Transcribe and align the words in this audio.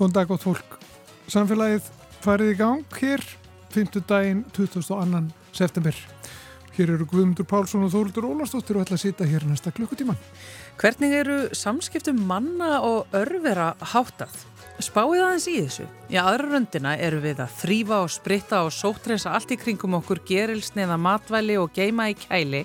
Góðan 0.00 0.14
dag 0.16 0.30
gott 0.30 0.44
fólk. 0.46 0.76
Samfélagið 1.28 1.88
farið 2.24 2.50
í 2.54 2.56
gang 2.56 2.94
hér 3.02 3.20
5. 3.74 3.98
daginn 4.08 4.38
22. 4.56 5.26
september. 5.52 5.98
Hér 6.72 6.94
eru 6.94 7.04
Guðmundur 7.04 7.44
Pálsson 7.44 7.84
og 7.84 7.92
Þórildur 7.92 8.30
Ólastóttir 8.30 8.78
og 8.78 8.86
ætla 8.86 8.96
að 8.96 9.02
sita 9.02 9.28
hér 9.28 9.44
næsta 9.44 9.74
klukkutíman. 9.76 10.16
Hvernig 10.80 11.12
eru 11.18 11.36
samskiptum 11.52 12.24
manna 12.24 12.78
og 12.80 13.12
örvera 13.12 13.74
háttað? 13.92 14.32
Spáið 14.80 15.20
aðeins 15.26 15.50
í 15.52 15.58
þessu. 15.66 15.88
Í 16.08 16.16
aðra 16.16 16.48
röndina 16.54 16.96
eru 16.96 17.20
við 17.20 17.44
að 17.44 17.58
þrýfa 17.60 18.00
og 18.00 18.14
spritta 18.16 18.64
og 18.64 18.72
sótrensa 18.72 19.36
allt 19.36 19.52
í 19.52 19.60
kringum 19.60 20.00
okkur 20.00 20.24
gerilsniða 20.24 20.96
matvæli 20.96 21.60
og 21.60 21.76
geima 21.76 22.08
í 22.08 22.16
kæli 22.16 22.64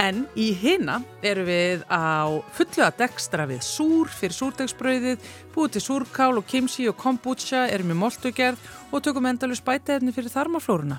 En 0.00 0.22
í 0.40 0.48
hina 0.56 1.02
eru 1.20 1.44
við 1.44 1.82
á 1.92 2.24
fullu 2.56 2.84
að 2.86 2.98
dekstra 3.02 3.44
við 3.50 3.60
súr 3.66 4.08
fyrir 4.08 4.36
súrdegsbröðið, 4.38 5.26
búið 5.52 5.74
til 5.74 5.82
súrkál 5.84 6.32
og 6.40 6.46
kimchi 6.48 6.86
og 6.88 6.96
kombucha, 6.96 7.66
erum 7.68 7.92
við 7.92 8.00
moltugerð 8.00 8.70
og 8.88 9.04
tökum 9.04 9.28
endalus 9.28 9.60
bætaðinni 9.64 10.14
fyrir 10.16 10.32
þarmaflórunna. 10.32 10.98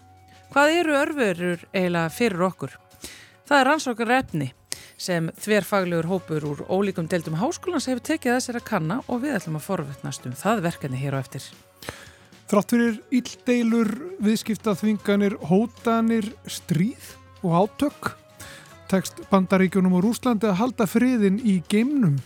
Hvað 0.54 0.76
eru 0.78 0.98
örfurur 1.00 1.66
eiginlega 1.74 2.14
fyrir 2.14 2.46
okkur? 2.46 2.78
Það 3.50 3.60
er 3.60 3.68
rannsókar 3.72 4.16
efni 4.20 4.54
sem 5.04 5.32
þverfaglegur 5.42 6.12
hópur 6.12 6.46
úr 6.52 6.66
ólíkum 6.70 7.10
deildum 7.10 7.40
háskólans 7.42 7.90
hefur 7.90 8.06
tekið 8.14 8.38
þessir 8.38 8.62
að 8.62 8.68
kanna 8.70 9.02
og 9.08 9.24
við 9.26 9.40
ætlum 9.40 9.58
að 9.58 9.68
forvetnast 9.72 10.28
um 10.30 10.38
það 10.38 10.68
verkefni 10.70 11.02
hér 11.02 11.18
á 11.18 11.24
eftir. 11.24 11.50
Þrátt 12.52 12.76
fyrir 12.76 13.00
íldeilur, 13.10 13.96
viðskipta 14.22 14.78
þvinganir, 14.78 15.40
hótanir, 15.50 16.30
stríð 16.46 17.16
og 17.42 17.64
átök 17.64 18.14
tekst 18.94 19.24
bandaríkjunum 19.32 19.96
og 19.98 20.04
Rúslandi 20.06 20.46
að 20.50 20.60
halda 20.60 20.86
friðin 20.90 21.40
í 21.42 21.58
geimnum. 21.72 22.20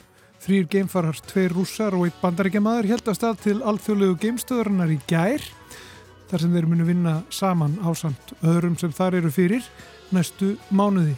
Þrýr 0.43 0.67
geimfarar, 0.71 1.17
tveir 1.27 1.53
rússar 1.55 1.95
og 1.95 2.05
einn 2.07 2.17
bandaríkjamaður 2.21 2.89
held 2.91 3.07
að 3.07 3.17
stað 3.17 3.37
til 3.45 3.55
alþjóðlegu 3.71 4.17
geimstöðurnar 4.23 4.91
í 4.93 4.99
gær 5.09 5.45
þar 6.27 6.43
sem 6.43 6.57
þeir 6.57 6.67
munu 6.67 6.87
vinna 6.87 7.13
saman 7.33 7.77
ásand 7.87 8.33
öðrum 8.43 8.75
sem 8.79 8.91
þar 8.95 9.21
eru 9.21 9.31
fyrir 9.31 9.63
næstu 10.11 10.55
mánuði. 10.69 11.15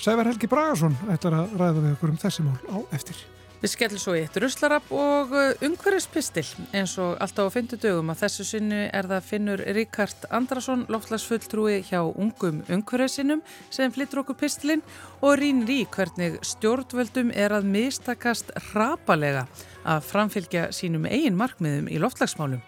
Sævar 0.00 0.30
Helgi 0.32 0.48
Bragarsson 0.48 0.96
ætlar 1.12 1.42
að 1.42 1.60
ræða 1.60 1.84
við 1.84 1.92
okkur 1.98 2.14
um 2.14 2.22
þessi 2.24 2.46
mál 2.46 2.56
á 2.72 2.78
eftir. 2.96 3.20
Við 3.60 3.74
skellum 3.74 4.00
svo 4.00 4.14
í 4.16 4.22
eitt 4.22 4.36
ruslarab 4.40 4.86
og 4.96 5.34
uh, 5.36 5.50
umhverfispistil 5.66 6.46
eins 6.72 6.94
og 7.02 7.18
alltaf 7.20 7.50
á 7.52 7.54
fyndu 7.54 7.76
dögum 7.76 8.08
að 8.08 8.22
þessu 8.22 8.46
sinnu 8.48 8.78
er 8.88 9.08
það 9.10 9.26
finnur 9.26 9.62
Ríkard 9.76 10.24
Andrason, 10.32 10.86
loftlagsfulltrúi 10.88 11.82
hjá 11.84 12.00
ungum 12.08 12.62
umhverfisinum 12.72 13.44
sem 13.68 13.92
flyttur 13.92 14.22
okkur 14.22 14.38
pistilinn 14.40 14.84
og 15.20 15.36
rínir 15.42 15.74
í 15.74 15.78
hvernig 15.92 16.40
stjórnvöldum 16.54 17.34
er 17.36 17.52
að 17.58 17.68
mistakast 17.68 18.54
rapalega 18.72 19.44
að 19.84 20.08
framfylgja 20.08 20.70
sínum 20.72 21.04
eigin 21.04 21.36
markmiðum 21.36 21.92
í 21.92 22.00
loftlagsmálum. 22.00 22.64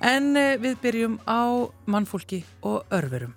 En 0.00 0.32
uh, 0.40 0.54
við 0.56 0.80
byrjum 0.80 1.20
á 1.28 1.68
mannfólki 1.84 2.46
og 2.64 2.88
örverum. 2.96 3.36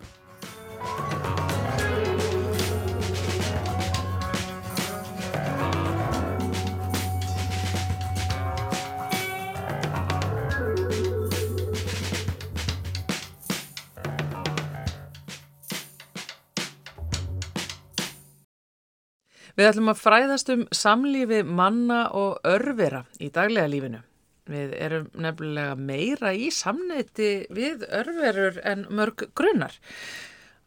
Við 19.57 19.72
ætlum 19.72 19.90
að 19.90 20.01
fræðast 20.03 20.50
um 20.53 20.59
samlífi 20.69 21.40
manna 21.41 22.03
og 22.13 22.44
örvera 22.45 23.00
í 23.18 23.31
daglega 23.34 23.72
lífinu. 23.72 24.03
Við 24.45 24.75
erum 24.78 25.07
nefnilega 25.18 25.73
meira 25.81 26.29
í 26.38 26.51
samneiti 26.53 27.47
við 27.57 27.88
örverur 27.90 28.59
en 28.62 28.85
mörg 28.94 29.25
grunnar. 29.34 29.73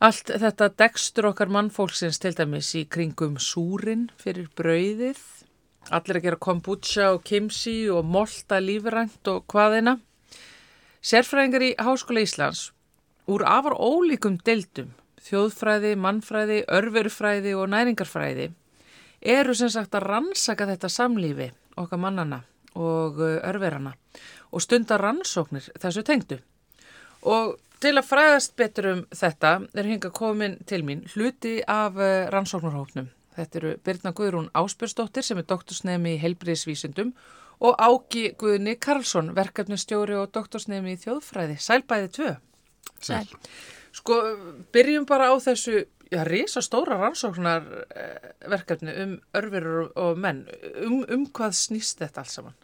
Allt 0.02 0.34
þetta 0.42 0.72
dekstur 0.82 1.30
okkar 1.30 1.52
mannfólksins 1.54 2.18
til 2.18 2.34
dæmis 2.34 2.72
í 2.74 2.82
kringum 2.90 3.38
súrin 3.38 4.08
fyrir 4.18 4.50
brauðið. 4.58 5.22
Allir 5.94 6.18
að 6.18 6.26
gera 6.26 6.42
kombucha 6.50 7.12
og 7.14 7.22
kimsi 7.22 7.78
og 7.94 8.02
molta 8.10 8.58
lífrænt 8.58 9.30
og 9.30 9.46
hvaðina. 9.54 10.00
Sérfræðingar 10.98 11.62
í 11.62 11.74
Háskóla 11.78 12.26
Íslands 12.26 12.72
úr 13.30 13.46
afar 13.46 13.78
ólíkum 13.78 14.40
deildum, 14.42 14.90
þjóðfræði, 15.22 15.94
mannfræði, 15.94 16.64
örverufræði 16.66 17.54
og 17.54 17.70
næringarfræði 17.70 18.56
eru 19.20 19.54
sem 19.54 19.70
sagt 19.70 19.94
að 19.94 20.06
rannsaka 20.08 20.66
þetta 20.70 20.88
samlífi 20.88 21.50
okkar 21.80 22.00
mannana 22.00 22.42
og 22.74 23.20
uh, 23.20 23.38
örverana 23.48 23.94
og 24.50 24.62
stundar 24.62 25.02
rannsóknir 25.02 25.68
þessu 25.78 26.02
tengdu. 26.06 26.40
Og 27.22 27.56
til 27.80 27.94
að 27.96 28.08
fræðast 28.08 28.56
betur 28.58 28.90
um 28.90 29.02
þetta 29.14 29.52
er 29.74 29.88
hinga 29.88 30.10
komin 30.14 30.58
til 30.66 30.82
mín 30.86 31.04
hluti 31.14 31.60
af 31.66 31.98
uh, 31.98 32.28
rannsóknarhóknum. 32.32 33.10
Þetta 33.36 33.60
eru 33.60 33.74
Birna 33.84 34.12
Guðrún 34.16 34.50
Áspjörsdóttir 34.56 35.24
sem 35.24 35.38
er 35.38 35.46
doktorsnemi 35.48 36.16
í 36.16 36.20
heilbriðsvísundum 36.20 37.12
og 37.60 37.76
Ági 37.78 38.30
Guðni 38.40 38.74
Karlsson, 38.80 39.34
verkefnustjóri 39.36 40.16
og 40.18 40.32
doktorsnemi 40.34 40.96
í 40.96 41.00
þjóðfræði. 41.00 41.58
Sælbæði 41.60 42.10
tvö. 42.16 42.34
Sæl. 43.00 43.26
Sko, 43.96 44.18
byrjum 44.72 45.06
bara 45.08 45.30
á 45.32 45.34
þessu 45.40 45.84
já, 46.10 46.24
risastóra 46.24 46.98
rannsóknarverkefni 46.98 48.94
um 49.04 49.16
örfurur 49.34 49.90
og 49.96 50.18
menn. 50.18 50.44
Um, 50.84 51.04
um 51.08 51.26
hvað 51.30 51.56
snýst 51.56 52.02
þetta 52.02 52.24
alls 52.24 52.36
saman? 52.38 52.56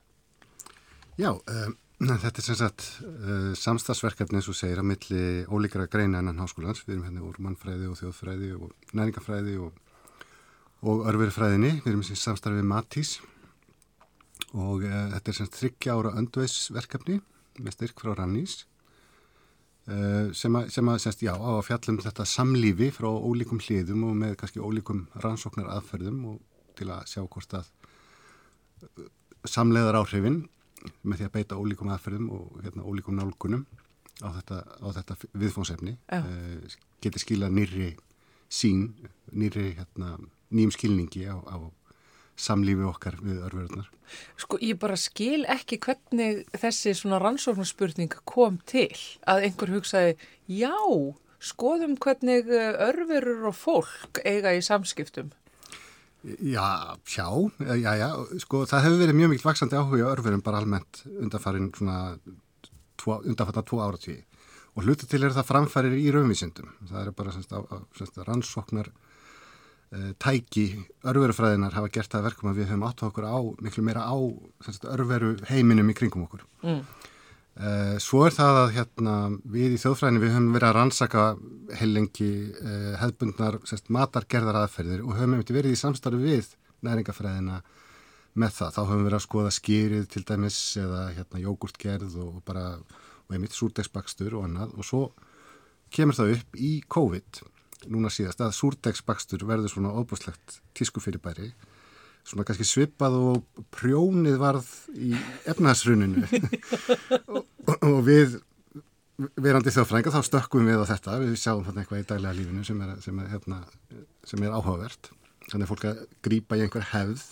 Já, 1.17 1.31
um, 1.33 1.77
þetta 2.03 2.43
er 2.43 2.47
sem 2.49 2.59
sagt 2.59 2.89
uh, 3.07 3.55
samstagsverkefni 3.57 4.41
eins 4.41 4.51
og 4.53 4.59
segir 4.59 4.83
að 4.83 4.91
milli 4.91 5.23
ólíkara 5.47 5.89
greina 5.91 6.21
enn 6.21 6.43
háskólans. 6.43 6.84
Við 6.84 6.99
erum 6.99 7.09
hérna 7.09 7.25
úr 7.29 7.41
mannfræði 7.47 7.91
og 7.91 7.99
þjóðfræði 8.03 8.53
og 8.59 8.95
næringafræði 8.99 9.57
og, 9.65 9.73
og 10.83 11.09
örfurfræðinni. 11.13 11.78
Við 11.84 11.93
erum 11.95 12.07
samstarfið 12.11 12.71
Matís 12.75 13.19
og 14.53 14.84
uh, 14.84 15.11
þetta 15.15 15.31
er 15.31 15.39
sem 15.39 15.47
sagt 15.47 15.61
þryggja 15.63 15.99
ára 15.99 16.17
öndveisverkefni 16.21 17.21
með 17.63 17.78
styrk 17.78 18.03
frá 18.03 18.13
Rannís 18.19 18.65
Eh, 18.65 18.75
sem 20.34 20.56
að, 20.58 20.69
sem 20.74 20.88
að 20.91 20.97
semst, 21.04 21.22
já, 21.22 21.32
á 21.38 21.50
að 21.52 21.64
fjallum 21.69 22.00
þetta 22.02 22.26
samlífi 22.26 22.91
frá 22.94 23.06
ólíkum 23.06 23.60
hliðum 23.62 24.08
og 24.08 24.16
með 24.19 24.36
kannski 24.41 24.62
ólíkum 24.62 25.04
rannsóknar 25.22 25.70
aðferðum 25.76 26.24
og 26.32 26.41
til 26.76 26.91
að 26.91 27.06
sjá 27.10 27.22
hvort 27.22 27.54
að 27.60 27.69
eh, 28.82 29.06
samleiðar 29.47 30.00
áhrifin 30.00 30.42
með 31.06 31.20
því 31.20 31.28
að 31.28 31.34
beita 31.36 31.60
ólíkum 31.60 31.92
aðferðum 31.94 32.33
og 32.34 32.59
hérna, 32.65 32.83
ólíkum 32.83 33.18
nálgunum 33.18 33.62
á 34.24 34.28
þetta, 34.41 34.59
þetta 34.97 35.16
viðfónsefni 35.36 35.94
uh, 36.16 36.77
getur 37.04 37.21
skila 37.21 37.50
nýri 37.53 37.91
sín, 38.48 38.89
nýri 39.36 39.74
hérna, 39.77 40.15
nýjum 40.54 40.72
skilningi 40.72 41.27
á, 41.28 41.36
á 41.36 41.56
samlífi 42.36 42.84
okkar 42.86 43.16
við 43.22 43.41
örverðunar. 43.48 43.88
Sko 44.41 44.59
ég 44.62 44.78
bara 44.80 44.97
skil 45.00 45.44
ekki 45.50 45.78
hvernig 45.83 46.44
þessi 46.54 46.94
svona 46.97 47.21
rannsóknarspurning 47.22 48.12
kom 48.28 48.60
til 48.68 48.91
að 49.27 49.48
einhver 49.48 49.72
hugsaði 49.74 50.15
já, 50.50 50.77
skoðum 51.42 51.97
hvernig 52.03 52.53
eh, 52.53 52.77
örverur 52.86 53.50
og 53.50 53.56
fólk 53.59 54.22
eiga 54.24 54.54
í 54.56 54.62
samskiptum. 54.65 55.33
Já, 56.42 56.97
sjá, 57.06 57.28
já, 57.78 57.92
já, 58.00 58.09
sko 58.42 58.65
það 58.66 58.86
hefur 58.89 59.03
verið 59.04 59.18
mjög 59.21 59.32
mikil 59.32 59.47
vaksandi 59.47 59.78
áhuga 59.78 60.09
örverum 60.10 60.42
bara 60.42 60.59
almennt 60.62 61.04
undanfarin 61.06 61.68
svona 61.77 62.16
undanfarnar 63.06 63.66
tvo 63.68 63.82
ára 63.84 64.00
tíu 64.00 64.16
og 64.77 64.84
hluti 64.84 65.06
til 65.09 65.22
er 65.24 65.32
það 65.32 65.47
framfærir 65.48 65.94
í 65.97 66.09
raunvísindum. 66.12 66.72
Það 66.91 66.98
er 67.00 67.15
bara 67.16 67.32
semst, 67.32 67.53
á, 67.54 67.65
semst, 67.97 68.18
rannsóknar 68.27 68.91
Eh, 68.91 69.05
tæki 70.22 70.66
örverufræðinar 71.06 71.77
hafa 71.77 71.91
gert 71.94 72.10
það 72.12 72.27
verkum 72.30 72.50
að 72.50 72.60
við 72.60 72.71
höfum 72.72 72.86
átt 72.88 73.04
okkur 73.06 73.27
á 73.28 73.38
miklu 73.62 73.84
meira 73.86 74.03
á 74.03 74.16
örveru 74.97 75.36
heiminum 75.50 75.92
í 75.92 75.97
kringum 75.97 76.27
okkur. 76.27 76.42
Mm. 76.66 76.83
uh, 77.62 77.94
svo 78.03 78.24
er 78.27 78.34
það 78.34 78.60
að 78.65 78.74
hérna, 78.80 79.15
við 79.56 79.77
í 79.77 79.80
þjóðfræðinu 79.84 80.24
við 80.24 80.34
höfum 80.34 80.53
verið 80.56 80.68
að 80.68 80.77
rannsaka 80.80 81.24
heilengi 81.80 82.30
eh, 82.60 82.92
hefðbundnar 83.00 83.59
matargerðar 83.88 84.60
aðferðir 84.65 85.06
og 85.06 85.16
höfum 85.21 85.41
verið 85.47 85.72
í 85.72 85.80
samstarfi 85.80 86.22
við 86.22 86.53
næringafræðina 86.86 87.62
með 88.36 88.53
það, 88.59 88.74
þá 88.74 88.80
höfum 88.82 89.00
við 89.00 89.09
verið 89.09 89.18
að 89.18 89.27
skoða 89.27 89.56
skýrið 89.56 90.06
til 90.12 90.24
dæmis 90.28 90.60
eða 90.77 91.03
hérna, 91.16 91.42
jógurtgerð 91.47 92.18
og 92.21 92.41
bara 92.44 92.66
og 93.27 93.34
einmitt 93.34 93.56
súrdegsbakstur 93.56 94.36
og 94.39 94.47
annað. 94.47 94.74
Og 94.78 94.86
svo 94.86 95.03
kemur 95.94 96.16
það 96.16 96.34
upp 96.36 96.59
í 96.59 96.72
COVID 96.92 97.42
núna 97.91 98.11
síðast 98.13 98.41
að 98.43 98.57
súrdegsbakstur 98.57 99.45
verður 99.49 99.73
svona 99.73 99.95
óbúslegt 99.95 100.61
tískufyrirbæri 100.78 101.53
svona 102.27 102.47
kannski 102.47 102.67
svipað 102.67 103.17
og 103.21 103.63
prjónið 103.75 104.39
varð 104.41 104.69
í 104.99 105.13
efnaðsruninu 105.47 106.25
og, 107.31 107.45
og 107.93 108.01
við 108.07 108.41
verandi 109.41 109.73
þjóðfrænga 109.73 110.13
þá 110.13 110.21
stökkum 110.27 110.67
við 110.69 110.83
á 110.83 110.91
þetta. 110.91 111.21
Við 111.23 111.39
sjáum 111.41 111.65
þarna 111.65 111.83
eitthvað 111.83 112.03
í 112.03 112.09
daglega 112.11 112.37
lífinu 112.37 112.65
sem 112.69 112.83
er, 112.84 112.97
sem 113.05 113.23
er, 113.23 113.31
hérna, 113.33 113.61
sem 114.28 114.43
er 114.45 114.57
áhugavert. 114.57 115.11
Þannig 115.47 115.65
að 115.65 115.71
fólk 115.71 115.87
að 115.89 116.03
grýpa 116.27 116.59
í 116.59 116.65
einhver 116.67 116.89
hefð 116.91 117.25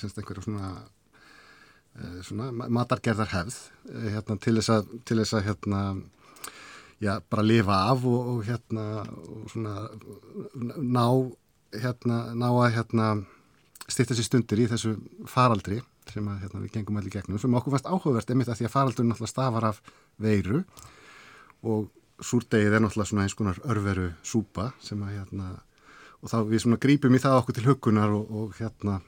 semst 0.00 0.18
einhverju 0.18 0.46
svona 0.46 0.72
uh, 0.80 2.18
svona 2.26 2.50
matargerðar 2.52 3.30
hefð 3.34 3.58
uh, 3.92 4.08
hérna, 4.16 4.38
til 4.42 4.56
þess 4.58 4.74
að, 4.74 4.90
til 5.08 5.18
þess 5.20 5.36
að 5.38 5.46
hérna, 5.50 5.82
já, 7.02 7.20
bara 7.30 7.42
lifa 7.42 7.78
af 7.90 8.04
og, 8.06 8.26
og 8.32 8.44
hérna 8.46 8.84
og 9.02 9.50
svona 9.50 9.88
ná, 10.78 11.06
hérna, 11.74 12.18
ná 12.38 12.48
að 12.50 12.74
hérna 12.76 13.08
stýtta 13.90 14.14
sér 14.14 14.28
stundir 14.28 14.62
í 14.62 14.68
þessu 14.70 14.94
faraldri 15.28 15.80
sem 16.10 16.28
að, 16.28 16.44
hérna, 16.44 16.62
við 16.62 16.76
gengum 16.76 17.00
allir 17.00 17.14
gegnum 17.14 17.40
sem 17.42 17.58
okkur 17.58 17.74
fannst 17.74 17.90
áhugavert 17.90 18.30
einmitt 18.30 18.52
að 18.52 18.60
því 18.60 18.68
að 18.68 18.74
faraldurinn 18.76 19.12
náttúrulega 19.12 19.34
stafar 19.34 19.68
af 19.72 19.82
veiru 20.22 20.62
og 21.62 21.90
súrdegið 22.22 22.78
er 22.78 22.84
náttúrulega 22.84 23.10
svona 23.10 23.26
eins 23.26 23.36
konar 23.38 23.60
örveru 23.66 24.08
súpa 24.22 24.70
sem 24.82 25.02
að 25.02 25.18
hérna 25.18 25.52
og 26.22 26.30
þá 26.30 26.38
við 26.46 26.64
svona 26.64 26.82
grípum 26.82 27.18
í 27.18 27.22
það 27.22 27.38
okkur 27.40 27.58
til 27.58 27.66
hugunar 27.66 28.14
og, 28.14 28.30
og 28.30 28.58
hérna 28.60 29.00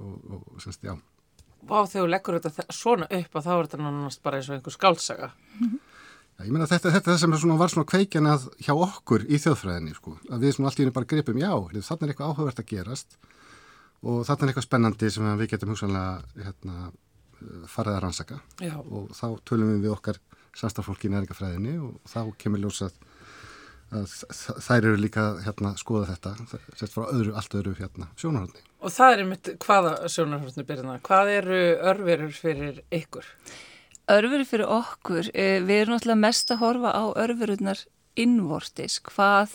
og, 0.00 0.12
og 0.32 0.60
semst, 0.64 0.84
já. 0.84 0.96
Vá, 1.62 1.84
þegar 1.84 2.06
þú 2.06 2.10
leggur 2.10 2.40
þetta 2.40 2.64
svona 2.74 3.06
upp 3.06 3.36
að 3.36 3.44
þá 3.44 3.52
er 3.52 3.66
þetta 3.66 3.82
náttúrulega 3.84 4.24
bara 4.24 4.38
eins 4.38 4.48
og 4.48 4.56
einhver 4.56 4.74
skálsaga. 4.74 5.28
Já, 5.60 5.91
ég 6.46 6.54
meina 6.54 6.68
þetta, 6.70 6.92
þetta 6.96 7.18
sem 7.20 7.36
svona 7.38 7.58
var 7.60 7.72
svona 7.72 7.88
kveikjan 7.88 8.30
að 8.30 8.48
hjá 8.62 8.72
okkur 8.74 9.26
í 9.28 9.40
þjóðfræðinni, 9.42 9.94
sko, 9.98 10.16
að 10.30 10.46
við 10.46 10.56
svona 10.56 10.70
allt 10.70 10.80
í 10.80 10.84
henni 10.84 10.96
bara 10.96 11.10
gripum, 11.12 11.40
já, 11.40 11.52
þannig 11.52 12.02
er 12.08 12.12
eitthvað 12.12 12.32
áhugavert 12.32 12.62
að 12.62 12.68
gerast 12.72 13.16
og 14.02 14.24
þannig 14.26 14.42
er 14.42 14.52
eitthvað 14.52 14.66
spennandi 14.66 15.10
sem 15.14 15.30
við 15.38 15.52
getum 15.54 15.72
hugsanlega 15.72 16.44
hérna, 16.46 16.90
farið 17.70 17.96
að 17.96 18.02
rannsaka 18.04 18.38
Já. 18.62 18.76
og 18.78 19.10
þá 19.16 19.26
tölum 19.48 19.72
við 19.72 19.86
við 19.86 19.94
okkar 19.96 20.20
samstafólki 20.58 21.08
í 21.08 21.14
næringafræðinni 21.14 21.78
og 21.82 21.96
þá 22.10 22.20
kemur 22.38 22.62
ljósað 22.62 22.98
að 23.92 24.12
þær 24.64 24.78
eru 24.78 25.00
líka 25.00 25.24
hérna 25.44 25.74
skoða 25.80 26.14
þetta, 26.14 26.32
sett 26.80 26.94
frá 26.94 27.04
öðru, 27.10 27.34
allt 27.36 27.56
öðru 27.58 27.74
hérna 27.76 28.08
sjónarhóndni. 28.16 28.62
Og 28.80 28.94
það 28.94 29.14
er 29.14 29.24
einmitt 29.24 29.50
hvaða 29.60 29.92
sjónarhóndni 30.12 30.64
byrjina? 30.68 30.96
Hvað 31.04 31.32
eru 31.34 31.60
örverur 31.92 32.32
fyrir 32.36 32.80
ykkur? 32.94 33.28
Örverur 34.10 34.48
fyrir 34.48 34.66
okkur, 34.66 35.28
við 35.30 35.76
erum 35.76 35.94
náttúrulega 35.94 36.22
mest 36.24 36.50
að 36.50 36.62
horfa 36.64 36.90
á 36.90 37.04
örverurnar 37.22 37.84
innvortis, 38.18 38.98
hvað 39.06 39.52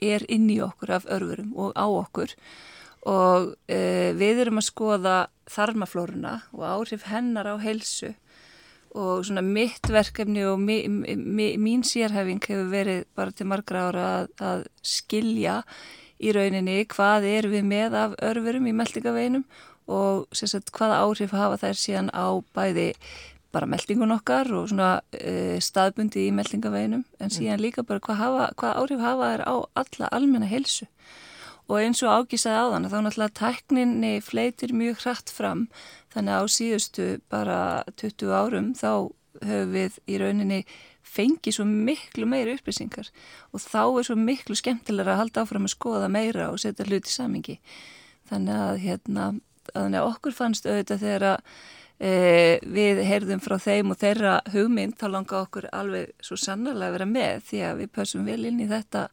er 0.00 0.24
inn 0.30 0.48
í 0.50 0.60
okkur 0.64 0.94
af 0.96 1.08
örverum 1.10 1.52
og 1.58 1.74
á 1.76 1.86
okkur. 1.86 2.32
Og 3.08 3.52
uh, 3.52 4.10
við 4.18 4.42
erum 4.44 4.60
að 4.60 4.68
skoða 4.68 5.18
þarmaflóruna 5.48 6.34
og 6.56 6.64
áhrif 6.66 7.06
hennar 7.08 7.48
á 7.50 7.54
heilsu. 7.60 8.14
Og 8.98 9.24
svona 9.28 9.44
mitt 9.44 9.88
verkefni 9.92 10.42
og 10.48 10.58
mi, 10.60 10.80
mi, 10.88 11.52
mín 11.60 11.84
sérhæfing 11.86 12.40
hefur 12.48 12.70
verið 12.72 13.04
bara 13.16 13.34
til 13.36 13.46
margra 13.50 13.88
ára 13.88 14.06
að, 14.16 14.30
að 14.40 14.62
skilja 14.82 15.62
í 16.18 16.32
rauninni 16.34 16.80
hvað 16.90 17.28
er 17.28 17.50
við 17.52 17.66
með 17.68 17.98
af 18.00 18.16
örfurum 18.24 18.66
í 18.66 18.74
meldingaveginum 18.74 19.44
og 19.88 20.26
sagt, 20.36 20.72
hvaða 20.74 21.02
áhrif 21.04 21.36
hafa 21.36 21.60
þær 21.60 21.78
síðan 21.78 22.10
á 22.16 22.26
bæði 22.56 22.88
bara 23.58 23.70
meldingun 23.70 24.14
okkar 24.14 24.50
og 24.54 24.70
svona 24.70 24.98
uh, 25.02 25.56
staðbundi 25.62 26.28
í 26.28 26.34
meldingaveginum 26.34 27.04
en 27.18 27.34
síðan 27.34 27.62
líka 27.62 27.84
bara 27.86 28.02
hvað, 28.04 28.20
hafa, 28.22 28.50
hvað 28.60 28.82
áhrif 28.82 29.04
hafa 29.04 29.32
þær 29.32 29.44
á 29.44 29.54
alla 29.82 30.12
almenna 30.14 30.50
heilsu. 30.50 30.88
Og 31.68 31.82
eins 31.82 32.00
og 32.00 32.22
ágísaði 32.22 32.64
á 32.64 32.66
þann 32.72 32.88
þá 32.88 32.98
náttúrulega 33.04 33.36
tækninni 33.36 34.12
fleitir 34.24 34.72
mjög 34.72 35.02
hratt 35.02 35.32
fram 35.32 35.66
þannig 36.14 36.32
að 36.32 36.40
á 36.40 36.46
síðustu 36.54 37.08
bara 37.28 37.58
20 38.00 38.32
árum 38.32 38.70
þá 38.78 38.92
höfum 39.44 39.74
við 39.74 39.98
í 40.08 40.20
rauninni 40.22 40.62
fengið 41.08 41.58
svo 41.58 41.66
miklu 41.68 42.28
meiri 42.28 42.56
upplýsingar 42.56 43.10
og 43.52 43.62
þá 43.62 43.82
er 43.84 44.08
svo 44.08 44.16
miklu 44.18 44.56
skemmtilega 44.58 45.14
að 45.14 45.22
halda 45.22 45.44
áfram 45.44 45.68
að 45.68 45.74
skoða 45.74 46.10
meira 46.12 46.48
og 46.52 46.60
setja 46.62 46.86
hluti 46.88 47.12
samingi 47.12 47.58
þannig 48.28 48.64
að 48.64 48.80
hérna 48.84 49.28
að 49.76 49.98
okkur 50.02 50.36
fannst 50.36 50.68
auðvitað 50.68 51.04
þegar 51.04 51.26
að 51.32 51.52
e, 51.98 52.58
við 52.62 53.02
heyrðum 53.06 53.42
frá 53.44 53.58
þeim 53.62 53.92
og 53.94 54.00
þeirra 54.00 54.38
hugmynd 54.54 54.96
þá 55.00 55.06
langa 55.12 55.42
okkur 55.42 55.68
alveg 55.74 56.14
svo 56.24 56.38
sannarlega 56.38 56.90
að 56.90 56.96
vera 56.98 57.12
með 57.12 57.44
því 57.50 57.62
að 57.68 57.82
við 57.82 57.92
pössum 57.98 58.26
vel 58.28 58.40
inn 58.48 58.64
í 58.64 58.70
þetta 58.70 59.08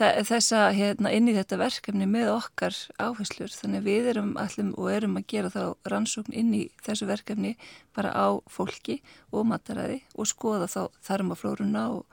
þessa 0.00 0.70
hérna, 0.72 1.10
inn 1.12 1.28
í 1.28 1.34
þetta 1.36 1.58
verkefni 1.60 2.06
með 2.08 2.30
okkar 2.32 2.76
áherslur. 3.02 3.52
Þannig 3.52 3.84
við 3.84 4.10
erum 4.14 4.30
allum 4.40 4.72
og 4.78 4.90
erum 4.92 5.18
að 5.18 5.26
gera 5.28 5.50
þá 5.52 5.90
rannsókn 5.92 6.36
inn 6.36 6.52
í 6.56 6.62
þessu 6.84 7.08
verkefni 7.10 7.56
bara 7.96 8.12
á 8.14 8.40
fólki 8.48 9.00
og 9.34 9.48
mataræði 9.50 10.00
og 10.16 10.30
skoða 10.30 10.70
þá 10.70 10.82
þarmaflórunna 11.04 11.84
og, 11.98 12.06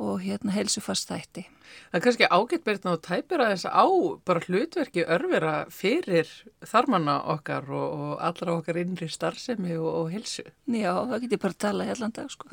og 0.00 0.22
hérna 0.24 0.54
helsufast 0.54 1.10
þætti. 1.10 1.44
Það 1.90 1.98
er 1.98 2.02
kannski 2.04 2.26
ágætt 2.30 2.64
byrjna 2.66 2.92
og 2.96 3.02
tæpir 3.04 3.42
að 3.42 3.52
þess 3.52 3.66
á 3.70 3.86
bara 4.26 4.42
hlutverki 4.46 5.04
örfira 5.16 5.52
fyrir 5.74 6.30
þarmanna 6.66 7.16
okkar 7.34 7.68
og, 7.68 7.86
og 8.04 8.24
allra 8.26 8.56
okkar 8.56 8.80
innri 8.80 9.08
starfsemi 9.10 9.76
og, 9.76 9.88
og 10.00 10.10
helsu. 10.14 10.44
Já, 10.70 10.92
það 11.10 11.26
getur 11.26 11.42
bara 11.44 11.56
að 11.56 11.62
tala 11.66 11.88
hellan 11.90 12.14
dag 12.16 12.32
sko. 12.32 12.50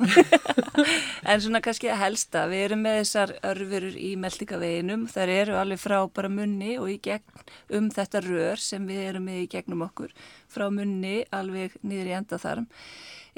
en 1.30 1.44
svona 1.44 1.62
kannski 1.64 1.90
að 1.92 2.02
helsta, 2.02 2.44
við 2.50 2.64
erum 2.68 2.84
með 2.86 3.00
þessar 3.00 3.34
örfirur 3.52 3.98
í 3.98 4.14
meldingaveginum, 4.22 5.06
þar 5.14 5.34
eru 5.36 5.60
alveg 5.62 5.82
frá 5.82 5.98
bara 6.18 6.32
munni 6.32 6.76
og 6.78 6.90
í 6.92 6.98
gegn 7.02 7.46
um 7.78 7.92
þetta 7.94 8.24
rör 8.26 8.62
sem 8.62 8.86
við 8.90 9.04
erum 9.12 9.28
með 9.30 9.44
í 9.44 9.52
gegnum 9.56 9.86
okkur, 9.88 10.14
frá 10.50 10.68
munni 10.74 11.22
alveg 11.34 11.78
niður 11.82 12.12
í 12.12 12.18
endaþarm. 12.22 12.68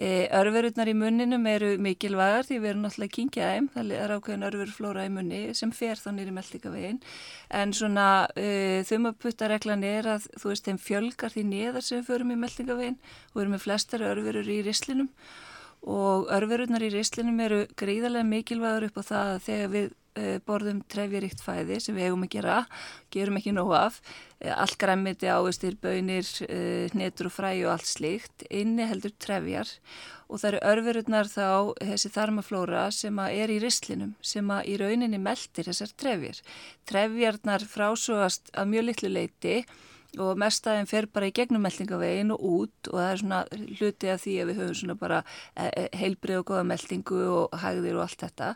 Örverurnar 0.01 0.89
í 0.89 0.95
munninum 0.97 1.43
eru 1.45 1.75
mikilvægar 1.83 2.47
því 2.49 2.57
við 2.57 2.71
erum 2.71 2.85
náttúrulega 2.87 3.13
kingjaðum, 3.19 3.67
það 3.75 3.91
er 3.99 4.15
ákveðin 4.15 4.47
örverflóra 4.49 5.05
í 5.05 5.11
munni 5.13 5.41
sem 5.59 5.75
fer 5.77 6.01
þá 6.01 6.09
nýri 6.17 6.33
meldingavegin 6.33 7.03
en 7.61 7.75
svona 7.77 8.07
uh, 8.33 8.81
þumaputtareglan 8.89 9.85
er 9.85 10.09
að 10.15 10.31
þú 10.41 10.55
veist 10.55 10.71
þeim 10.71 10.81
fjölgar 10.81 11.35
því 11.37 11.45
neðar 11.51 11.85
sem 11.85 12.01
við 12.01 12.09
förum 12.09 12.33
í 12.33 12.41
meldingavegin 12.41 12.97
og 12.97 13.37
við 13.37 13.45
erum 13.45 13.57
með 13.59 13.65
flestar 13.67 14.07
örverur 14.09 14.49
í 14.49 14.59
rislinum. 14.65 15.13
Og 15.81 16.33
örverurnar 16.33 16.85
í 16.85 16.91
rislinum 16.93 17.41
eru 17.41 17.63
gríðarlega 17.81 18.29
mikilvægur 18.29 18.89
upp 18.89 19.01
á 19.01 19.03
það 19.13 19.35
að 19.35 19.45
þegar 19.51 19.71
við 19.77 19.93
borðum 20.47 20.83
trefjaríkt 20.91 21.43
fæði 21.45 21.81
sem 21.83 21.97
við 21.97 22.09
hefum 22.09 22.27
að 22.27 22.33
gera, 22.37 22.57
gerum 23.15 23.39
ekki 23.41 23.55
nógu 23.57 23.77
af 23.79 24.01
allt 24.41 24.79
græmiti 24.81 25.29
ávistir, 25.29 25.77
bönir, 25.81 26.29
hnetur 26.95 27.29
og 27.29 27.35
fræ 27.35 27.53
og 27.67 27.75
allt 27.75 27.91
slíkt, 27.91 28.47
inni 28.49 28.87
heldur 28.89 29.13
trefjar 29.21 29.69
og 30.31 30.39
það 30.39 30.49
eru 30.51 30.63
örverurnar 30.71 31.29
þá 31.29 31.47
þessi 31.91 32.11
þarmaflóra 32.15 32.87
sem 32.95 33.19
er 33.27 33.51
í 33.51 33.59
rislinum 33.63 34.15
sem 34.23 34.51
í 34.65 34.77
rauninni 34.81 35.19
meldir 35.21 35.67
þessar 35.67 35.95
trefjar. 35.99 36.43
Trefjarnar 36.89 37.67
frásugast 37.69 38.53
að 38.55 38.71
mjög 38.75 38.87
litlu 38.91 39.11
leiti 39.13 39.57
og 39.61 39.79
mestaðin 40.41 40.89
fer 40.91 41.07
bara 41.13 41.29
í 41.31 41.35
gegnummeldingavegin 41.37 42.33
og 42.35 42.45
út 42.45 42.91
og 42.91 42.97
það 42.99 43.11
er 43.11 43.21
svona 43.23 43.41
hluti 43.79 44.11
af 44.11 44.23
því 44.25 44.37
að 44.41 44.51
við 44.51 44.61
höfum 44.61 44.79
svona 44.81 44.97
bara 45.01 45.21
heilbrið 46.01 46.41
og 46.41 46.49
goða 46.51 46.65
meldingu 46.71 47.21
og 47.35 47.61
hægðir 47.63 47.99
og 47.99 48.07
allt 48.07 48.25
þetta. 48.25 48.51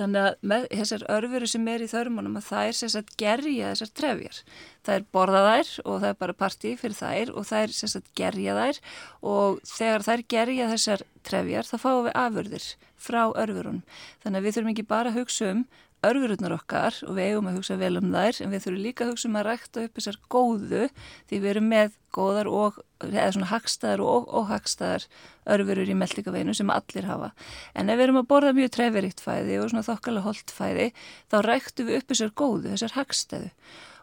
Þannig 0.00 0.26
að 0.26 0.44
með, 0.52 0.66
þessar 0.82 1.06
örfuru 1.16 1.50
sem 1.50 1.70
er 1.72 1.86
í 1.86 1.90
þörmunum 1.90 2.40
að 2.40 2.48
það 2.50 2.70
er 2.70 2.78
sérsagt 2.80 3.16
gerja 3.20 3.72
þessar 3.72 3.94
trefjar. 4.00 4.42
Það 4.80 4.98
er 4.98 5.08
borða 5.12 5.40
þær 5.46 5.72
og 5.84 5.96
það 5.96 6.10
er 6.10 6.20
bara 6.24 6.38
parti 6.44 6.74
fyrir 6.80 6.98
þær 7.00 7.34
og 7.34 7.48
það 7.48 7.64
er 7.64 7.74
sérsagt 7.76 8.12
gerja 8.16 8.58
þær 8.60 8.84
og 9.32 9.64
þegar 9.68 10.06
þær 10.08 10.26
gerja 10.36 10.70
þessar 10.74 11.04
trefjar 11.26 11.68
þá 11.68 11.76
fáum 11.80 12.06
við 12.06 12.16
afurðir 12.16 12.70
frá 13.00 13.22
örfurunum 13.28 13.84
þannig 14.22 14.40
að 14.40 14.46
við 14.46 14.56
þurfum 14.56 14.72
ekki 14.74 14.88
bara 14.90 15.12
að 15.12 15.20
hugsa 15.20 15.52
um 15.54 15.62
örfurutnar 16.06 16.54
okkar 16.56 16.96
og 17.06 17.16
við 17.16 17.30
eigum 17.30 17.48
að 17.50 17.58
hugsa 17.58 17.76
vel 17.80 17.92
um 18.00 18.12
þær 18.14 18.38
en 18.44 18.54
við 18.54 18.62
þurfum 18.64 18.84
líka 18.84 19.04
að 19.04 19.10
hugsa 19.12 19.28
um 19.28 19.36
að 19.40 19.46
rækta 19.48 19.84
upp 19.84 19.98
þessar 19.98 20.18
góðu 20.32 20.86
því 21.28 21.40
við 21.40 21.50
erum 21.52 21.68
með 21.72 21.98
góðar 22.16 22.50
og, 22.50 22.80
eða 23.04 23.28
svona 23.36 23.50
hagstæðar 23.50 24.02
og 24.04 24.32
óhagstæðar 24.40 25.06
örfurur 25.54 25.92
í 25.92 25.98
meldingaveginu 26.00 26.56
sem 26.56 26.72
allir 26.74 27.06
hafa. 27.06 27.30
En 27.74 27.92
ef 27.92 28.00
við 28.00 28.06
erum 28.08 28.22
að 28.22 28.30
borða 28.32 28.56
mjög 28.56 28.72
treferikt 28.78 29.22
fæði 29.22 29.60
og 29.60 29.70
svona 29.70 29.86
þokkala 29.86 30.24
holdt 30.24 30.56
fæði 30.56 30.90
þá 31.30 31.38
ræktum 31.46 31.90
við 31.90 32.00
upp 32.00 32.12
þessar 32.14 32.34
góðu, 32.40 32.72
þessar 32.72 32.96
hagstæðu 32.96 33.54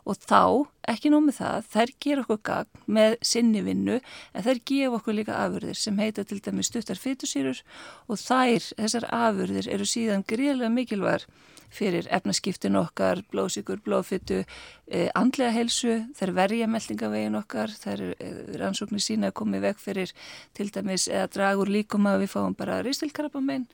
og 0.07 0.15
þá, 0.23 0.41
ekki 0.87 1.11
nómið 1.11 1.39
það, 1.41 1.65
þær 1.73 1.91
ger 2.03 2.21
okkur 2.21 2.39
gagn 2.47 2.85
með 2.97 3.17
sinni 3.27 3.63
vinnu 3.65 3.97
en 3.99 4.45
þær 4.45 4.61
gef 4.69 4.95
okkur 4.99 5.17
líka 5.17 5.35
afurðir 5.35 5.79
sem 5.79 5.99
heita 5.99 6.23
til 6.27 6.39
dæmi 6.43 6.63
stuttar 6.63 6.99
fytusýrur 7.01 7.59
og 8.07 8.21
þær, 8.21 8.69
þessar 8.79 9.07
afurðir 9.11 9.67
eru 9.73 9.87
síðan 9.87 10.23
gríðlega 10.27 10.71
mikilvægar 10.71 11.27
fyrir 11.73 12.07
efnaskiptin 12.13 12.77
okkar, 12.79 13.21
blóðsíkur, 13.31 13.81
blóðfyttu, 13.85 14.43
eh, 14.87 15.09
andlega 15.15 15.51
helsu, 15.55 15.99
þær 16.17 16.33
verja 16.37 16.67
meldingavegin 16.67 17.37
okkar, 17.39 17.73
þær 17.73 18.03
eh, 18.13 18.39
rannsóknir 18.59 19.03
sína 19.03 19.31
að 19.31 19.37
koma 19.41 19.59
í 19.59 19.65
veg 19.65 19.77
fyrir 19.81 20.13
til 20.53 20.69
dæmis 20.69 21.07
eða 21.07 21.27
dragur 21.33 21.71
líkum 21.71 22.07
að 22.07 22.23
við 22.25 22.33
fáum 22.35 22.57
bara 22.57 22.81
ristilkarapa 22.85 23.41
meginn. 23.43 23.67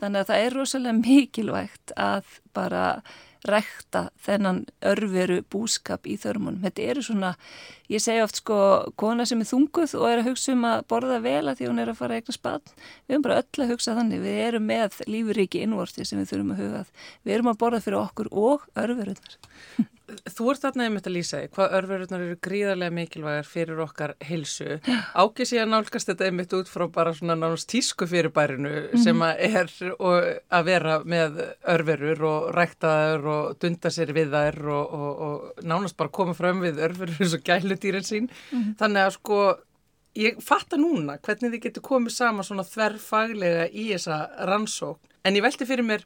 Þannig 0.00 0.20
að 0.20 0.30
það 0.30 0.44
er 0.44 0.58
rosalega 0.58 0.98
mikilvægt 1.06 1.96
að 1.96 2.36
bara 2.56 2.84
rækta 3.46 4.06
þennan 4.24 4.62
örveru 4.86 5.40
búskap 5.52 6.06
í 6.08 6.16
þörmunum. 6.20 6.62
Þetta 6.64 6.86
eru 6.92 7.04
svona, 7.06 7.32
ég 7.92 8.02
segja 8.02 8.26
oft 8.26 8.40
sko, 8.40 8.58
kona 9.00 9.26
sem 9.28 9.42
er 9.42 9.50
þunguð 9.50 9.96
og 9.98 10.06
er 10.10 10.22
að 10.22 10.30
hugsa 10.30 10.54
um 10.54 10.64
að 10.68 10.86
borða 10.92 11.18
vel 11.24 11.42
að 11.44 11.60
því 11.60 11.70
hún 11.70 11.82
er 11.82 11.92
að 11.92 12.00
fara 12.00 12.16
að 12.16 12.22
eigna 12.22 12.36
spann. 12.38 12.70
Við 13.06 13.16
erum 13.16 13.26
bara 13.26 13.40
öll 13.42 13.66
að 13.66 13.74
hugsa 13.74 13.98
þannig. 13.98 14.24
Við 14.24 14.40
erum 14.46 14.70
með 14.70 15.02
lífuríki 15.10 15.66
innvorti 15.66 16.06
sem 16.06 16.22
við 16.22 16.32
þurfum 16.32 16.54
að 16.56 16.64
hugað. 16.64 16.94
Við 17.22 17.36
erum 17.38 17.52
að 17.52 17.60
borða 17.64 17.84
fyrir 17.84 18.00
okkur 18.04 18.32
og 18.32 18.66
örverunar. 18.78 19.38
Þú 20.06 20.48
ert 20.52 20.62
þarna 20.62 20.86
einmitt 20.86 21.08
að 21.08 21.16
lýsa 21.16 21.40
því 21.40 21.50
hvað 21.56 21.74
örverunar 21.78 22.24
eru 22.24 22.36
gríðarlega 22.46 22.94
mikilvægar 22.94 23.48
fyrir 23.48 23.82
okkar 23.82 24.14
heilsu. 24.24 24.78
Ákið 25.16 25.50
sé 25.50 25.60
að 25.62 25.72
nálgast 25.72 26.10
þetta 26.10 26.28
einmitt 26.28 26.56
út 26.56 26.70
frá 26.70 26.86
bara 26.92 27.14
svona 27.16 27.36
nánast 27.38 27.68
tísku 27.72 28.08
fyrirbærinu 28.10 28.70
mm 28.70 28.88
-hmm. 28.92 29.02
sem 29.04 29.22
að 29.22 29.34
er 29.48 29.68
að 30.50 30.64
vera 30.70 30.98
með 31.04 31.40
örverur 31.74 32.22
og 32.22 32.54
ræktaður 32.54 33.26
og 33.34 33.58
dunda 33.60 33.90
sér 33.90 34.12
við 34.12 34.30
þær 34.30 34.60
og, 34.68 34.94
og, 34.94 35.12
og 35.26 35.64
nánast 35.64 35.96
bara 35.96 36.08
koma 36.08 36.34
fram 36.34 36.60
við 36.60 36.78
örverur 36.78 37.20
eins 37.20 37.34
og 37.34 37.42
gæludýrin 37.42 38.06
sín. 38.06 38.28
Mm 38.52 38.62
-hmm. 38.62 38.76
Þannig 38.78 39.02
að 39.06 39.10
sko 39.10 39.56
ég 40.14 40.42
fatta 40.42 40.76
núna 40.76 41.18
hvernig 41.18 41.52
þið 41.52 41.62
getur 41.62 41.82
komið 41.82 42.12
saman 42.12 42.44
svona 42.44 42.64
þverrfaglega 42.64 43.68
í 43.68 43.92
þessa 43.92 44.46
rannsókn 44.48 45.00
en 45.24 45.36
ég 45.36 45.42
velti 45.42 45.66
fyrir 45.66 45.84
mér 45.84 46.04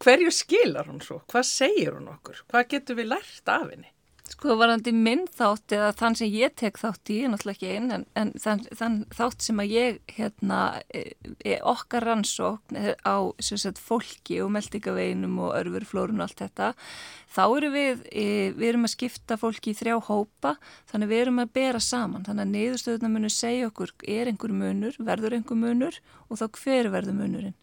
hverju 0.00 0.34
skilar 0.34 0.90
hún 0.90 1.00
svo? 1.04 1.22
Hvað 1.30 1.48
segir 1.48 1.96
hún 1.96 2.10
okkur? 2.12 2.44
Hvað 2.50 2.68
getur 2.74 3.00
við 3.00 3.12
lært 3.14 3.50
af 3.52 3.66
henni? 3.70 3.92
Sko 4.30 4.54
varandi 4.54 4.92
minn 4.94 5.24
þátt 5.34 5.72
eða 5.74 5.88
þann 5.98 6.16
sem 6.20 6.28
ég 6.30 6.52
tek 6.58 6.76
þátt 6.78 7.10
í, 7.10 7.16
náttúrulega 7.26 7.56
ekki 7.56 7.70
einn, 7.74 7.88
en, 7.96 8.04
en 8.14 8.30
þann, 8.38 8.62
þann 8.78 8.94
þátt 9.16 9.42
sem 9.42 9.58
að 9.58 9.74
ég, 9.74 9.98
hérna, 10.14 10.60
e, 10.94 11.02
e, 11.42 11.56
okkar 11.66 12.06
rannsókn 12.06 12.78
á 13.02 13.16
sagt, 13.42 13.82
fólki 13.82 14.38
og 14.44 14.52
meldingaveginum 14.54 15.34
og 15.42 15.56
örfurflórun 15.58 16.22
og 16.22 16.28
allt 16.28 16.44
þetta, 16.44 16.70
þá 17.34 17.42
eru 17.48 17.72
við, 17.74 18.06
e, 18.14 18.26
við 18.54 18.70
erum 18.70 18.86
að 18.86 18.94
skipta 18.94 19.40
fólki 19.40 19.74
í 19.74 19.78
þrjá 19.82 19.98
hópa, 20.06 20.56
þannig 20.92 21.10
við 21.10 21.26
erum 21.26 21.42
að 21.42 21.54
bera 21.58 21.82
saman, 21.82 22.26
þannig 22.28 22.46
að 22.46 22.54
niðurstöðuna 22.54 23.14
munur 23.16 23.34
segja 23.34 23.70
okkur 23.72 23.96
er 24.06 24.30
einhver 24.30 24.54
munur, 24.62 25.00
verður 25.10 25.40
einhver 25.40 25.58
munur 25.58 26.04
og 26.28 26.38
þá 26.38 26.46
hver 26.54 26.94
verður 26.94 27.18
munurinn. 27.18 27.58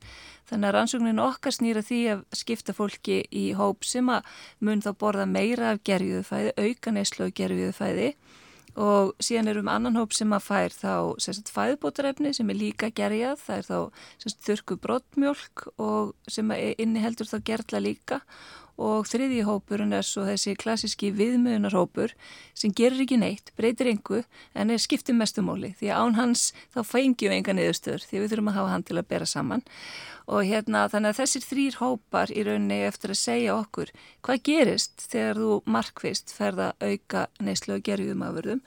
Þannig 0.48 0.70
að 0.70 0.76
rannsóknin 0.78 1.20
okkar 1.20 1.56
snýra 1.56 1.84
því 1.84 2.02
að 2.14 2.26
skipta 2.40 2.76
fólki 2.76 3.22
í 3.36 3.50
hóp 3.58 3.88
sem 3.88 4.08
að 4.12 4.28
mun 4.64 4.84
þá 4.84 4.92
borða 5.00 5.26
meira 5.28 5.74
af 5.74 5.82
gerjuðu 5.88 6.24
fæði, 6.28 6.54
auka 6.56 6.94
neyslu 6.96 7.28
af 7.28 7.34
gerjuðu 7.36 7.74
fæði 7.76 8.12
og 8.78 9.16
síðan 9.24 9.50
erum 9.52 9.72
annan 9.74 9.98
hóp 9.98 10.14
sem 10.14 10.34
að 10.36 10.46
fær 10.46 10.76
þá 10.76 10.94
sérst 11.24 11.50
fæðbótarefni 11.50 12.32
sem 12.38 12.50
er 12.54 12.60
líka 12.60 12.92
gerjað, 12.94 13.42
það 13.42 13.58
er 13.58 13.68
þá 13.68 13.80
sérst 14.22 14.44
þurku 14.46 14.78
brottmjölk 14.84 15.66
og 15.82 16.14
sem 16.30 16.54
inni 16.54 17.02
heldur 17.02 17.30
þá 17.30 17.38
gerla 17.50 17.82
líka 17.82 18.22
og 18.78 19.08
þriði 19.10 19.42
hópurinn 19.48 19.96
er 19.98 20.06
svo 20.06 20.24
þessi 20.28 20.54
klassíski 20.60 21.10
viðmöðunarhópur 21.18 22.14
sem 22.58 22.74
gerir 22.78 23.02
ekki 23.04 23.18
neitt, 23.20 23.52
breytir 23.58 23.90
engu 23.92 24.22
en 24.54 24.74
er 24.74 24.82
skiptið 24.82 25.18
mestumóli 25.18 25.74
því 25.80 25.90
að 25.92 26.04
án 26.04 26.20
hans 26.20 26.44
þá 26.76 26.84
fengjum 26.86 27.34
enga 27.34 27.58
niðurstöður 27.58 28.06
því 28.06 28.22
við 28.22 28.30
þurfum 28.34 28.52
að 28.52 28.60
hafa 28.60 28.74
hann 28.76 28.86
til 28.88 29.00
að 29.00 29.10
bera 29.14 29.30
saman. 29.30 29.66
Og 30.28 30.44
hérna 30.44 30.86
þannig 30.92 31.14
að 31.14 31.20
þessir 31.22 31.48
þrýr 31.48 31.80
hópar 31.80 32.34
í 32.36 32.44
rauninni 32.44 32.82
eftir 32.86 33.14
að 33.14 33.22
segja 33.22 33.56
okkur 33.56 33.94
hvað 34.28 34.44
gerist 34.50 35.08
þegar 35.08 35.42
þú 35.42 35.58
markvist 35.78 36.36
ferða 36.36 36.74
auka 36.84 37.28
neyslu 37.40 37.78
og 37.78 37.86
gerjum 37.88 38.26
afurðum 38.28 38.64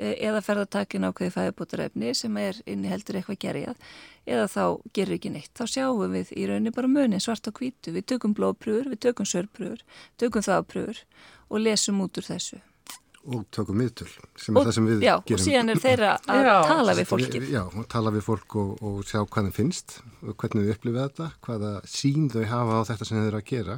eða 0.00 0.40
ferða 0.44 0.66
takin 0.78 1.04
ákveði 1.08 1.34
fæðbútarefni 1.34 2.14
sem 2.16 2.38
er 2.40 2.60
inni 2.70 2.88
heldur 2.88 3.20
eitthvað 3.20 3.40
gerjað 3.44 3.84
eða 4.30 4.46
þá 4.48 4.64
gerir 4.96 5.18
ekki 5.18 5.34
neitt. 5.34 5.52
Þá 5.58 5.64
sjáum 5.74 6.14
við 6.14 6.32
í 6.36 6.46
rauninni 6.48 6.72
bara 6.74 6.90
munin 6.90 7.22
svart 7.22 7.50
og 7.50 7.60
hvítu. 7.60 7.92
Við 7.94 8.08
tökum 8.14 8.34
blóðpröfur, 8.36 8.90
við 8.94 9.02
tökum 9.06 9.28
sörpröfur, 9.28 9.84
tökum 10.20 10.44
þápröfur 10.46 11.04
og 11.50 11.64
lesum 11.64 12.00
út 12.04 12.20
úr 12.20 12.28
þessu. 12.30 12.60
Og 13.28 13.44
tökum 13.52 13.76
miðtöl, 13.76 14.08
sem 14.40 14.56
er 14.56 14.62
og, 14.62 14.64
það 14.64 14.74
sem 14.78 14.86
við 14.88 15.02
já, 15.04 15.12
gerum. 15.12 15.26
Já, 15.28 15.34
og 15.36 15.42
síðan 15.44 15.72
er 15.74 15.80
þeirra 15.82 16.12
að 16.32 16.46
já, 16.46 16.54
tala 16.70 16.94
við 16.96 17.08
fólkið. 17.10 17.48
Já, 17.52 17.60
og 17.68 17.88
tala 17.92 18.12
við 18.14 18.24
fólk 18.24 18.56
og, 18.62 18.70
og 18.80 19.02
sjá 19.04 19.18
hvað 19.20 19.50
það 19.50 19.58
finnst, 19.58 19.96
hvernig 20.24 20.64
þau 20.64 20.72
upplifa 20.74 21.02
þetta, 21.04 21.26
hvaða 21.44 21.72
sín 21.84 22.30
þau 22.32 22.46
hafa 22.48 22.78
á 22.80 22.88
þetta 22.88 23.08
sem 23.10 23.20
þau 23.20 23.26
eru 23.26 23.40
að 23.42 23.50
gera 23.50 23.76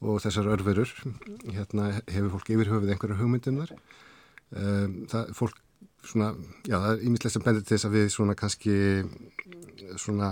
og 0.00 0.20
þessar 0.24 0.52
örverur, 0.52 0.92
hérna 1.48 1.88
hefur 2.04 2.30
fólk 2.36 2.52
yfir 2.52 2.72
höfuð 2.74 2.92
einhverja 2.92 3.18
hugmyndum 3.22 3.62
þar. 3.62 3.72
Um, 4.50 4.94
það, 5.10 5.34
fólk 5.38 5.60
svona, 6.02 6.32
já, 6.66 6.76
það 6.76 6.92
er 6.92 7.04
ímislega 7.06 7.34
sem 7.34 7.44
bendir 7.44 7.66
til 7.66 7.76
þess 7.76 7.88
að 7.88 7.96
við 7.96 8.06
svona 8.14 8.36
kannski 8.38 8.76
svona, 10.00 10.30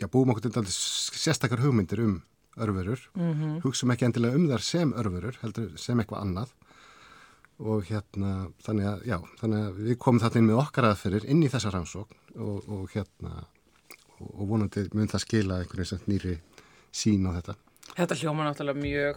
já, 0.00 0.06
búum 0.08 0.32
okkur 0.32 0.48
til 0.48 0.64
sérstakar 0.72 1.60
hugmyndir 1.60 2.04
um 2.04 2.20
örverur, 2.56 3.00
mm 3.16 3.32
-hmm. 3.32 3.60
hugsaum 3.64 3.90
ekki 3.92 4.04
endilega 4.04 4.36
um 4.36 4.48
þar 4.48 4.62
sem 4.62 4.92
örverur, 4.92 5.38
heldur 5.40 5.78
sem 5.78 6.00
eitthvað 6.00 6.20
annað 6.20 6.52
og 7.62 7.84
hérna, 7.86 8.50
þannig 8.64 8.86
að, 8.86 9.04
já, 9.06 9.18
þannig 9.40 9.66
að 9.66 9.76
við 9.86 9.98
komum 9.98 10.20
þarna 10.20 10.40
inn 10.40 10.48
með 10.50 10.62
okkar 10.62 10.88
aðferðir 10.88 11.26
inn 11.30 11.42
í 11.42 11.50
þessa 11.52 11.70
rannsókn 11.70 12.16
og, 12.36 12.68
og 12.68 12.90
hérna, 12.94 13.44
og, 14.18 14.30
og 14.40 14.48
vonandi 14.48 14.88
mun 14.94 15.08
það 15.08 15.24
skila 15.26 15.60
einhvern 15.60 15.84
veginn 15.84 16.08
nýri 16.10 16.38
sín 16.92 17.28
á 17.28 17.30
þetta. 17.38 17.56
Þetta 17.92 18.18
hljóma 18.22 18.46
náttúrulega 18.48 18.82
mjög, 18.82 19.16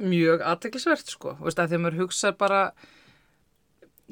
mjög 0.00 0.42
aðteglisvert, 0.46 1.12
sko, 1.12 1.36
veist 1.42 1.60
að 1.60 1.72
því 1.72 1.78
að 1.78 1.84
maður 1.84 2.02
hugsa 2.02 2.32
bara 2.38 2.62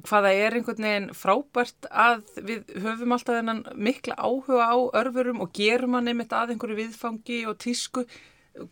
hvaða 0.06 0.32
er 0.32 0.56
einhvern 0.56 0.86
veginn 0.86 1.08
frábært 1.16 1.88
að 1.90 2.22
við 2.46 2.70
höfum 2.84 3.14
alltaf 3.14 3.36
þennan 3.36 3.62
mikla 3.76 4.16
áhuga 4.16 4.68
á 4.72 4.78
örfurum 5.02 5.42
og 5.44 5.52
gerum 5.56 5.96
hann 5.98 6.08
einmitt 6.12 6.32
að 6.36 6.54
einhverju 6.54 6.78
viðfangi 6.78 7.40
og 7.50 7.58
tísku. 7.60 8.06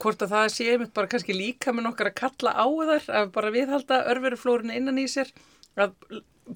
Hvort 0.00 0.24
að 0.24 0.32
það 0.34 0.48
sé 0.54 0.68
einmitt 0.72 0.94
bara 0.96 1.10
kannski 1.10 1.36
líka 1.36 1.74
með 1.74 1.88
nokkar 1.88 2.10
að 2.10 2.18
kalla 2.22 2.54
á 2.56 2.66
þar 2.90 3.10
að 3.20 3.30
bara 3.36 3.52
viðhalda 3.54 4.00
örfuruflórinu 4.14 4.78
innan 4.78 5.00
í 5.00 5.06
sér 5.10 5.30
að 5.78 5.94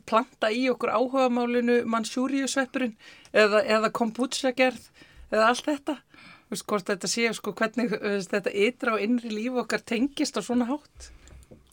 planta 0.09 0.51
í 0.51 0.65
okkur 0.73 0.95
áhugamálinu 0.97 1.83
mannsjúriusveppurinn 1.93 2.95
eða, 3.33 3.61
eða 3.61 3.93
kombucha 3.95 4.55
gerð 4.57 4.89
eða 5.33 5.51
allt 5.51 5.69
þetta 5.69 5.99
hvort 6.61 6.89
þetta 6.91 7.09
sé 7.09 7.31
sko 7.37 7.55
hvernig 7.57 7.95
þetta 8.29 8.53
ytra 8.67 8.97
og 8.97 9.05
innri 9.05 9.33
líf 9.33 9.59
okkar 9.65 9.85
tengist 9.89 10.37
á 10.37 10.41
svona 10.45 10.69
hátt 10.69 11.09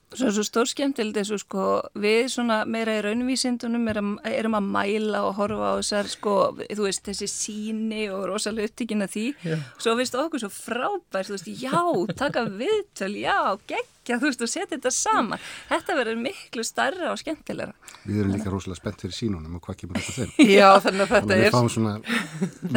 Svo, 0.09 0.31
svo 0.33 0.43
stór 0.45 0.69
skemmtild 0.69 1.13
þessu 1.13 1.37
sko 1.41 1.65
við 2.01 2.31
svona 2.33 2.63
meira 2.65 2.95
í 2.97 3.03
raunvísindunum 3.05 3.91
erum, 3.91 4.15
erum 4.25 4.57
að 4.57 4.71
mæla 4.73 5.21
og 5.27 5.35
horfa 5.37 5.69
á 5.69 5.73
þessar 5.77 6.09
sko 6.09 6.35
þú 6.63 6.87
veist 6.87 7.05
þessi 7.05 7.29
síni 7.29 8.07
og 8.09 8.25
rosalega 8.31 8.71
upptíkin 8.71 9.05
að 9.05 9.13
því 9.13 9.25
yeah. 9.45 9.67
svo 9.77 9.93
finnst 9.99 10.17
okkur 10.17 10.41
svo 10.41 10.49
frábært 10.53 11.29
þú 11.29 11.37
veist 11.37 11.53
já 11.61 11.83
taka 12.17 12.47
viðtöl 12.49 13.13
já 13.21 13.37
gegn 13.69 13.95
gegja, 14.09 14.19
þú 14.19 14.29
veist, 14.29 14.43
og 14.43 14.49
setja 14.49 14.69
þetta 14.75 14.91
saman. 14.93 15.43
Þetta 15.69 15.95
verður 15.99 16.19
miklu 16.23 16.65
starra 16.65 17.11
og 17.13 17.19
skemmtilegra. 17.21 17.73
Við 18.05 18.21
erum 18.23 18.33
líka 18.33 18.53
rosalega 18.53 18.79
spennt 18.79 19.03
fyrir 19.03 19.15
sínunum 19.15 19.57
og 19.59 19.63
hvað 19.65 19.79
kemur 19.83 19.99
þetta 19.99 20.15
þeim. 20.17 20.51
Já, 20.55 20.67
þannig 20.85 21.03
að 21.05 21.13
þetta 21.15 21.35
er... 21.35 21.43
Við 21.43 21.55
fáum 21.55 21.69
svona 21.73 21.93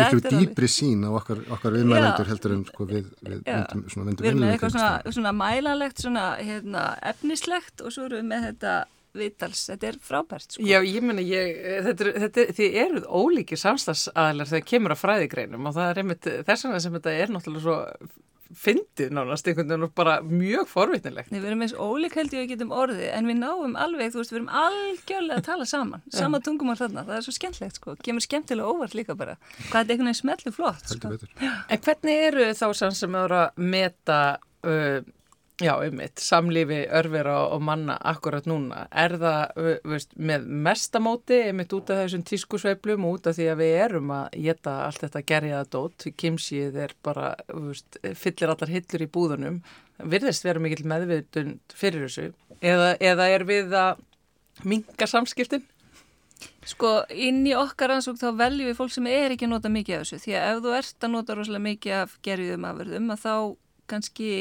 miklu 0.01 0.23
dýbri 0.29 0.71
sín 0.71 1.07
á 1.07 1.11
okkar, 1.13 1.43
okkar 1.57 1.77
viðmælendur 1.79 2.33
heldur 2.33 2.57
en 2.57 2.65
sko 2.69 2.89
við, 2.91 3.09
við 3.23 3.41
vendum, 3.49 3.85
svona 3.93 4.09
vendum 4.11 4.27
Við 4.27 4.33
erum 4.33 4.45
með 4.45 4.55
eitthvað 4.57 4.75
svona, 4.77 5.15
svona 5.19 5.35
mælalegt, 5.39 6.05
svona 6.05 6.27
hérna, 6.41 6.87
efnislegt 7.23 7.85
og 7.87 7.95
svo 7.95 8.09
erum 8.09 8.21
við 8.21 8.29
með 8.35 8.51
þetta 8.51 8.75
viðtals, 9.13 9.67
þetta 9.69 9.89
er 9.91 10.01
frábært 10.01 10.55
sko. 10.55 10.65
Já, 10.65 10.79
ég 10.87 11.05
menna, 11.05 11.23
þetta, 11.23 12.13
þetta, 12.25 12.45
þið 12.57 12.77
eruð 12.83 13.09
ólíkir 13.13 13.61
samstagsaðlar 13.61 14.49
þegar 14.49 14.69
kemur 14.73 14.95
á 14.97 15.03
fræðigreinum 15.03 15.69
og 15.69 15.77
það 15.77 15.91
er 15.91 16.03
einmitt 16.03 16.29
þess 16.49 16.67
vegna 16.67 16.83
sem 16.83 16.97
þetta 16.97 17.17
er 17.21 17.35
náttúrulega 17.35 17.67
svo 17.67 17.79
fyndið 18.53 19.13
nánast 19.17 19.47
einhvern 19.49 19.71
veginn 19.71 19.87
og 19.87 19.93
bara 19.97 20.19
mjög 20.25 20.67
forvitnilegt. 20.69 21.31
Við 21.33 21.45
verum 21.47 21.63
eins 21.65 21.73
ólík 21.73 22.17
held 22.19 22.35
ég 22.37 22.45
að 22.45 22.51
getum 22.51 22.75
orðið 22.77 23.07
en 23.09 23.31
við 23.31 23.39
náum 23.41 23.79
alveg, 23.81 24.13
þú 24.13 24.21
veist, 24.21 24.33
við 24.33 24.39
verum 24.39 24.51
algjörlega 24.63 25.39
að 25.39 25.47
tala 25.47 25.69
saman, 25.69 26.05
sama 26.13 26.41
tungumál 26.45 26.77
þarna, 26.81 27.07
það 27.09 27.17
er 27.17 27.27
svo 27.27 27.35
skemmtlegt 27.39 27.81
sko, 27.81 27.97
kemur 28.05 28.25
skemmtilega 28.27 28.69
óvart 28.69 28.97
líka 28.99 29.17
bara, 29.17 29.39
hvað 29.71 29.79
er 29.81 29.95
einhvern 29.95 30.11
veginn 30.11 30.21
smellu 30.21 30.53
flott 30.53 30.93
sko. 30.93 31.15
En 31.41 31.83
hvernig 31.87 32.29
eru 32.29 32.51
þá 32.59 32.67
sem 32.93 33.19
eru 33.23 33.41
að 33.41 33.65
meta 33.73 34.21
uh, 34.69 35.01
Já, 35.63 35.77
ummitt, 35.79 36.19
samlífi 36.19 36.81
örfira 36.91 37.37
og 37.55 37.61
manna 37.63 37.95
akkurat 38.11 38.47
núna. 38.51 38.87
Er 38.91 39.15
það 39.21 39.61
veist, 39.87 40.15
með 40.19 40.47
mestamóti, 40.67 41.39
ummitt 41.53 41.75
út 41.77 41.93
af 41.93 42.01
þessum 42.01 42.25
tískusveiplum 42.27 43.05
og 43.07 43.19
út 43.19 43.29
af 43.31 43.37
því 43.37 43.47
að 43.53 43.61
við 43.61 43.75
erum 43.85 44.11
að 44.17 44.39
geta 44.49 44.73
allt 44.89 45.05
þetta 45.05 45.23
gerjaða 45.31 45.69
dót. 45.77 46.07
Kimsið 46.19 46.79
er 46.83 46.95
bara, 47.07 47.29
veist, 47.53 48.01
fyllir 48.19 48.55
allar 48.55 48.73
hillur 48.75 49.05
í 49.05 49.09
búðunum. 49.15 49.61
Virðist 50.03 50.49
vera 50.49 50.63
mikill 50.63 50.89
meðvittund 50.91 51.77
fyrir 51.79 52.09
þessu. 52.09 52.33
Eða, 52.59 52.97
eða 52.99 53.29
er 53.31 53.45
við 53.47 53.77
að 53.79 54.03
minga 54.67 55.09
samskiptin? 55.11 55.63
Sko, 56.67 56.91
inn 57.11 57.45
í 57.47 57.55
okkar 57.55 57.95
ansók 57.95 58.19
þá 58.19 58.33
veljum 58.39 58.73
við 58.73 58.81
fólk 58.81 58.97
sem 58.97 59.07
er 59.11 59.35
ekki 59.35 59.47
að 59.47 59.55
nota 59.55 59.71
mikið 59.71 60.01
af 60.01 60.03
þessu. 60.09 60.19
Því 60.25 60.35
að 60.41 60.49
ef 60.49 60.65
þú 60.65 60.75
ert 60.81 61.07
að 61.07 61.15
nota 61.15 61.39
rosalega 61.39 61.67
mikið 61.69 61.97
af 62.01 62.19
gerjuðum 62.27 62.67
afverðum 62.67 63.15
að 63.15 63.23
þá 63.23 63.35
kannski 63.93 64.33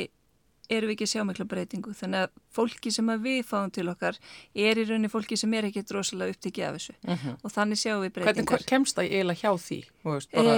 erum 0.71 0.89
við 0.89 0.95
ekki 0.95 1.07
að 1.07 1.11
sjá 1.13 1.23
mikla 1.27 1.45
breytingu 1.51 1.93
þannig 1.99 2.25
að 2.25 2.29
fólki 2.51 2.91
sem 2.91 3.07
að 3.13 3.21
við 3.27 3.41
fáum 3.47 3.71
til 3.71 3.87
okkar 3.91 4.17
er 4.55 4.79
í 4.81 4.83
rauninni 4.87 5.09
fólki 5.11 5.37
sem 5.39 5.53
er 5.55 5.67
ekki 5.69 5.83
drosalega 5.87 6.33
upptikið 6.35 6.67
af 6.67 6.75
þessu 6.79 6.95
Mhm. 7.07 7.35
og 7.43 7.51
þannig 7.51 7.79
sjáum 7.81 8.01
við 8.05 8.11
breytingar. 8.17 8.45
Hvernig 8.57 8.65
kemst 8.71 8.95
það 8.97 9.09
eiginlega 9.11 9.41
hjá 9.41 9.51
því? 9.67 9.79
Veist, 10.03 10.31
bara, 10.31 10.55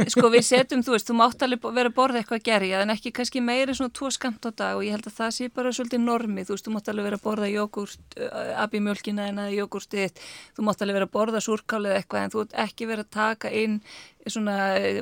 Eh, 0.00 0.08
sko 0.14 0.26
við 0.30 0.44
setjum, 0.50 0.82
þú 0.84 0.92
veist, 0.96 1.08
þú 1.08 1.14
mátt 1.20 1.42
alveg 1.46 1.60
vera 1.74 1.88
að 1.88 1.94
borða 1.94 2.20
eitthvað 2.22 2.42
gerja 2.42 2.80
en 2.82 2.90
ekki 2.90 3.12
kannski 3.12 3.40
meiri 3.40 3.72
svona 3.76 3.92
tvo 3.94 4.10
skamt 4.10 4.42
á 4.44 4.50
dag 4.50 4.76
og 4.76 4.82
ég 4.84 4.90
held 4.96 5.06
að 5.06 5.16
það 5.20 5.30
sé 5.36 5.48
bara 5.54 5.70
svolítið 5.70 6.00
normi, 6.04 6.42
þú 6.44 6.56
veist, 6.56 6.66
þú 6.66 6.72
mátt 6.74 6.88
alveg 6.90 7.04
vera 7.08 7.16
að 7.16 7.24
borða 7.28 7.48
jógurt, 7.52 8.18
uh, 8.18 8.64
abimjölkina 8.64 9.28
en 9.30 9.38
að 9.44 9.54
jógurtið, 9.60 10.10
þú 10.58 10.66
mátt 10.66 10.82
alveg 10.82 10.98
vera 10.98 11.06
að 11.06 11.14
borða 11.14 11.40
súrkálið 11.44 11.96
eitthvað 12.00 12.24
en 12.24 12.30
þú 12.34 12.40
ert 12.44 12.54
ekki 12.66 12.86
vera 12.90 13.02
að 13.06 13.10
taka 13.10 13.50
inn 13.54 13.80
svona 14.28 14.56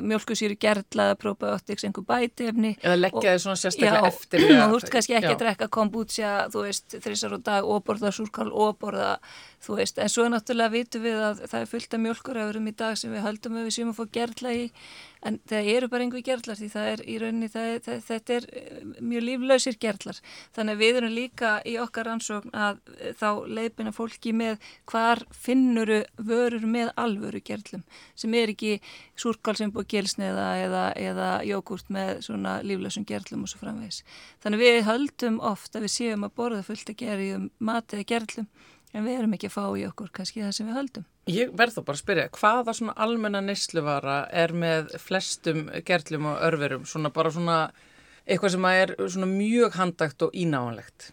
mjölkusýri 0.05 0.55
gerla, 0.59 1.09
probiotics, 1.19 1.83
einhver 1.87 2.05
bætefni 2.07 2.75
eða 2.77 2.95
leggja 2.99 3.33
þið 3.35 3.43
svona 3.43 3.59
sérstaklega 3.59 3.99
Já, 3.99 4.11
eftir 4.13 4.45
og 4.45 4.63
þú 4.71 4.79
ert 4.79 4.93
kannski 4.95 5.17
ekki 5.17 5.29
Já. 5.29 5.33
að 5.33 5.43
drekka 5.43 5.69
kombucha, 5.75 6.31
þú 6.53 6.65
veist, 6.67 6.97
þrísar 7.03 7.35
á 7.35 7.39
dag 7.51 7.69
og 7.69 7.83
borða 7.87 8.13
súrkál 8.15 8.49
og 8.49 8.79
borða, 8.81 9.11
þú 9.65 9.79
veist, 9.81 9.99
en 9.99 10.13
svo 10.13 10.27
náttúrulega 10.31 10.75
vitum 10.77 11.05
við 11.05 11.21
að 11.29 11.43
það 11.45 11.59
er 11.61 11.71
fullt 11.73 11.97
af 11.97 12.03
mjölkuröfurum 12.05 12.71
í 12.71 12.75
dag 12.83 12.99
sem 12.99 13.13
við 13.13 13.25
höldum 13.27 13.59
að 13.59 13.69
við 13.69 13.77
séum 13.77 13.93
að 13.93 13.99
fá 13.99 14.15
gerla 14.19 14.55
í, 14.55 14.65
en 15.25 15.39
það 15.49 15.69
eru 15.73 15.89
bara 15.91 16.05
einhver 16.05 16.23
gerlar 16.23 16.57
því 16.59 16.69
það 16.73 16.89
er 16.93 17.01
í 17.03 17.15
rauninni, 17.19 17.49
það 17.51 17.69
er, 17.71 17.81
það, 17.85 17.99
þetta 18.07 18.35
er 18.35 18.47
eh, 18.61 18.77
mjög 19.11 19.25
líflausir 19.27 19.77
gerlar. 19.83 20.21
Þannig 20.55 20.77
að 20.77 20.83
við 20.83 20.99
erum 20.99 21.15
líka 21.15 21.51
í 21.67 21.75
okkar 21.83 22.11
ansókn 22.13 22.55
að 22.55 22.79
eh, 22.95 23.11
þá 23.19 23.29
leipina 23.59 23.93
fólki 23.95 24.33
með 24.35 24.69
hvar 24.89 25.23
finnuru 25.35 25.99
vörur 26.15 26.65
með 26.69 26.93
alvöru 26.99 27.43
gerlum 27.43 27.83
sem 28.19 28.33
er 28.39 28.53
ekki 28.53 28.79
súrkál 29.19 29.57
sem 29.59 29.73
búið 29.75 29.91
gelsneða 29.95 30.49
eða, 30.63 30.85
eða 30.95 31.29
jógurt 31.47 31.91
með 31.93 32.23
svona 32.29 32.59
líflausum 32.63 33.07
gerlum 33.09 33.43
og 33.43 33.51
svo 33.51 33.63
framvegis. 33.63 34.03
Þannig 34.43 34.59
að 34.61 34.67
við 34.67 34.83
höldum 34.87 35.39
oft 35.51 35.75
að 35.75 35.87
við 35.87 35.95
séum 35.97 36.27
að 36.27 36.35
borða 36.39 36.65
fullt 36.67 36.93
að 36.93 37.01
gera 37.03 37.23
í 37.23 37.31
um 37.35 37.49
mat 37.59 37.95
eða 37.95 38.07
gerlum 38.15 38.51
en 38.93 39.05
við 39.05 39.19
erum 39.19 39.35
ekki 39.37 39.49
að 39.49 39.57
fá 39.57 39.63
í 39.77 39.85
okkur 39.89 40.11
kannski 40.13 40.43
það 40.43 40.55
sem 40.55 40.69
við 40.69 40.79
höldum. 40.79 41.09
Ég 41.29 41.51
verð 41.53 41.77
þá 41.77 41.81
bara 41.85 41.95
að 41.97 42.01
spyrja, 42.01 42.29
hvaða 42.33 42.73
svona 42.73 42.93
almenna 43.05 43.41
neysluvara 43.45 44.19
er 44.33 44.53
með 44.55 44.95
flestum 44.97 45.67
gerlum 45.85 46.25
og 46.31 46.39
örverum, 46.47 46.87
svona 46.89 47.11
bara 47.13 47.29
svona 47.33 47.57
eitthvað 48.25 48.55
sem 48.55 48.65
er 48.69 48.93
svona 49.03 49.29
mjög 49.29 49.77
handagt 49.77 50.25
og 50.25 50.33
ínáanlegt? 50.33 51.11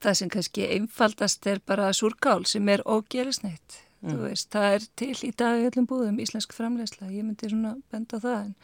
Það 0.00 0.16
sem 0.18 0.32
kannski 0.32 0.66
einfaldast 0.74 1.46
er 1.46 1.60
bara 1.66 1.92
súrkál 1.94 2.42
sem 2.48 2.68
er 2.72 2.82
ógerisneitt. 2.88 3.82
Þú 4.00 4.16
veist, 4.24 4.48
það 4.50 4.74
er 4.74 4.86
til 4.96 5.12
í 5.28 5.30
dag 5.36 5.66
öllum 5.68 5.86
búðum 5.86 6.20
íslensk 6.24 6.54
framlegsla, 6.56 7.10
ég 7.12 7.26
myndi 7.26 7.50
svona 7.52 7.74
benda 7.92 8.18
það 8.22 8.38
en 8.46 8.54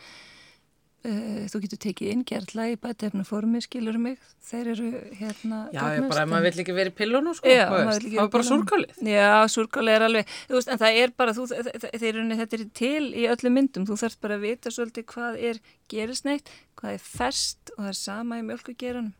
þú 1.06 1.60
getur 1.62 1.78
tekið 1.78 2.08
inn 2.10 2.22
gerla 2.26 2.64
í 2.72 2.76
bætefna 2.82 3.22
formi, 3.28 3.60
skilur 3.62 3.98
mig, 4.00 4.16
þeir 4.42 4.70
eru 4.72 4.86
hérna 5.20 5.58
Já, 5.70 5.82
bara, 6.08 6.22
ef 6.24 6.30
maður 6.32 6.46
vill 6.48 6.62
ekki 6.64 6.74
verið 6.74 6.90
í 6.90 6.96
pillunum, 6.98 7.34
sko, 7.38 7.46
Já, 7.52 7.66
þú 7.68 7.76
maður 7.76 7.86
veist, 7.86 8.00
vill 8.02 8.08
ekki 8.08 8.16
það 8.16 8.16
vera 8.16 8.24
var 8.24 8.32
bara 8.32 8.42
pillunum. 8.42 8.64
súrkálið. 8.66 9.12
Já, 9.12 9.30
súrkáli 9.54 9.92
er 9.94 10.04
alveg, 10.08 10.32
þú 10.48 10.56
veist, 10.58 10.68
en 10.74 10.80
það 10.82 10.98
er 11.02 11.12
bara, 11.22 11.34
þú, 11.36 11.44
þe- 11.52 11.76
þe- 11.84 11.92
þeir 12.02 12.08
eru, 12.16 12.24
þetta 12.40 12.58
er 12.58 12.64
til 12.80 13.04
í 13.12 13.26
öllum 13.36 13.54
myndum, 13.60 13.86
þú 13.86 13.98
þarfst 14.02 14.20
bara 14.26 14.34
að 14.40 14.46
vita 14.48 14.72
svolítið 14.74 15.06
hvað 15.12 15.38
er 15.52 15.60
gerisneitt, 15.94 16.50
hvað 16.80 16.96
er 16.98 17.04
fest 17.06 17.70
og 17.76 17.84
það 17.84 17.92
er 17.92 18.00
sama 18.00 18.40
í 18.40 18.46
mjölkugeranum. 18.50 19.12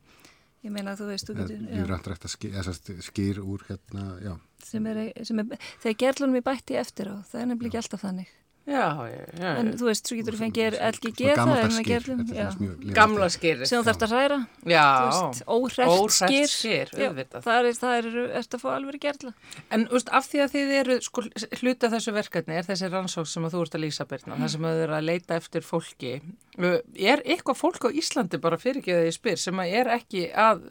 Ég 0.65 0.73
meina, 0.73 0.97
þú 0.99 1.05
veist, 1.13 1.29
þú 1.29 1.37
getur, 1.37 1.61
Ég 1.71 1.83
er 1.85 1.87
rænt 1.87 2.07
rætt 2.11 2.25
að 2.27 2.33
skýr, 2.33 2.57
sagt, 2.65 2.89
skýr 3.05 3.37
úr 3.39 3.63
hérna, 3.69 4.07
já. 4.25 4.33
sem 4.65 4.85
er, 4.91 5.13
sem 5.23 5.39
er, 5.39 5.45
þegar 5.79 5.97
gerlunum 6.01 6.35
er 6.35 6.43
bætti 6.43 6.75
eftir 6.75 7.13
á, 7.13 7.15
það 7.23 7.39
er 7.41 7.45
nefnilega 7.53 7.69
ekki 7.77 7.79
alltaf 7.85 8.01
þannig. 8.03 8.27
Já, 8.67 9.07
já, 9.07 9.23
já. 9.39 9.51
En 9.61 9.69
þú 9.79 9.85
veist, 9.87 10.09
svo 10.09 10.15
getur 10.17 10.35
þú 10.35 10.39
fengið 10.41 10.75
LGG, 10.89 11.21
það 11.39 11.51
er 11.53 11.69
með 11.71 11.77
skýr, 11.77 11.93
er 11.95 12.07
lifandi. 12.57 12.89
Gamla 12.97 13.29
skýrið. 13.31 13.69
Sem 13.69 13.79
þú 13.79 13.87
þarfst 13.87 14.03
að 14.03 14.11
hræra, 14.11 14.39
Já, 14.67 14.83
þú 14.97 15.21
veist, 15.29 15.45
óhrært 15.55 15.93
Óhrært 15.93 16.51
skýr. 16.51 16.91
Það 16.91 17.59
er, 17.61 17.69
það 17.79 17.95
er, 18.01 18.09
ertu 18.41 18.59
að 18.59 18.65
fá 18.65 18.67
alveg 18.73 18.99
gerla. 19.05 19.31
En 19.71 19.87
úst, 19.87 20.11
af 20.11 20.27
því 20.27 20.43
að 20.43 20.51
þið 20.57 20.73
eru, 20.81 20.99
sko, 21.07 21.23
hluta 21.61 21.91
þessu 21.95 22.15
verkefni 22.17 22.59
er 22.59 22.67
þessi 22.67 22.91
rannsók 22.91 23.31
sem 23.31 23.47
að 23.47 23.55
þú 23.55 23.63
ert 23.63 23.79
að 23.79 23.83
lýsa 23.85 24.09
byrna, 24.11 24.41
það 24.43 24.53
sem 24.57 24.67
að 24.67 24.75
þið 24.75 24.85
eru 24.89 24.97
að 24.99 25.07
leita 25.13 25.39
eftir 25.39 25.67
fólki. 25.67 26.13
Er 26.59 27.23
eitthvað 27.23 27.61
fólk 27.63 27.87
á 27.87 27.89
Íslandi 27.95 28.43
bara 28.43 28.59
fyrir 28.59 28.83
ekki 28.83 28.97
að 28.99 29.07
ég 29.07 29.15
spyr 29.15 29.39
sem 29.39 29.63
að 29.63 29.79
er 29.79 29.93
ekki 29.95 30.27
að 30.35 30.67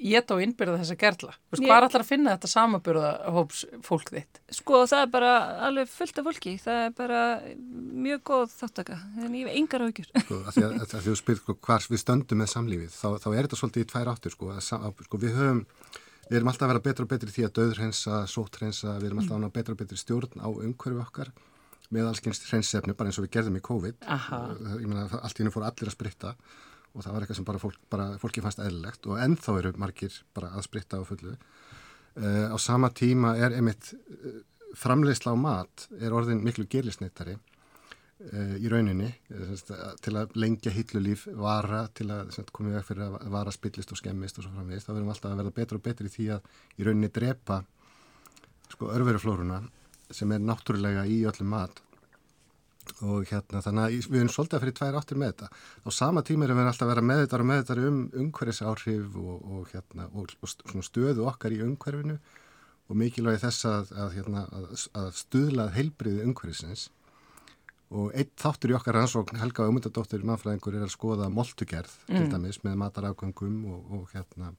geta 0.00 0.34
og 0.36 0.42
innbyrða 0.44 0.78
þessa 0.80 0.96
gerla? 1.00 1.34
Vist, 1.52 1.62
Ég- 1.62 1.68
hvað 1.68 1.76
er 1.76 1.86
allar 1.86 2.02
að 2.04 2.08
finna 2.08 2.34
þetta 2.36 2.50
samabyrða 2.50 3.10
hóps 3.36 3.60
fólk 3.86 4.10
þitt? 4.14 4.40
Sko 4.56 4.80
það 4.88 5.02
er 5.04 5.10
bara 5.12 5.32
alveg 5.68 5.88
fullt 5.92 6.18
af 6.22 6.28
fólki, 6.30 6.54
það 6.62 6.78
er 6.86 6.94
bara 6.96 7.20
mjög 8.06 8.22
góð 8.30 8.54
þáttaka, 8.56 8.98
en 9.20 9.34
ég 9.36 9.46
hef 9.46 9.56
engar 9.60 9.84
áhyggjur. 9.86 10.08
Sko, 10.24 10.38
að 10.46 10.52
því 10.56 10.64
að, 10.68 10.76
að, 10.80 10.94
því 10.94 11.12
að 11.14 11.18
spyrir 11.22 11.42
sko, 11.42 11.56
hvar 11.68 11.86
við 11.90 12.02
stöndum 12.04 12.40
með 12.40 12.52
samlífið, 12.54 12.94
þá, 12.96 13.08
þá 13.20 13.28
er 13.34 13.42
þetta 13.48 13.60
svolítið 13.60 13.84
í 13.84 13.90
tvær 13.92 14.12
áttur, 14.14 14.36
sko, 14.36 14.56
sko, 15.04 15.20
við 15.20 15.36
höfum, 15.36 15.62
við 16.30 16.40
erum 16.40 16.50
alltaf 16.52 16.66
að 16.68 16.72
vera 16.74 16.84
betra 16.88 17.04
og 17.06 17.12
betri 17.12 17.34
því 17.34 17.46
að 17.48 17.54
döðrhensa, 17.60 18.22
sótrensa, 18.30 18.96
við 19.00 19.10
erum 19.10 19.22
alltaf 19.24 19.36
að 19.36 19.44
ná 19.44 19.52
betra 19.52 19.74
og 19.76 19.80
betri 19.84 19.98
stjórn 20.00 20.40
á 20.40 20.48
umhverfi 20.48 21.02
okkar 21.04 21.32
með 21.90 22.06
allskynst 22.06 22.44
hrensefni, 22.46 22.94
bara 22.94 23.10
eins 23.10 23.18
og 23.18 23.24
við 23.26 23.32
gerðum 23.34 23.56
í 23.58 23.62
COVID. 23.66 23.96
Aha. 24.06 24.38
Ég 24.78 24.86
meina, 24.86 25.08
allt 25.10 25.34
í 25.34 25.42
hennu 25.42 25.50
fór 25.50 25.64
allir 25.66 25.90
að 25.90 25.96
spritta 25.96 26.36
og 26.94 27.04
það 27.04 27.12
var 27.14 27.22
eitthvað 27.24 27.38
sem 27.40 27.46
bara, 27.48 27.60
fólk, 27.62 27.76
bara 27.92 28.06
fólki 28.22 28.42
fannst 28.44 28.62
eðlilegt 28.64 29.06
og 29.06 29.20
ennþá 29.22 29.56
eru 29.60 29.72
margir 29.78 30.16
bara 30.34 30.50
að 30.58 30.64
spritta 30.66 30.98
á 30.98 31.04
fullu. 31.06 31.36
Uh, 32.18 32.50
á 32.50 32.56
sama 32.58 32.90
tíma 32.90 33.36
er 33.38 33.54
einmitt 33.54 33.92
uh, 33.94 34.40
framleiðsla 34.78 35.32
á 35.32 35.36
mat 35.38 35.86
er 36.00 36.12
orðin 36.14 36.42
miklu 36.42 36.66
gerlisneittari 36.70 37.36
uh, 37.36 38.56
í 38.58 38.66
rauninni 38.70 39.06
eh, 39.30 39.52
sagt, 39.54 39.70
að- 39.76 40.00
til 40.02 40.16
að 40.18 40.34
lengja 40.42 40.72
hillulíf 40.74 41.28
vara 41.38 41.84
til 41.94 42.08
að 42.10 42.32
koma 42.52 42.72
í 42.72 42.76
veg 42.80 42.88
fyrir 42.88 43.06
að 43.06 43.30
vara 43.34 43.54
spillist 43.54 43.94
og 43.94 44.00
skemmist 44.02 44.38
og 44.38 44.46
svo 44.48 44.52
framvegist 44.56 44.90
þá 44.90 44.94
verðum 44.96 45.12
alltaf 45.14 45.30
að 45.30 45.40
verða 45.44 45.54
betur 45.60 45.78
og 45.78 45.84
betur 45.86 46.10
í 46.10 46.14
því 46.16 46.26
að 46.34 46.50
í 46.82 46.88
rauninni 46.88 47.12
drepa 47.14 47.60
sko 48.74 48.90
örveruflóruna 48.94 49.62
sem 50.10 50.34
er 50.34 50.42
náttúrulega 50.42 51.06
í 51.06 51.22
öllum 51.30 51.50
mat 51.54 51.78
og 53.00 53.24
hérna 53.30 53.62
þannig 53.64 53.84
að 53.84 54.08
við 54.10 54.20
erum 54.20 54.32
svolítið 54.34 54.58
að 54.58 54.64
fyrir 54.64 54.76
tvær 54.78 54.98
áttir 55.00 55.20
með 55.20 55.32
þetta. 55.32 55.48
Á 55.86 55.88
sama 55.94 56.22
tíma 56.26 56.46
erum 56.46 56.60
við 56.60 56.70
alltaf 56.70 56.86
að 56.86 56.92
vera 56.92 57.06
meðvitað 57.10 57.44
og 57.44 57.50
meðvitað 57.50 57.82
um 57.88 57.98
umhverfisáhrif 58.24 59.18
og, 59.20 59.34
og 59.56 59.74
hérna 59.74 60.06
og, 60.12 60.34
og 60.44 60.86
stöðu 60.86 61.26
okkar 61.30 61.56
í 61.56 61.60
umhverfinu 61.64 62.16
og 62.90 62.98
mikilvægi 62.98 63.44
þess 63.44 63.68
að, 63.70 63.92
að, 63.94 64.16
hérna, 64.18 64.46
að, 64.50 64.88
að 64.98 65.12
stuðlað 65.20 65.76
heilbriði 65.78 66.26
umhverfisins. 66.26 66.88
Og 67.90 68.12
einn 68.14 68.30
þáttur 68.38 68.70
í 68.70 68.76
okkar 68.78 69.00
rannsókn 69.00 69.40
Helga 69.40 69.66
Umundadóttir 69.66 70.22
mannfræðingur 70.26 70.76
er 70.78 70.86
að 70.86 70.92
skoða 70.94 71.26
moltugerð 71.34 71.96
til 72.06 72.28
dæmis 72.30 72.60
með 72.62 72.76
matarafgöngum 72.84 73.56
og, 73.66 73.96
og 73.96 74.12
hérna 74.14 74.52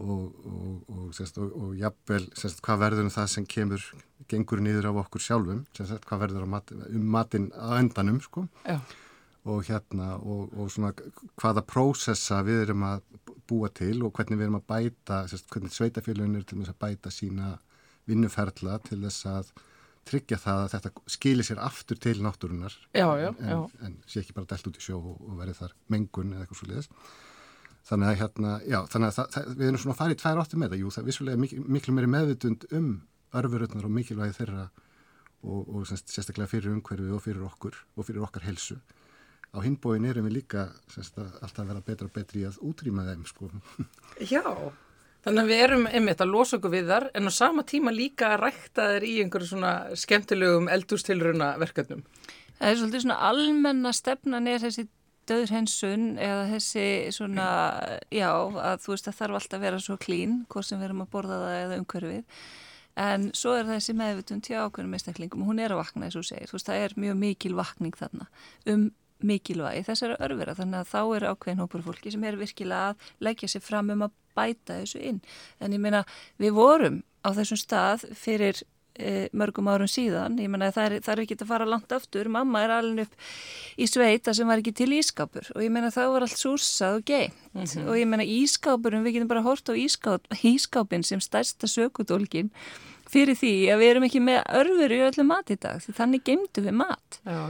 og, 0.00 0.46
og, 0.46 0.92
og, 0.92 1.08
sérst, 1.16 1.38
og, 1.42 1.52
og 1.56 1.74
jafnvel 1.78 2.28
sérst, 2.38 2.62
hvað 2.64 2.82
verður 2.84 3.06
um 3.06 3.14
það 3.14 3.28
sem 3.32 3.48
kemur 3.48 3.88
gengur 4.30 4.62
niður 4.64 4.90
af 4.90 5.02
okkur 5.04 5.24
sjálfum 5.24 5.64
sérst, 5.76 6.06
hvað 6.08 6.24
verður 6.26 6.48
mat, 6.50 6.72
um 6.72 7.10
matinn 7.16 7.50
á 7.56 7.78
endanum 7.80 8.20
sko. 8.24 8.46
Og 9.46 9.62
hérna 9.68 10.16
og, 10.18 10.50
og 10.58 10.72
svona 10.74 10.90
hvaða 11.38 11.62
prósessa 11.62 12.40
við 12.46 12.64
erum 12.64 12.82
að 12.88 13.04
búa 13.46 13.70
til 13.70 14.00
og 14.02 14.10
hvernig 14.16 14.40
við 14.40 14.48
erum 14.48 14.58
að 14.58 14.66
bæta 14.72 15.22
hvernig 15.52 15.74
sveitafélagin 15.74 16.40
er 16.40 16.46
til 16.50 16.58
að 16.64 16.78
bæta 16.82 17.12
sína 17.14 17.54
vinnuferla 18.10 18.80
til 18.86 19.00
þess 19.04 19.28
að 19.30 19.52
tryggja 20.06 20.38
það 20.38 20.62
að 20.62 20.72
þetta 20.74 20.90
skilir 21.10 21.46
sér 21.46 21.62
aftur 21.62 21.98
til 22.02 22.18
náttúrunar 22.22 22.74
Já, 22.94 23.06
já, 23.18 23.30
en, 23.30 23.48
já. 23.50 23.56
en 23.86 23.96
sé 24.06 24.22
ekki 24.22 24.36
bara 24.36 24.50
dælt 24.52 24.68
út 24.70 24.78
í 24.78 24.84
sjó 24.84 24.98
og, 25.00 25.22
verið 25.38 25.62
þar 25.62 25.74
mengun 25.92 26.34
eða 26.34 26.44
eitthvað 26.46 26.60
svo 26.60 26.68
liðis 26.70 26.90
þannig 27.86 28.08
að 28.10 28.18
hérna, 28.22 28.54
já, 28.66 28.78
þannig 28.90 29.08
að 29.08 29.16
það, 29.18 29.28
það, 29.34 29.50
við 29.58 29.68
erum 29.68 29.82
svona 29.82 29.94
að 29.94 30.00
fara 30.00 30.14
í 30.14 30.18
tvær 30.22 30.40
áttir 30.42 30.60
með 30.60 30.72
það, 30.72 30.80
jú, 30.82 30.92
það 30.94 31.02
er 31.02 31.08
vissulega 31.10 31.42
miklu, 31.42 31.64
miklu 31.76 31.94
meiri 31.94 32.10
meðvitund 32.10 32.66
um 32.76 32.88
örfurutnar 33.36 33.86
og 33.86 33.94
mikilvægi 33.94 34.36
þeirra 34.40 34.64
og, 35.46 35.60
og 35.60 35.84
semst, 35.88 36.10
sérstaklega 36.14 36.50
fyrir 36.50 36.74
umhverfið 36.74 37.14
og 37.14 37.22
fyrir 37.24 37.44
okkur 37.46 37.76
og 37.94 38.08
fyrir 38.08 38.24
okkar 38.26 38.46
helsu. 38.46 38.78
Á 39.54 39.58
hinbóin 39.62 40.08
erum 40.08 40.26
við 40.26 40.40
líka 40.40 40.66
semst, 40.92 41.18
að 41.20 41.38
alltaf 41.44 41.62
að 41.62 41.70
vera 41.70 41.84
betra 41.86 42.08
og 42.08 42.16
betri 42.16 42.42
í 42.42 42.48
að 42.48 42.58
útrýma 42.66 43.06
þeim, 43.06 43.22
sko. 43.28 43.50
Já, 44.32 44.42
þannig 45.26 45.44
að 45.44 45.52
við 45.52 45.62
erum 45.68 45.86
einmitt 45.90 46.24
að 46.24 46.32
losa 46.32 46.58
okkur 46.58 46.74
við 46.74 46.90
þar 46.90 47.08
en 47.14 47.30
á 47.30 47.32
sama 47.38 47.66
tíma 47.68 47.94
líka 47.94 48.32
að 48.34 48.42
rækta 48.48 48.90
þeir 48.94 49.06
í 49.06 49.14
einhverju 49.22 49.52
svona 49.52 49.76
skemmtilegum 49.94 50.70
eldústilruna 50.74 51.54
verkefnum. 51.62 52.02
Það 52.56 52.70
er 52.70 52.78
svolítið 52.80 53.02
svona 53.04 53.22
almenna 53.30 53.92
stefnan 53.92 54.46
er 54.48 54.62
þessi 54.62 54.86
döðrhensun 55.30 56.04
eða 56.22 56.44
þessi 56.52 56.86
svona, 57.14 57.48
já, 58.14 58.30
að 58.36 58.84
þú 58.84 58.92
veist 58.94 59.10
að 59.10 59.18
þarf 59.20 59.40
alltaf 59.40 59.58
að 59.58 59.66
vera 59.66 59.80
svo 59.82 59.96
klín, 60.00 60.38
hvort 60.52 60.68
sem 60.68 60.80
við 60.80 60.88
erum 60.90 61.02
að 61.06 61.12
borða 61.14 61.40
það 61.42 61.56
eða 61.62 61.80
umhverfið. 61.82 62.44
En 63.06 63.26
svo 63.36 63.56
er 63.58 63.66
þessi 63.68 63.94
meðvutund 63.96 64.46
hjá 64.48 64.62
ákveðnum 64.64 64.94
meðstaklingum 64.96 65.42
og 65.44 65.50
hún 65.50 65.58
er 65.60 65.74
að 65.74 65.82
vakna, 65.82 66.06
eins 66.06 66.16
og 66.16 66.24
segir. 66.24 66.48
Þú 66.48 66.56
veist, 66.56 66.70
það 66.70 66.84
er 66.84 66.94
mjög 67.02 67.18
mikil 67.20 67.56
vakning 67.58 67.98
þarna 67.98 68.28
um 68.72 68.86
mikilvægi 69.24 69.84
þessara 69.86 70.16
örfera. 70.24 70.54
Þannig 70.56 70.80
að 70.80 70.90
þá 70.92 71.00
er 71.16 71.26
ákveðin 71.30 71.60
hópur 71.64 71.84
fólki 71.84 72.12
sem 72.12 72.24
er 72.28 72.38
virkilega 72.40 72.92
að 72.92 73.10
leggja 73.24 73.50
sér 73.52 73.64
fram 73.64 73.92
um 73.92 74.06
að 74.06 74.16
bæta 74.36 74.80
þessu 74.80 75.02
inn. 75.10 75.20
En 75.60 75.76
ég 75.76 75.82
meina, 75.82 76.02
við 76.40 76.56
vorum 76.56 77.02
á 77.24 77.28
þessum 77.36 77.60
stað 77.60 78.06
fyrir 78.16 78.62
e, 78.98 79.28
mörgum 79.36 79.68
árum 79.68 79.90
síðan, 79.90 80.38
ég 80.42 80.50
menna 80.52 80.72
það 80.74 80.88
er, 80.88 80.96
það 81.06 81.12
er 81.14 81.22
ekki 81.24 81.38
að 81.40 81.50
fara 81.50 81.68
langt 81.68 81.92
aftur, 81.92 82.30
mamma 82.32 82.64
er 82.64 82.74
alveg 82.78 83.06
upp 83.06 83.28
í 83.76 83.88
sveita 83.90 84.34
sem 84.36 84.48
var 84.48 84.62
ekki 84.62 84.74
til 84.76 84.90
ískápur 84.96 85.52
og 85.54 85.62
ég 85.64 85.72
menna 85.72 85.92
það 85.94 86.12
var 86.14 86.26
allt 86.26 86.40
súsað 86.40 86.98
og 87.00 87.06
geimt 87.06 87.38
mm 87.52 87.62
-hmm. 87.64 87.88
og 87.88 87.96
ég 87.96 88.06
menna 88.06 88.24
ískápurum, 88.24 89.04
við 89.04 89.12
getum 89.18 89.28
bara 89.28 89.46
hort 89.46 89.68
á 89.68 89.74
ískáp, 89.74 90.22
ískápin 90.42 91.02
sem 91.02 91.20
stærsta 91.20 91.66
sökudólkin 91.66 92.50
fyrir 93.10 93.38
því 93.38 93.52
að 93.72 93.82
við 93.82 93.90
erum 93.92 94.06
ekki 94.06 94.20
með 94.26 94.38
örfur 94.60 94.94
í 94.94 95.00
öllu 95.06 95.24
mat 95.26 95.50
í 95.52 95.56
dag 95.62 95.82
þannig 95.98 96.24
gemdu 96.26 96.64
við 96.64 96.76
mat. 96.80 97.18
Já, 97.22 97.40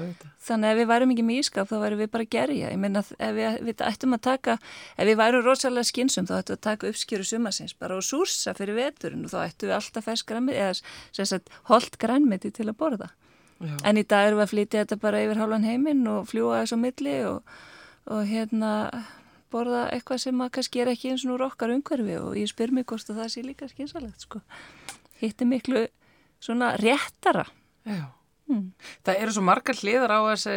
þannig 0.49 0.69
að 0.69 0.73
ef 0.73 0.81
við 0.81 0.89
værum 0.93 1.15
ekki 1.15 1.27
með 1.27 1.43
ískap 1.43 1.71
þá 1.71 1.77
værum 1.83 2.03
við 2.03 2.11
bara 2.13 2.27
að 2.27 2.33
gerja. 2.37 2.73
Ég 2.73 2.81
meina 2.83 3.03
ef 3.03 3.37
við, 3.39 3.61
við 3.69 3.85
ættum 3.89 4.17
að 4.17 4.25
taka 4.29 4.57
ef 4.61 5.11
við 5.11 5.21
værum 5.23 5.47
rosalega 5.47 5.91
skinsum 5.91 6.29
þá 6.29 6.35
ættum 6.39 6.57
við 6.57 6.59
að 6.59 6.67
taka 6.69 6.91
uppskjöru 6.93 7.29
sumasins 7.29 7.77
bara 7.81 7.99
og 7.99 8.07
súrsa 8.07 8.57
fyrir 8.59 8.77
veturinn 8.77 9.25
og 9.25 9.33
þá 9.33 9.39
ættum 9.47 9.71
við 9.71 9.79
alltaf 9.81 10.11
fersk 10.11 10.33
grænmeti 10.33 10.65
eða 10.67 10.81
sem 11.17 11.31
sagt 11.33 11.55
holdt 11.71 11.97
grænmeti 12.03 12.53
til 12.53 12.69
að 12.69 12.79
borða. 12.81 13.13
Já. 13.57 13.73
en 13.89 13.97
í 13.97 14.05
dag 14.05 14.27
erum 14.27 14.41
við 14.43 14.45
að 14.45 14.51
flytja 14.53 14.81
þetta 14.83 14.97
bara 15.01 15.21
yfir 15.25 15.39
hálfan 15.41 15.65
heiminn 15.65 16.03
og 16.13 16.27
fljúa 16.29 16.59
þessu 16.61 16.77
milli 16.77 17.15
og, 17.25 17.55
og 18.13 18.27
hérna 18.29 18.73
borða 19.53 19.87
eitthvað 19.95 20.21
sem 20.27 20.43
að 20.45 20.51
kannski 20.59 20.83
er 20.83 20.91
ekki 20.93 21.13
eins 21.15 21.25
og 21.25 21.31
nú 21.31 21.39
rokkar 21.41 21.73
umhverfi 21.73 22.19
og 22.21 22.37
ég 22.37 22.51
spyr 22.51 22.75
mig 22.77 22.85
hvort 22.91 23.09
að 23.09 23.23
það 23.23 23.31
sé 23.33 23.45
líka 23.47 23.69
skynsalegt 23.71 24.27
sko 24.27 24.43
hitt 25.21 25.43
er 25.43 25.51
miklu 25.51 25.87
svona 26.43 26.75
réttara. 26.81 27.47
Já. 27.87 28.17
Hmm. 28.47 28.69
Það 29.03 29.17
eru 29.25 29.33
svo 29.35 29.43
margar 29.43 29.75
hliðar 29.75 30.13
á 30.15 30.21
þessi 30.29 30.53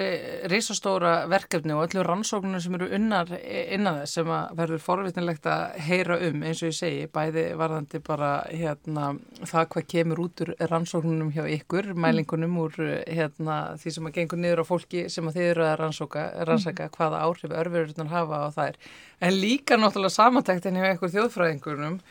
risastóra 0.52 1.14
verkefni 1.30 1.74
og 1.74 1.88
öllu 1.88 2.04
rannsóknunum 2.06 2.62
sem 2.62 2.76
eru 2.78 2.90
unnar 2.94 3.32
innan 3.42 3.98
þess 4.04 4.20
sem 4.20 4.30
verður 4.60 4.84
forvitnilegt 4.86 5.50
að 5.50 5.80
heyra 5.88 6.20
um 6.28 6.44
eins 6.46 6.62
og 6.62 6.70
ég 6.70 6.78
segi, 6.78 7.08
bæði 7.10 7.48
varðandi 7.58 8.04
bara 8.06 8.30
hérna 8.52 9.08
það 9.42 9.68
hvað 9.74 9.90
kemur 9.96 10.22
út 10.28 10.46
úr 10.46 10.54
rannsóknunum 10.70 11.34
hjá 11.34 11.42
ykkur, 11.56 11.90
hmm. 11.96 12.06
mælingunum 12.06 12.62
úr 12.62 12.78
hérna 13.10 13.58
því 13.82 13.98
sem 13.98 14.12
að 14.12 14.18
gengur 14.20 14.44
niður 14.44 14.62
á 14.62 14.70
fólki 14.70 15.06
sem 15.10 15.26
að 15.26 15.42
þið 15.42 15.52
eru 15.56 15.68
að 15.72 15.78
rannsóka, 15.82 16.30
rannsaka 16.46 16.92
hmm. 16.92 16.98
hvaða 17.00 17.26
áhrif 17.26 17.60
örfyrirurnar 17.64 18.14
hafa 18.14 18.46
á 18.46 18.48
þær. 18.54 18.82
En 19.18 19.42
líka 19.42 19.82
náttúrulega 19.82 20.20
samantæktin 20.20 20.78
hjá 20.78 20.92
ykkur 20.94 21.18
þjóðfræðingunum 21.18 22.04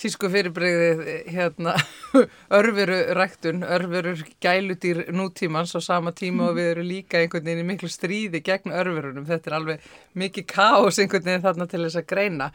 tísku 0.00 0.28
fyrirbreyðið 0.32 1.02
hérna 1.32 1.74
örveru 2.58 2.98
ræktun, 3.16 3.62
örveru 3.64 4.16
gælutýr 4.44 5.06
nútímans 5.16 5.72
á 5.72 5.80
sama 5.80 6.12
tíma 6.16 6.50
og 6.50 6.58
við 6.58 6.72
erum 6.74 6.90
líka 6.90 7.22
einhvern 7.22 7.48
veginn 7.48 7.64
í 7.64 7.68
miklu 7.70 7.90
stríði 7.92 8.42
gegn 8.44 8.74
örverunum. 8.76 9.28
Þetta 9.28 9.50
er 9.50 9.58
alveg 9.60 9.88
mikið 10.18 10.48
káos 10.52 11.00
einhvern 11.00 11.30
veginn 11.30 11.46
þarna 11.46 11.68
til 11.70 11.82
þess 11.86 12.00
að 12.02 12.08
greina. 12.12 12.50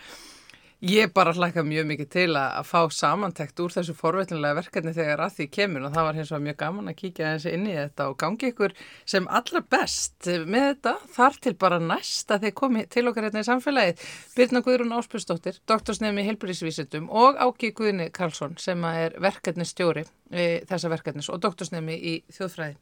Ég 0.82 1.12
bara 1.14 1.30
hlaka 1.38 1.62
mjög 1.62 1.86
mikið 1.92 2.08
til 2.10 2.30
að, 2.34 2.56
að 2.58 2.66
fá 2.66 2.94
samantækt 2.98 3.60
úr 3.62 3.74
þessu 3.76 3.94
forveitnilega 3.94 4.58
verkefni 4.58 4.94
þegar 4.96 5.22
að 5.28 5.36
því 5.36 5.46
kemur 5.54 5.84
og 5.86 5.92
það 5.94 6.08
var 6.08 6.16
hins 6.18 6.32
vegar 6.32 6.42
mjög 6.48 6.56
gaman 6.58 6.90
að 6.90 6.96
kíkja 6.98 7.34
þessi 7.36 7.52
inn 7.54 7.68
í 7.70 7.76
þetta 7.76 8.08
og 8.10 8.16
gangi 8.24 8.50
ykkur 8.50 8.74
sem 9.14 9.28
allra 9.30 9.62
best 9.76 10.30
með 10.50 10.66
þetta 10.72 10.94
þar 11.14 11.38
til 11.46 11.54
bara 11.62 11.78
næst 11.84 12.34
að 12.34 12.48
þeir 12.48 12.56
komi 12.64 12.86
til 12.90 13.04
okkar 13.12 13.28
hérna 13.28 13.44
í 13.44 13.48
samfélagið. 13.52 14.08
Birna 14.40 14.62
Guðrún 14.66 14.96
Áspjörsdóttir, 14.98 15.60
doktorsnefni 15.70 16.24
í 16.24 16.30
Hilburísvísitum 16.32 17.12
og 17.14 17.38
Áki 17.38 17.70
Guðni 17.78 18.10
Karlsson 18.10 18.58
sem 18.58 18.82
er 18.90 19.14
verkefni 19.22 19.70
stjóri 19.70 20.08
þessa 20.34 20.90
verkefnis 20.96 21.30
og 21.30 21.44
doktorsnefni 21.46 22.00
í 22.02 22.16
Þjóðfræði. 22.34 22.80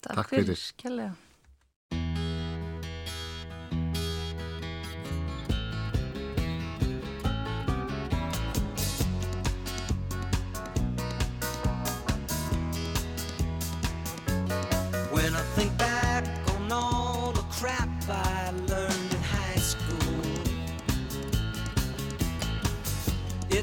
Takk, 0.00 0.18
Takk 0.18 0.34
fyrir. 0.34 1.14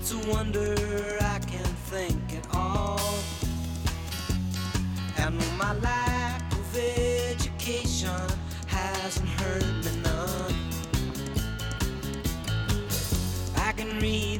It's 0.05 0.11
a 0.11 0.29
wonder 0.29 0.75
I 1.21 1.39
can 1.39 1.63
think 1.87 2.35
at 2.35 2.45
all. 2.53 2.99
And 5.15 5.37
my 5.57 5.73
lack 5.75 6.41
of 6.51 6.77
education 6.77 8.11
hasn't 8.67 9.29
hurt 9.29 9.63
me 9.85 9.91
none. 10.03 10.55
I 13.55 13.71
can 13.71 13.97
read 14.01 14.32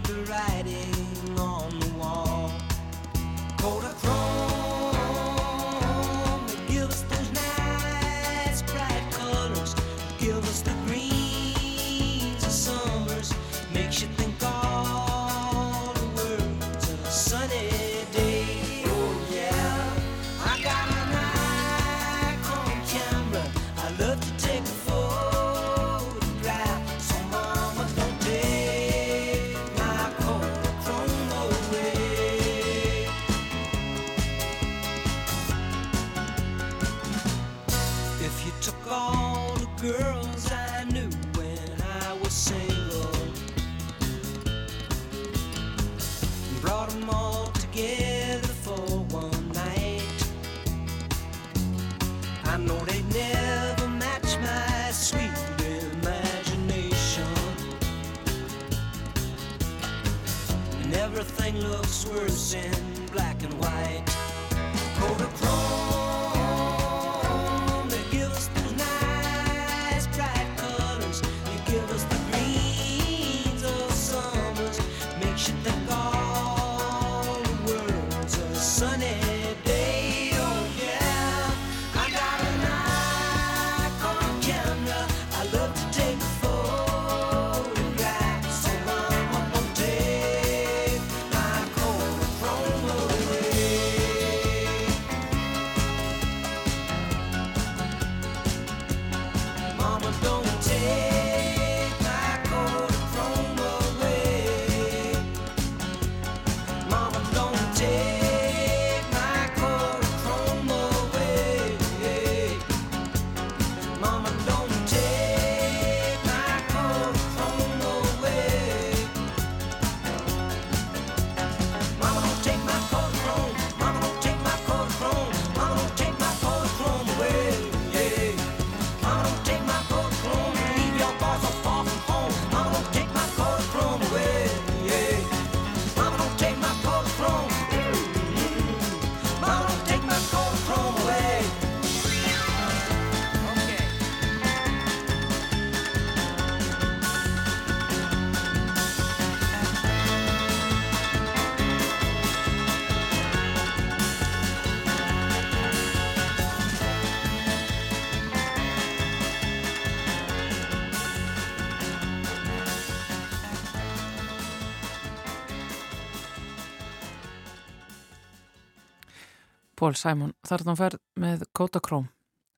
Pól 169.84 169.98
Sæmon, 170.00 170.30
þarna 170.48 170.78
ferð 170.80 171.00
með 171.20 171.42
Kótakróm. 171.52 172.06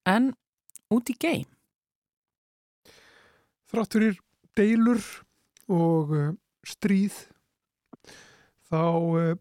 En 0.05 0.27
út 0.93 1.09
í 1.09 1.15
geim? 1.17 1.47
Þrátt 3.65 3.97
fyrir 3.97 4.19
deilur 4.53 5.01
og 5.65 6.13
uh, 6.13 6.27
stríð 6.69 7.17
þá 8.69 8.77
uh, 8.77 9.33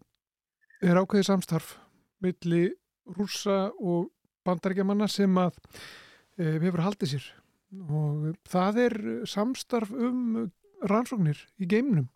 er 0.81 0.97
ákveðið 0.97 1.29
samstarf 1.29 1.75
milli 2.25 2.65
rússa 3.19 3.69
og 3.77 4.09
bandarækjamanna 4.49 5.05
sem 5.05 5.37
að 5.37 5.53
uh, 5.61 6.57
hefur 6.65 6.87
haldið 6.89 7.13
sér 7.13 7.31
og 7.85 8.29
það 8.49 8.85
er 8.89 9.01
samstarf 9.29 9.93
um 9.93 10.47
rannsóknir 10.89 11.37
í 11.61 11.69
geimnum 11.69 12.09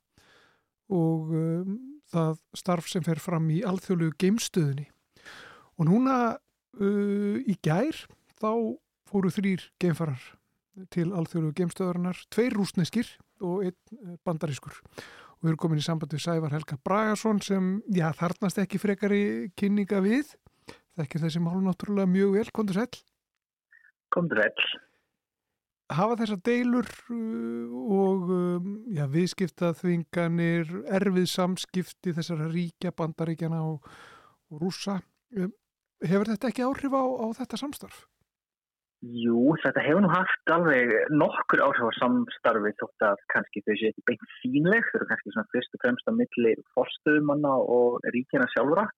og 0.89 1.36
það 2.10 2.39
starf 2.58 2.89
sem 2.89 3.05
fer 3.05 3.21
fram 3.21 3.51
í 3.53 3.62
alþjóðlegu 3.62 4.17
geimstöðinni 4.23 4.89
og 5.79 5.87
núna 5.87 6.17
uh, 6.35 7.37
í 7.39 7.55
gær 7.63 7.95
þá 8.39 8.51
fóru 9.09 9.31
þrýr 9.33 9.63
geimfarar 9.81 10.21
til 10.93 11.09
alþjóðlegu 11.11 11.57
geimstöðarinnar, 11.57 12.19
tveir 12.31 12.53
rúsneskir 12.55 13.09
og 13.43 13.65
einn 13.67 14.19
bandarískur 14.27 14.77
og 14.79 15.41
við 15.41 15.51
erum 15.53 15.61
komin 15.63 15.81
í 15.81 15.83
samband 15.83 16.13
við 16.13 16.23
Sævar 16.23 16.53
Helga 16.53 16.77
Bragason 16.83 17.39
sem, 17.43 17.79
já, 17.95 18.09
þarnast 18.15 18.59
ekki 18.63 18.79
frekari 18.79 19.23
kynninga 19.59 20.01
við 20.03 20.35
þekkir 20.99 21.25
þessi 21.25 21.41
mál 21.43 21.57
náttúrulega 21.63 22.11
mjög 22.11 22.37
vel, 22.37 22.51
kontur 22.55 22.79
sæl 22.79 22.91
Komdu 24.13 24.39
vel. 24.39 24.53
hafa 25.93 26.17
þessar 26.21 26.39
deilur 26.47 26.87
uh, 27.13 27.75
og 27.99 28.31
um, 28.33 28.71
já, 28.95 29.05
viðskiptaþvinganir, 29.13 30.71
erfið 30.97 31.27
samskipti 31.29 32.13
þessara 32.17 32.49
ríkja, 32.49 32.93
bandaríkjana 32.97 33.61
og, 33.67 33.85
og 34.49 34.63
rússa. 34.63 34.99
Hefur 35.99 36.31
þetta 36.31 36.49
ekki 36.49 36.63
áhrif 36.63 36.95
á, 36.95 37.03
á 37.03 37.25
þetta 37.35 37.59
samstarf? 37.59 37.99
Jú, 38.99 39.55
þetta 39.63 39.83
hefur 39.83 40.03
nú 40.03 40.09
haft 40.12 40.51
alveg 40.51 40.89
nokkur 41.12 41.62
áhrif 41.63 41.88
á 41.88 41.99
samstarfi 41.99 42.71
þótt 42.79 43.05
að 43.07 43.21
kannski 43.31 43.63
þau 43.63 43.75
séu 43.79 43.91
ekki 43.91 44.03
beint 44.07 44.25
sínleg, 44.39 44.88
þau 44.89 44.97
eru 44.99 45.07
kannski 45.12 45.33
svona 45.35 45.51
fyrst 45.53 45.75
og 45.75 45.83
fremst 45.83 46.12
á 46.12 46.13
milli 46.15 46.51
forstöðumanna 46.75 47.53
og 47.75 48.03
ríkjana 48.15 48.47
sjálfra 48.51 48.89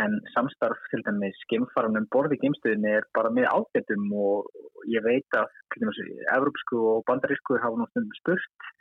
en 0.00 0.16
samstarf 0.32 0.80
til 0.90 1.02
dæmis 1.06 1.36
geimfarunum 1.52 2.08
borði 2.10 2.40
geimstöðinni 2.42 2.96
er 2.98 3.04
bara 3.14 3.30
með 3.30 3.50
ágættum 3.52 4.08
og 4.18 4.48
ég 4.90 5.04
veit 5.04 5.36
að 5.38 5.52
evropsku 6.34 6.80
og 6.94 7.04
bandarísku 7.06 7.60
hafa 7.62 7.86
stundum 7.92 8.16
spurt 8.18 8.72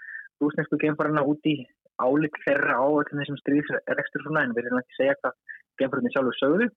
rúsnesku 0.42 0.80
geimfaruna 0.82 1.24
út 1.28 1.46
í 1.52 1.60
álit 2.02 2.42
þeirra 2.48 2.80
á 2.80 2.88
þessum 3.12 3.38
stríðsrekstur 3.44 4.32
en 4.42 4.56
við 4.58 4.66
erum 4.66 4.82
ekki 4.82 4.96
að 4.96 5.00
segja 5.04 5.20
hvað 5.22 5.38
geimfarunni 5.80 6.16
sjálfur 6.16 6.40
sögðu 6.42 6.72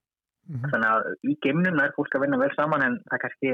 Mm 0.48 0.56
-hmm. 0.56 0.70
þannig 0.72 0.90
að 0.94 1.30
í 1.30 1.34
geimnum 1.44 1.80
er 1.82 1.94
fólk 1.96 2.14
að 2.14 2.22
vinna 2.24 2.38
vel 2.40 2.52
saman 2.56 2.84
en 2.86 2.94
það 3.10 3.22
kannski 3.24 3.50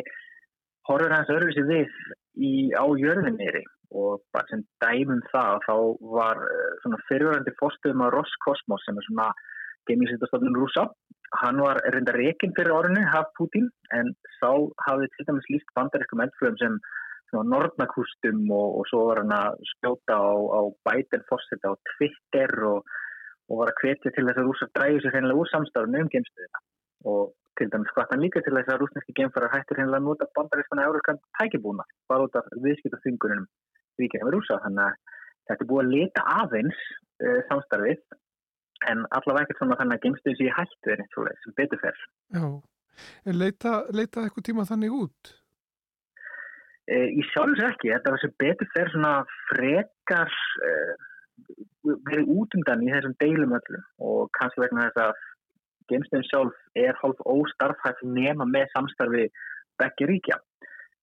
horfur 0.89 1.15
hans 1.15 1.33
öðruvísi 1.33 1.65
við 1.67 1.95
í, 2.39 2.53
á 2.71 2.85
jörðinniðri 2.87 3.65
og 3.95 4.23
bara 4.35 4.47
sem 4.51 4.63
dæmum 4.85 5.23
það 5.33 5.59
þá 5.67 5.75
var 6.19 6.39
uh, 6.39 6.73
svona 6.83 7.01
fyrirverandi 7.09 7.55
fórstöðum 7.61 8.05
á 8.07 8.15
Roskosmos 8.15 8.85
sem 8.87 8.99
er 8.99 9.07
svona 9.09 9.29
geimilsýttastofnun 9.89 10.59
rúsa 10.59 10.85
hann 11.43 11.63
var 11.67 11.81
reynda 11.95 12.15
rekin 12.17 12.55
fyrir 12.57 12.75
orðinu 12.75 13.07
haf 13.13 13.33
Putin 13.39 13.71
en 13.99 14.13
sá 14.39 14.51
hafði 14.87 15.09
til 15.15 15.27
dæmis 15.29 15.51
líst 15.53 15.75
bandarískum 15.79 16.23
eldflöðum 16.25 16.61
sem 16.63 16.79
nortnakústum 17.51 18.45
og, 18.55 18.69
og 18.79 18.85
svo 18.91 19.09
var 19.09 19.23
hann 19.23 19.35
að 19.35 19.57
skjóta 19.73 20.15
á, 20.15 20.31
á 20.31 20.61
Biden 20.87 21.27
fórstöða 21.31 21.75
á 21.75 21.83
Twitter 21.95 22.55
og, 22.71 22.87
og 23.51 23.65
var 23.65 23.73
að 23.73 23.81
hvetja 23.83 24.15
til 24.15 24.27
þess 24.29 24.39
að 24.39 24.47
rúsa 24.47 24.71
dræðu 24.79 25.03
sér 25.03 25.17
hreinlega 25.17 25.43
úr 25.43 25.51
samstafinu 25.51 26.05
um 26.05 26.13
geimstöðina 26.13 26.63
og 27.11 27.35
til 27.59 27.71
dæmis 27.71 27.95
hann 27.97 28.23
líka 28.25 28.43
til 28.43 28.55
þess 28.57 28.73
að 28.73 28.81
rúsneski 28.83 29.15
geimfærar 29.19 29.53
hættir 29.53 29.79
hennilega 29.79 30.03
að 30.03 30.09
nota 30.09 30.27
bandarískana 30.37 30.87
euróskan 30.89 31.21
tækibúna 31.39 31.85
bara 32.09 32.27
út 32.27 32.39
af 32.41 32.49
viðskiptaþvingunum 32.65 33.47
ríkina 34.01 34.27
við 34.27 34.37
rúsa 34.37 34.59
þannig 34.65 34.85
að 34.89 34.99
þetta 35.49 35.65
er 35.65 35.71
búið 35.71 35.85
að 35.85 35.95
leta 35.95 36.27
aðeins 36.41 36.83
uh, 37.23 37.41
samstarfið 37.51 38.03
en 38.91 39.07
allavega 39.17 39.47
ekkert 39.47 39.63
svona 39.63 39.79
þannig 39.81 39.99
að 39.99 40.05
geimstöðin 40.07 40.41
sé 40.41 40.51
hættu 40.59 40.93
er 40.93 41.03
eitt 41.05 41.17
svoleið 41.17 41.41
sem 41.45 41.57
betur 41.61 41.83
fer. 41.85 42.03
Já, 42.35 42.45
en 43.31 43.41
leita, 43.41 43.73
leita 43.95 44.25
eitthvað 44.25 44.49
tíma 44.51 44.67
þannig 44.69 44.99
út? 44.99 45.35
Uh, 46.85 47.09
í 47.17 47.23
sjálfs 47.31 47.63
ekki, 47.71 47.93
þetta 47.95 48.17
sem 48.25 48.35
betur 48.43 48.73
fer 48.75 48.91
svona 48.93 49.15
frekar 49.53 50.35
uh, 50.69 50.95
verið 52.09 52.35
útundan 52.35 52.83
í 52.85 52.91
þessum 52.93 53.15
deilum 53.21 53.55
öllum 53.57 53.87
og 54.09 54.29
kannski 54.39 54.65
vegna 54.65 54.89
þess 54.89 55.07
að 55.07 55.25
geimstöðin 55.91 56.29
sjálf 56.29 56.57
er 56.79 56.97
hálf 57.01 57.21
óstarfhætt 57.29 58.01
nema 58.07 58.47
með 58.49 58.71
samstarfi 58.75 59.29
begge 59.81 60.09
ríkja. 60.11 60.39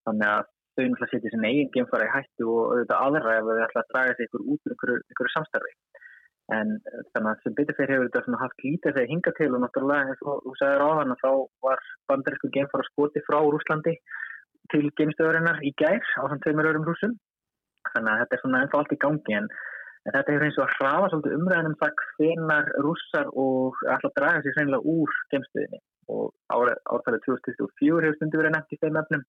Þannig 0.08 0.28
að 0.28 0.44
þau 0.72 0.84
náttúrulega 0.84 1.12
setja 1.12 1.32
sin 1.34 1.48
eigin 1.48 1.72
geimfara 1.76 2.08
í 2.08 2.14
hættu 2.16 2.48
og 2.48 2.62
auðvitað 2.72 3.04
aðra 3.08 3.36
ef 3.38 3.50
þau 3.50 3.64
ætla 3.66 3.84
að 3.84 3.92
draga 3.92 4.16
sig 4.16 4.30
ykkur 4.30 4.46
út 4.54 4.74
ykkur, 4.76 4.94
ykkur 5.14 5.32
samstarfi. 5.36 5.74
En 6.52 6.72
þannig 7.14 7.30
að 7.32 7.44
sem 7.44 7.56
betur 7.58 7.78
fyrir 7.78 7.94
hefur 7.96 8.10
þetta 8.12 8.40
haft 8.42 8.64
lítið 8.66 8.96
þegar 8.96 9.12
hinga 9.12 9.34
til 9.38 9.50
og 9.56 9.62
náttúrulega 9.64 10.12
eins 10.12 10.24
og 10.28 10.40
þú 10.46 10.56
sagðir 10.60 10.84
á 10.84 10.90
þannig 11.00 11.16
að 11.16 11.24
þá 11.26 11.32
var 11.68 11.84
bandarísku 12.12 12.52
geimfara 12.56 12.88
skoti 12.90 13.24
frá 13.28 13.38
Rúslandi 13.46 13.94
til 14.74 14.84
geimstöðurinnar 15.00 15.62
í 15.68 15.72
gær 15.80 16.02
á 16.20 16.24
þann 16.26 16.44
tveimur 16.44 16.72
örum 16.72 16.88
rúsum. 16.88 17.14
Þannig 17.94 18.12
að 18.12 18.24
þetta 18.24 18.38
er 18.38 18.44
svona 18.44 18.64
ennþá 18.66 18.82
allt 18.82 18.96
í 18.96 19.00
gangi 19.06 19.38
en 19.38 19.48
En 20.02 20.16
þetta 20.16 20.34
hefur 20.34 20.48
eins 20.48 20.58
og 20.58 20.66
að 20.66 20.76
hrafa 20.80 21.10
svolítið 21.12 21.36
umræðinum 21.38 21.78
það 21.82 22.04
hvenar 22.18 22.70
rússar 22.86 23.28
og 23.38 23.82
að 23.86 24.08
draga 24.18 24.42
sér 24.42 24.56
sennilega 24.58 24.96
úr 24.96 25.18
geimstöðinni. 25.34 25.82
Og 26.12 26.32
árfælið 26.52 27.22
2024 27.28 28.08
hefur 28.08 28.18
stundu 28.18 28.42
verið 28.42 28.56
nefnt 28.56 28.74
í 28.76 28.80
þeim 28.82 28.98
efnum 29.02 29.26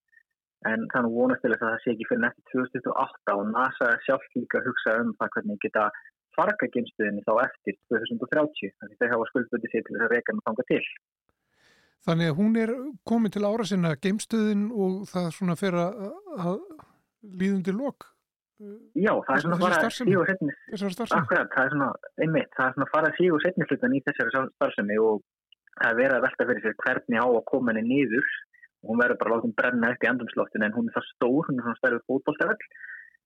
en 0.71 0.87
þannig 0.95 1.17
vonast 1.17 1.43
til 1.43 1.53
að 1.53 1.61
það 1.63 1.77
sé 1.83 1.93
ekki 1.93 2.09
fyrir 2.09 2.23
nefnt 2.23 2.41
í 2.41 2.47
2028 2.55 3.37
og 3.37 3.51
NASA 3.51 3.91
sjálf 4.07 4.27
líka 4.39 4.63
hugsa 4.65 4.97
um 5.03 5.11
það 5.19 5.33
hvernig 5.37 5.61
geta 5.65 5.89
farga 6.37 6.69
geimstöðinni 6.73 7.25
þá 7.27 7.33
eftir 7.45 7.77
2030 7.93 8.73
þannig 8.79 9.01
þeir 9.03 9.13
hafa 9.13 9.29
skuldböndi 9.31 9.73
sér 9.73 9.85
til 9.85 9.97
þess 9.97 10.07
að 10.07 10.15
reyka 10.15 10.37
með 10.37 10.47
þanga 10.49 10.67
til. 10.71 10.83
Þannig 12.03 12.33
að 12.33 12.39
hún 12.41 12.57
er 12.59 12.73
komið 13.07 13.35
til 13.37 13.45
ára 13.47 13.67
sinna 13.69 13.93
geimstöðin 14.07 14.65
og 14.73 15.03
það 15.11 15.29
svona 15.37 15.59
fer 15.59 15.77
að, 15.79 16.01
að 16.39 16.57
líðundi 17.43 17.77
lok 17.77 18.12
Já, 18.95 19.13
það 19.27 19.35
er 19.35 19.43
svona 19.45 19.57
að 19.57 19.65
fara 19.65 19.91
síg 19.97 20.17
og 20.19 20.29
setni 20.29 20.55
Akkurat, 21.19 21.51
það 21.55 21.65
er 21.65 21.73
svona, 21.75 21.89
einmitt, 22.23 22.51
það 22.57 22.67
er 22.67 22.75
svona 22.77 22.87
að 22.87 22.95
fara 22.95 23.13
síg 23.19 23.35
og 23.35 23.43
setni 23.43 23.69
hlutan 23.69 23.97
í 23.97 24.01
þessari 24.07 24.33
starfsemi 24.33 24.99
og 25.03 25.23
það 25.81 25.89
er 25.91 25.99
verið 25.99 26.17
að 26.17 26.25
velta 26.27 26.49
fyrir 26.49 26.65
sér 26.67 26.77
hvernig 26.85 27.23
á 27.23 27.27
að 27.27 27.45
koma 27.51 27.73
henni 27.73 27.85
nýður 27.89 28.29
og 28.83 28.91
hún 28.93 29.03
verður 29.03 29.21
bara 29.23 29.35
látum 29.35 29.55
brenna 29.59 29.93
upp 29.95 30.05
í 30.05 30.11
andumsloftinu 30.11 30.69
en 30.69 30.77
hún 30.77 30.91
er 30.91 30.97
það 30.97 31.09
stór, 31.11 31.49
hún 31.49 31.59
er 31.59 31.67
svona 31.67 31.81
stærður 31.81 32.05
fótbólstafell 32.11 32.67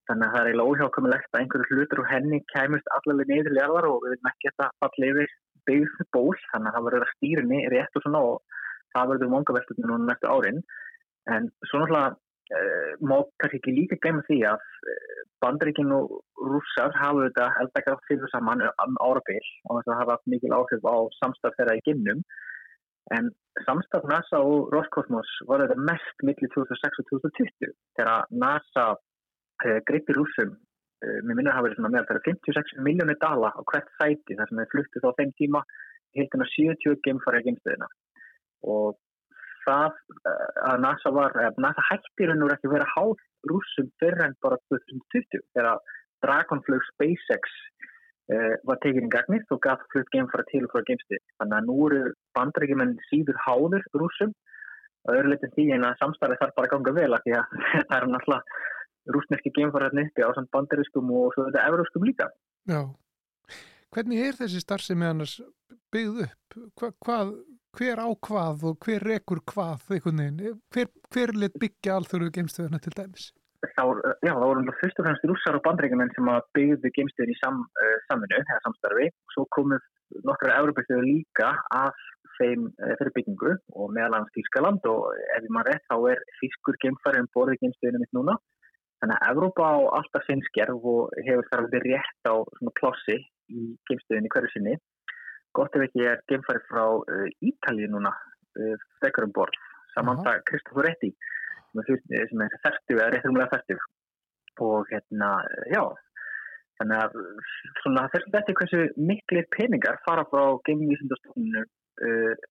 þannig 0.07 0.27
að 0.27 0.35
það 0.35 0.40
er 0.40 0.51
eiginlega 0.51 0.70
óhjákamilegt 0.72 1.33
að 1.33 1.40
einhverju 1.42 1.79
hlutur 1.81 2.03
og 2.03 2.11
henni 2.12 2.42
kæmust 2.55 2.92
allaveg 2.96 3.33
niður 3.33 3.57
leðar 3.57 3.88
og 3.90 3.96
við 4.05 4.14
veitum 4.14 4.31
ekki 4.33 4.53
að 4.53 4.59
það 4.62 4.77
falli 4.85 5.11
yfir 5.12 5.33
byggð 5.66 6.05
ból, 6.14 6.37
þannig 6.53 6.70
að 6.70 6.77
það 6.77 6.87
verður 6.87 7.07
að 7.07 7.14
stýra 7.16 7.62
rétt 7.75 7.99
og 7.99 8.05
svona 8.05 8.20
og 8.29 8.61
það 8.94 9.11
verður 9.12 9.33
monga 9.33 9.57
veltunum 9.57 9.90
núna 9.90 10.12
næstu 10.12 10.31
árin. 10.31 10.61
En 11.27 11.49
svo 11.66 11.81
náttúrulega 11.83 12.14
Uh, 12.14 12.25
má 13.02 13.16
kannski 13.42 13.59
ekki 13.59 13.74
líka 13.74 13.98
glemja 14.02 14.26
því 14.28 14.38
að 14.52 14.66
uh, 14.92 15.22
bandaríkinn 15.44 15.94
og 15.96 16.12
rússar 16.50 16.92
hafa 16.94 17.24
þetta 17.26 17.46
held 17.59 17.80
ekki 17.80 17.94
átt 17.94 18.11
fyrir 18.11 18.32
saman 18.32 18.62
um 18.68 19.00
árabil 19.02 19.48
og 19.66 19.80
þess 19.80 19.90
að 19.90 19.98
hafa 20.00 20.16
haft 20.16 20.30
mikil 20.35 20.52
áhrif 20.54 20.87
á 20.87 20.96
samstaf 21.20 21.56
þeirra 21.59 21.78
í 21.78 21.82
ginnum 21.88 22.22
en 23.16 23.32
samstaf 23.66 24.06
NASA 24.11 24.42
og 24.42 24.70
Roskosmos 24.74 25.32
var 25.50 25.64
þetta 25.64 25.88
mest 25.90 26.24
millir 26.28 26.52
2006 26.54 27.02
og 27.02 27.11
2020 27.11 27.74
þegar 27.98 28.30
NASA 28.30 28.87
uh, 28.94 29.80
greipi 29.90 30.16
rússum 30.16 30.54
mér 31.04 31.37
minnir 31.37 31.52
að 31.52 31.59
hafa 31.59 31.66
verið 31.66 31.78
svona 31.78 31.90
meðal 31.92 32.06
þeirra 32.09 32.24
56 32.24 32.78
miljónir 32.87 33.18
dala 33.20 33.50
á 33.52 33.61
hvert 33.68 33.90
sæti 33.98 34.37
þar 34.38 34.48
sem 34.48 34.61
þeir 34.62 34.70
fluttið 34.72 35.04
á 35.06 35.16
þeim 35.18 35.32
tíma 35.37 35.61
hiltina 36.16 36.46
70 36.48 37.02
geimfara 37.04 37.42
í 37.42 37.46
geimstöðina. 37.46 37.88
Og 38.72 38.96
það 39.66 39.98
að 40.70 40.83
NASA 40.85 41.12
var, 41.14 41.37
NASA 41.62 41.85
hættir 41.90 42.33
hennur 42.33 42.55
ekki 42.55 42.70
verið 42.72 42.87
að 42.87 42.94
háð 42.94 43.24
rússum 43.50 43.90
fyrir 44.00 44.24
enn 44.26 44.37
bara 44.44 44.59
2020 44.72 45.42
þegar 45.55 45.94
Dragonflug 46.24 46.85
SpaceX 46.92 47.57
uh, 48.33 48.55
var 48.68 48.81
tekin 48.83 49.09
í 49.09 49.12
gagnir 49.12 49.44
og 49.55 49.61
gaf 49.66 49.83
flutt 49.92 50.11
geimfara 50.14 50.46
til 50.50 50.64
og 50.66 50.72
frá 50.72 50.85
geimstu. 50.88 51.20
Þannig 51.40 51.59
að 51.59 51.68
nú 51.68 51.76
eru 51.88 52.14
bandrækjumenn 52.38 52.96
síður 53.11 53.40
háður 53.44 53.85
rússum 54.00 54.33
og 55.07 55.12
öðruleitin 55.14 55.55
því 55.55 55.66
en 55.76 55.87
að 55.87 56.00
samstarfi 56.02 56.40
þarf 56.40 56.57
bara 56.57 56.70
að 56.70 56.74
ganga 56.74 56.96
vel 56.96 57.11
að 57.12 57.26
því 57.26 57.37
að 57.38 57.59
það 57.90 57.96
er 57.98 58.09
náttúrulega 58.14 58.62
rúsneski 59.14 59.52
geimfararni 59.55 60.07
uppi 60.09 60.24
á 60.26 60.31
samt 60.35 60.50
bandarískum 60.55 61.12
og 61.14 61.35
svo 61.35 61.46
þetta 61.46 61.66
euróskum 61.70 62.07
líka. 62.09 62.31
Já. 62.66 62.81
Hvernig 63.94 64.24
er 64.26 64.38
þessi 64.40 64.61
starfsemi 64.64 65.07
annars 65.07 65.38
byggð 65.96 66.22
upp? 66.26 66.59
Hva, 66.76 66.92
hvað 67.06 67.32
hver 67.76 68.00
á 68.00 68.09
hvað 68.28 68.68
og 68.70 68.87
hver 68.87 69.04
rekur 69.04 69.42
hvað 69.52 69.90
veginn, 69.90 70.38
hver, 70.72 70.92
hver 71.12 71.35
lit 71.37 71.59
byggja 71.61 71.98
alþjóru 71.98 72.30
geimstöðuna 72.37 72.80
til 72.85 72.94
dæmis? 72.96 73.32
Þá, 73.66 73.82
já, 74.22 74.30
það 74.30 74.46
voru 74.46 74.74
fyrst 74.80 75.00
og 75.00 75.06
fremst 75.09 75.24
rússar 75.26 75.56
og 75.59 75.64
bandreikimenn 75.64 76.12
sem 76.14 76.28
byggðu 76.56 76.92
geimstöðin 76.96 77.32
í 77.32 77.38
sam, 77.40 77.62
uh, 77.80 77.96
saminu, 78.06 78.38
eða 78.38 78.62
samstarfi, 78.64 79.09
svo 79.35 79.46
komið 79.56 79.85
nokkru 80.28 80.52
európastöðu 80.54 81.06
líka 81.06 81.50
að 81.74 81.96
þeim 82.37 82.66
fyrir 82.78 83.12
byggingu 83.16 83.54
og 83.74 83.94
meðal 83.96 84.18
annars 84.18 84.35
Þýskaland 84.37 84.85
og 84.90 85.06
ef 85.37 85.46
ég 85.46 85.52
maður 85.56 85.72
rétt 85.72 85.87
þá 85.88 85.96
er 86.12 86.20
fískur 86.40 86.78
geimfæri 86.82 87.22
um 87.22 87.30
borðið 87.35 87.62
geimstöðinu 87.62 88.02
mitt 88.02 88.16
núna. 88.16 88.37
Þannig 89.00 89.16
að 89.16 89.30
Evrópa 89.32 89.70
á 89.72 89.76
alltaf 89.98 90.26
sinn 90.28 90.44
skerf 90.50 90.85
og 90.92 91.16
hefur 91.26 91.48
þar 91.50 91.64
alveg 91.64 91.88
rétt 91.88 92.28
á 92.28 92.35
plossi 92.80 93.16
í 93.52 93.64
geimstöðinu 93.88 94.32
hverju 94.32 94.52
sinni. 94.52 94.76
Gott 95.57 95.77
ef 95.77 95.87
ekki 95.87 96.05
er 96.07 96.23
geimfæri 96.31 96.62
frá 96.69 96.85
uh, 96.99 97.27
Ítalið 97.51 97.92
núna, 97.95 98.12
þekkar 99.03 99.27
um 99.27 99.35
borð, 99.37 99.57
samanda 99.95 100.38
Kristoffer 100.49 100.87
Retti 100.88 101.12
sem 101.77 102.42
er 102.45 102.59
færtug 102.64 102.97
eða 102.97 103.11
réttumlega 103.12 103.51
færtug 103.53 103.83
og 104.64 104.87
hérna, 104.88 105.31
já 105.69 105.83
þannig 106.81 107.03
að 107.03 107.16
svona 107.83 108.07
þessum 108.12 108.33
þetta 108.33 108.53
er 108.53 108.59
hversu 108.61 108.81
miklu 109.11 109.42
peningar 109.57 109.99
fara 110.07 110.25
frá 110.31 110.57
geimvísindastofnunu 110.69 111.64
uh, 111.64 112.47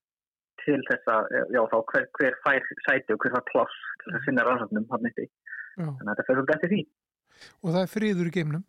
til 0.66 0.78
þess 0.90 1.10
að, 1.12 1.34
já 1.54 1.62
þá 1.72 1.76
hver, 1.92 2.06
hver 2.20 2.38
fær 2.46 2.70
sæti 2.86 3.14
og 3.14 3.22
hver 3.22 3.36
fær 3.36 3.48
pláss 3.52 3.82
til 4.04 4.14
að 4.14 4.24
finna 4.28 4.46
rannsóknum 4.46 4.88
hann 4.94 5.10
eftir 5.10 5.30
þannig 5.76 6.06
að 6.06 6.14
þetta 6.14 6.28
fyrir 6.30 6.48
þetta 6.52 6.72
því. 6.72 6.82
Og 7.62 7.74
það 7.76 7.82
er 7.82 7.92
friður 7.92 8.30
í 8.30 8.34
geimnum? 8.38 8.64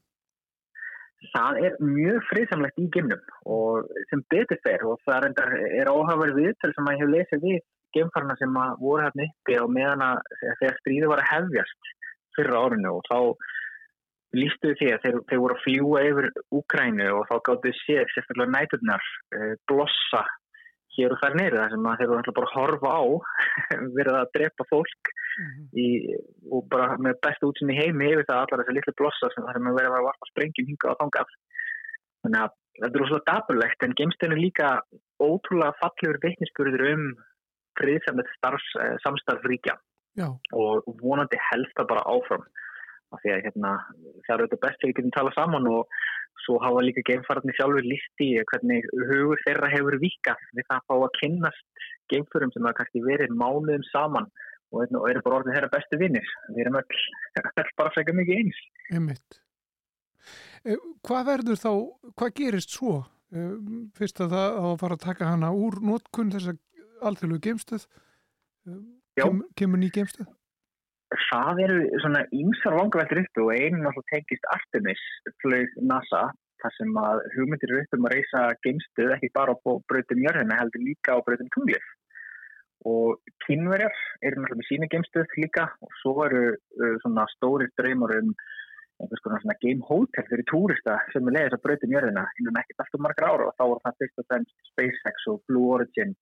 Það 1.32 1.58
er 1.64 1.76
mjög 1.80 2.24
friðsamlegt 2.28 2.80
í 2.80 2.86
geimnum 2.92 3.22
og 3.52 3.88
sem 4.10 4.22
betur 4.32 4.60
fer 4.64 4.84
og 4.86 5.00
það 5.08 5.28
er, 5.30 5.54
er 5.80 5.90
áhagverð 5.90 6.40
við 6.42 6.52
til 6.60 6.72
sem 6.76 6.90
að 6.90 6.96
ég 6.96 7.02
hef 7.02 7.12
lesið 7.14 7.46
við 7.46 7.60
geimfarna 7.96 8.36
sem 8.40 8.58
voru 8.82 9.04
hérna 9.06 9.28
uppi 9.30 9.58
og 9.62 9.70
meðan 9.72 10.04
að 10.04 10.20
þegar 10.60 10.80
stríði 10.82 11.12
var 11.12 11.22
að 11.22 11.30
hefjast 11.32 11.92
fyrra 12.36 12.64
árinu 12.66 12.92
og 12.98 13.08
þá 13.08 13.18
lístuðu 14.36 14.76
því 14.80 14.88
að 14.92 15.04
þeir, 15.04 15.18
þeir 15.30 15.42
voru 15.42 15.56
að 15.56 15.62
fljúa 15.64 16.02
yfir 16.10 16.28
Úkrænu 16.58 17.06
og 17.16 17.28
þá 17.30 17.36
gáttu 17.48 17.72
séð 17.80 18.10
sérstaklega 18.12 18.52
næturnar 18.52 19.06
e, 19.32 19.54
blossa 19.70 20.22
hér 20.96 21.14
og 21.14 21.20
þar 21.22 21.38
neyru 21.38 21.60
þar 21.60 21.72
sem 21.74 21.88
þeir 21.88 22.10
voru 22.10 22.20
alltaf 22.20 22.36
bara 22.38 22.50
að 22.50 22.56
horfa 22.56 22.92
á 22.96 23.04
verið 23.98 24.18
að 24.20 24.32
drepa 24.36 24.68
fólk 24.70 25.12
mm 25.12 25.48
-hmm. 25.48 25.66
í, 25.84 25.86
og 26.50 26.68
bara 26.72 26.98
með 26.98 27.20
bestu 27.26 27.50
útsinni 27.50 27.78
heimi 27.78 28.12
yfir 28.12 28.28
það 28.28 28.42
allar 28.42 28.62
þessi 28.64 28.76
litlu 28.76 28.96
blossa 29.00 29.32
sem 29.32 29.46
það 29.46 29.60
er 29.60 29.78
verið 29.80 29.98
að 29.98 30.08
varpa 30.08 30.30
sprengjum 30.30 30.70
hinga 30.70 30.92
á 30.92 31.00
þangaf 31.00 31.34
þannig 32.22 32.40
að 32.42 32.54
þetta 32.80 32.98
er 32.98 33.06
óslátt 33.06 33.30
dapurlegt 33.30 33.86
en 33.86 33.96
geimstöðinu 34.00 34.38
líka 34.40 34.68
ótrúlega 35.22 35.78
fallegur 35.80 36.20
veitnisspurður 36.24 36.86
um 36.92 37.04
friðsamlega 37.76 38.36
starfs, 38.36 38.68
eh, 38.80 38.96
samstarfríkja 39.04 39.76
og 40.56 40.86
vonandi 41.02 41.38
helst 41.50 41.74
það 41.76 41.90
bara 41.92 42.06
áfram 42.08 42.44
af 43.14 43.20
því 43.22 43.32
að 43.34 43.42
hérna, 43.46 43.72
það 44.26 44.34
eru 44.34 44.46
þetta 44.46 44.62
best 44.64 44.80
að 44.80 44.88
við 44.88 44.96
getum 44.98 45.14
tala 45.16 45.32
saman 45.36 45.68
og 45.70 45.98
svo 46.44 46.58
hafa 46.62 46.82
líka 46.84 47.04
geimfararni 47.08 47.54
sjálfur 47.56 47.86
listi 47.86 48.28
hvernig 48.50 48.86
hugur 49.10 49.40
þeirra 49.44 49.70
hefur 49.72 49.98
vikað 50.02 50.42
við 50.56 50.68
það 50.68 50.76
að 50.76 50.86
fá 50.90 50.94
að 50.96 51.16
kynnast 51.20 51.86
geimfurum 52.12 52.52
sem 52.54 52.68
hafa 52.68 52.80
kannski 52.80 53.02
verið 53.06 53.34
mánuðum 53.34 53.86
saman 53.90 54.28
og, 54.72 54.84
og 54.84 55.08
eru 55.10 55.24
bara 55.24 55.40
orðin 55.40 55.56
þeirra 55.56 55.72
bestu 55.72 56.00
vinnir 56.00 56.30
við 56.52 56.62
erum 56.64 56.78
öll, 56.82 57.02
öll 57.62 57.74
bara 57.80 57.94
segja 57.96 58.16
mikið 58.16 58.42
eins 58.42 58.62
Einmitt. 58.92 59.40
Eh, 60.66 60.80
hvað 61.06 61.28
verður 61.30 61.62
þá, 61.62 61.72
hvað 62.18 62.34
gerist 62.40 62.74
svo? 62.74 63.00
Eh, 63.34 63.52
fyrst 63.98 64.22
að 64.22 64.36
það 64.36 64.58
að 64.62 64.80
fara 64.82 64.98
að 64.98 65.06
taka 65.06 65.30
hana 65.32 65.52
úr 65.54 65.80
nótkunn 65.82 66.32
þess 66.34 66.52
að 66.54 66.62
alþjóðlu 67.06 67.40
geimstöð 67.44 67.86
Kem, 69.16 69.40
kemur 69.56 69.80
ný 69.80 69.88
geimstöð? 69.94 70.28
Það 71.14 71.60
eru 71.62 71.76
svona 72.02 72.24
ímsar 72.34 72.74
vangaveltur 72.74 73.20
upp 73.22 73.38
og 73.44 73.52
einu 73.54 73.78
náttúrulega 73.78 74.10
tengist 74.10 74.48
Artemis 74.50 75.02
flög 75.42 75.76
NASA 75.78 76.24
þar 76.62 76.74
sem 76.74 76.98
að 76.98 77.20
hugmyndir 77.36 77.72
eru 77.72 77.84
upp 77.84 77.94
um 77.96 78.08
að 78.08 78.16
reysa 78.16 78.42
geimstöð 78.66 79.14
ekki 79.14 79.30
bara 79.36 79.54
á 79.54 79.56
bröðum 79.86 80.24
jörðina 80.24 80.58
heldur 80.58 80.82
líka 80.82 81.14
á 81.14 81.22
bröðum 81.26 81.52
tunglið 81.54 81.86
og 82.90 83.32
kynverjar 83.46 83.94
eru 84.26 84.42
náttúrulega 84.42 84.60
með 84.62 84.68
sína 84.70 84.90
geimstöð 84.90 85.38
líka 85.44 85.68
og 85.84 85.96
svo 86.02 86.16
eru 86.26 86.44
uh, 86.56 86.94
svona 87.04 87.26
stóri 87.36 87.70
draumar 87.78 88.16
um 88.18 88.34
einhvers 88.96 89.22
konar 89.22 89.42
svona 89.44 89.58
game 89.62 89.84
hotel 89.86 90.26
fyrir 90.30 90.48
túrista 90.50 90.98
sem 91.12 91.28
er 91.28 91.36
leiðis 91.38 91.58
að 91.58 91.64
bröðum 91.68 91.96
jörðina 91.96 92.26
innan 92.40 92.62
ekkert 92.62 92.82
alltaf 92.82 93.06
margar 93.06 93.30
ára 93.30 93.50
og 93.50 93.58
þá 93.60 93.66
er 93.68 93.82
það 93.86 93.98
fyrst 94.02 94.22
og 94.22 94.28
fremst 94.32 94.70
SpaceX 94.72 95.30
og 95.32 95.42
Blue 95.46 95.74
Origin 95.76 96.16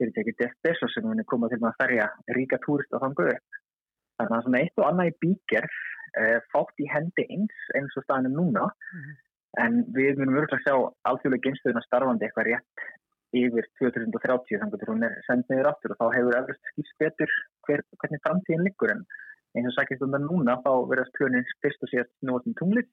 fyrirtæki 0.00 0.36
Jeff 0.40 0.56
Bezos 0.64 0.94
sem 0.96 1.08
henni 1.10 1.26
komað 1.28 1.56
til 1.56 1.64
að 1.66 1.80
ferja 1.82 2.06
ríka 2.36 2.60
túrist 2.64 2.94
á 2.96 3.02
þangu 3.02 3.26
upp. 3.34 3.59
Þannig 4.20 4.36
að 4.38 4.46
svona 4.46 4.62
eitt 4.62 4.80
og 4.80 4.86
annað 4.88 5.10
í 5.10 5.18
bíkerf 5.24 5.76
eh, 6.20 6.38
fátt 6.52 6.82
í 6.82 6.88
hendi 6.90 7.26
eins 7.26 7.66
eins 7.78 7.98
og 7.98 8.06
staðinu 8.06 8.32
núna 8.36 8.68
mm 8.68 9.02
-hmm. 9.02 9.18
en 9.64 9.82
við 9.96 10.20
munum 10.20 10.40
örgulega 10.42 10.64
sjá 10.64 10.74
alþjóðlega 11.10 11.44
geinstöðuna 11.46 11.86
starfandi 11.86 12.26
eitthvað 12.26 12.50
rétt 12.50 12.88
yfir 13.40 13.66
2030 13.78 14.58
þannig 14.60 14.82
að 14.82 14.90
hún 14.90 15.06
er 15.06 15.18
sendið 15.26 15.54
niður 15.54 15.70
aftur 15.70 15.92
og 15.94 16.00
þá 16.00 16.16
hefur 16.16 16.38
eflust 16.40 16.70
skýrst 16.72 16.96
betur 17.02 17.34
hver, 17.66 17.82
hvernig 18.00 18.24
framtíðin 18.24 18.64
liggur 18.66 18.94
en 18.94 19.04
eins 19.54 19.70
og 19.70 19.76
sækist 19.76 20.02
um 20.02 20.14
það 20.14 20.26
núna 20.26 20.56
þá 20.64 20.72
verðast 20.90 21.14
plönin 21.18 21.46
fyrst 21.62 21.84
og 21.86 21.92
síðast 21.92 22.12
núastum 22.26 22.56
tunglið 22.58 22.90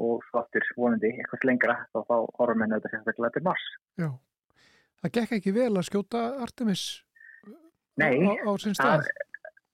og 0.00 0.24
svo 0.26 0.42
aftur 0.42 0.66
vonandi 0.78 1.12
eitthvað 1.12 1.46
lengra 1.50 1.76
þá 1.92 1.98
þá 2.08 2.16
horfum 2.38 2.64
við 2.64 2.74
þetta 2.76 2.92
sérstaklega 2.92 3.32
til 3.36 3.44
mars. 3.46 3.64
Já. 4.00 4.10
Það 5.00 5.14
gekk 5.16 5.36
ekki 5.38 5.54
vel 5.56 5.72
að 5.72 5.86
skjóta 5.88 6.22
Artemis 6.44 6.84
Nei, 8.00 8.20
á, 8.24 8.32
á 8.46 8.52
stað? 8.60 9.06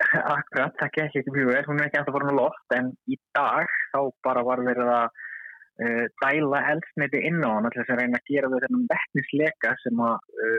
Akkurat, 0.36 0.74
það 0.80 0.92
gekk 0.96 1.18
ekki 1.20 1.34
mjög 1.34 1.50
vel, 1.52 1.64
hún 1.68 1.80
er 1.80 1.88
ekki 1.88 2.00
alltaf 2.00 2.16
voruð 2.16 2.36
loft 2.36 2.76
en 2.76 2.92
í 3.10 3.18
dag 3.36 3.72
þá 3.92 3.98
bara 4.26 4.44
var 4.46 4.62
verið 4.66 4.92
að 4.92 5.06
uh, 5.08 6.04
dæla 6.22 6.62
eldsneiti 6.72 7.22
inn 7.28 7.42
á 7.42 7.48
hann 7.50 7.68
alltaf 7.68 7.88
sem 7.88 8.00
reyna 8.00 8.20
að 8.20 8.30
gera 8.30 8.50
við 8.52 8.66
þennan 8.66 8.88
vettnisleka 8.92 9.74
sem 9.82 10.02
að 10.08 10.16
uh, 10.46 10.58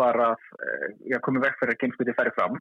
var 0.00 0.20
að 0.30 0.48
uh, 0.58 1.18
koma 1.26 1.44
vekk 1.44 1.60
fyrir 1.60 1.76
að 1.76 1.82
geinskuti 1.84 2.16
færi 2.18 2.34
fram. 2.38 2.58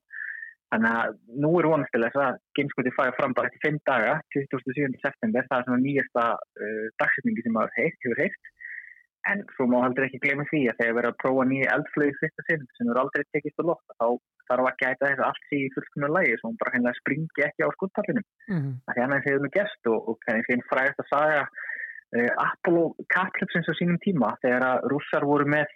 Þannig 0.68 0.98
að 1.00 1.18
nú 1.46 1.54
er 1.58 1.70
vonastilega 1.72 2.24
að 2.28 2.42
geinskuti 2.60 2.92
færi 2.98 3.16
fram 3.16 3.34
bara 3.38 3.50
eftir 3.50 3.70
5 3.70 3.78
daga, 3.88 4.18
27. 4.36 4.98
september, 5.00 5.48
það 5.48 5.62
er 5.62 5.68
svona 5.70 5.84
nýjasta 5.86 6.26
dagsetningi 7.00 7.46
sem 7.46 7.60
hefur 7.62 8.20
heilt 8.20 8.50
En 9.28 9.44
svo 9.56 9.66
má 9.68 9.80
heldur 9.84 10.06
ekki 10.08 10.22
glemja 10.24 10.46
því 10.52 10.62
að 10.72 10.78
þegar 10.80 10.94
við 10.96 11.02
erum 11.02 11.14
að 11.14 11.22
prófa 11.24 11.46
nýja 11.50 11.72
eldflögi 11.76 12.18
fyrsta 12.20 12.44
sinn 12.48 12.66
sem 12.78 12.92
eru 12.92 13.02
aldrei 13.02 13.24
tekist 13.36 13.60
á 13.60 13.64
loft 13.70 13.96
þá 14.00 14.08
þarf 14.48 14.70
að 14.70 14.78
gæta 14.82 15.10
þess 15.10 15.22
að 15.22 15.28
allt 15.28 15.48
sé 15.50 15.60
í 15.60 15.72
fullkominu 15.76 16.12
lægi 16.16 16.38
svo 16.38 16.52
hún 16.52 16.60
bara 16.62 16.74
henni 16.76 16.92
að 16.92 17.00
springi 17.02 17.46
ekki 17.48 17.68
á 17.68 17.76
skuttpallinum. 17.76 18.28
Mm 18.48 18.60
-hmm. 18.60 18.78
Það 18.86 18.96
er 18.96 19.04
hann 19.04 19.18
að 19.18 19.26
segja 19.26 19.42
um 19.42 19.50
gæst 19.58 19.92
og, 19.92 20.00
og 20.08 20.30
henni 20.30 20.48
fyrir 20.48 20.70
fræðast 20.70 21.04
að 21.04 21.12
saga 21.12 21.42
uh, 21.44 22.32
Apollo 22.46 22.86
kapplöpsins 23.16 23.72
á 23.72 23.74
sínum 23.80 24.00
tíma 24.06 24.32
þegar 24.46 24.68
að 24.72 24.88
rússar 24.94 25.28
voru 25.32 25.50
með 25.58 25.68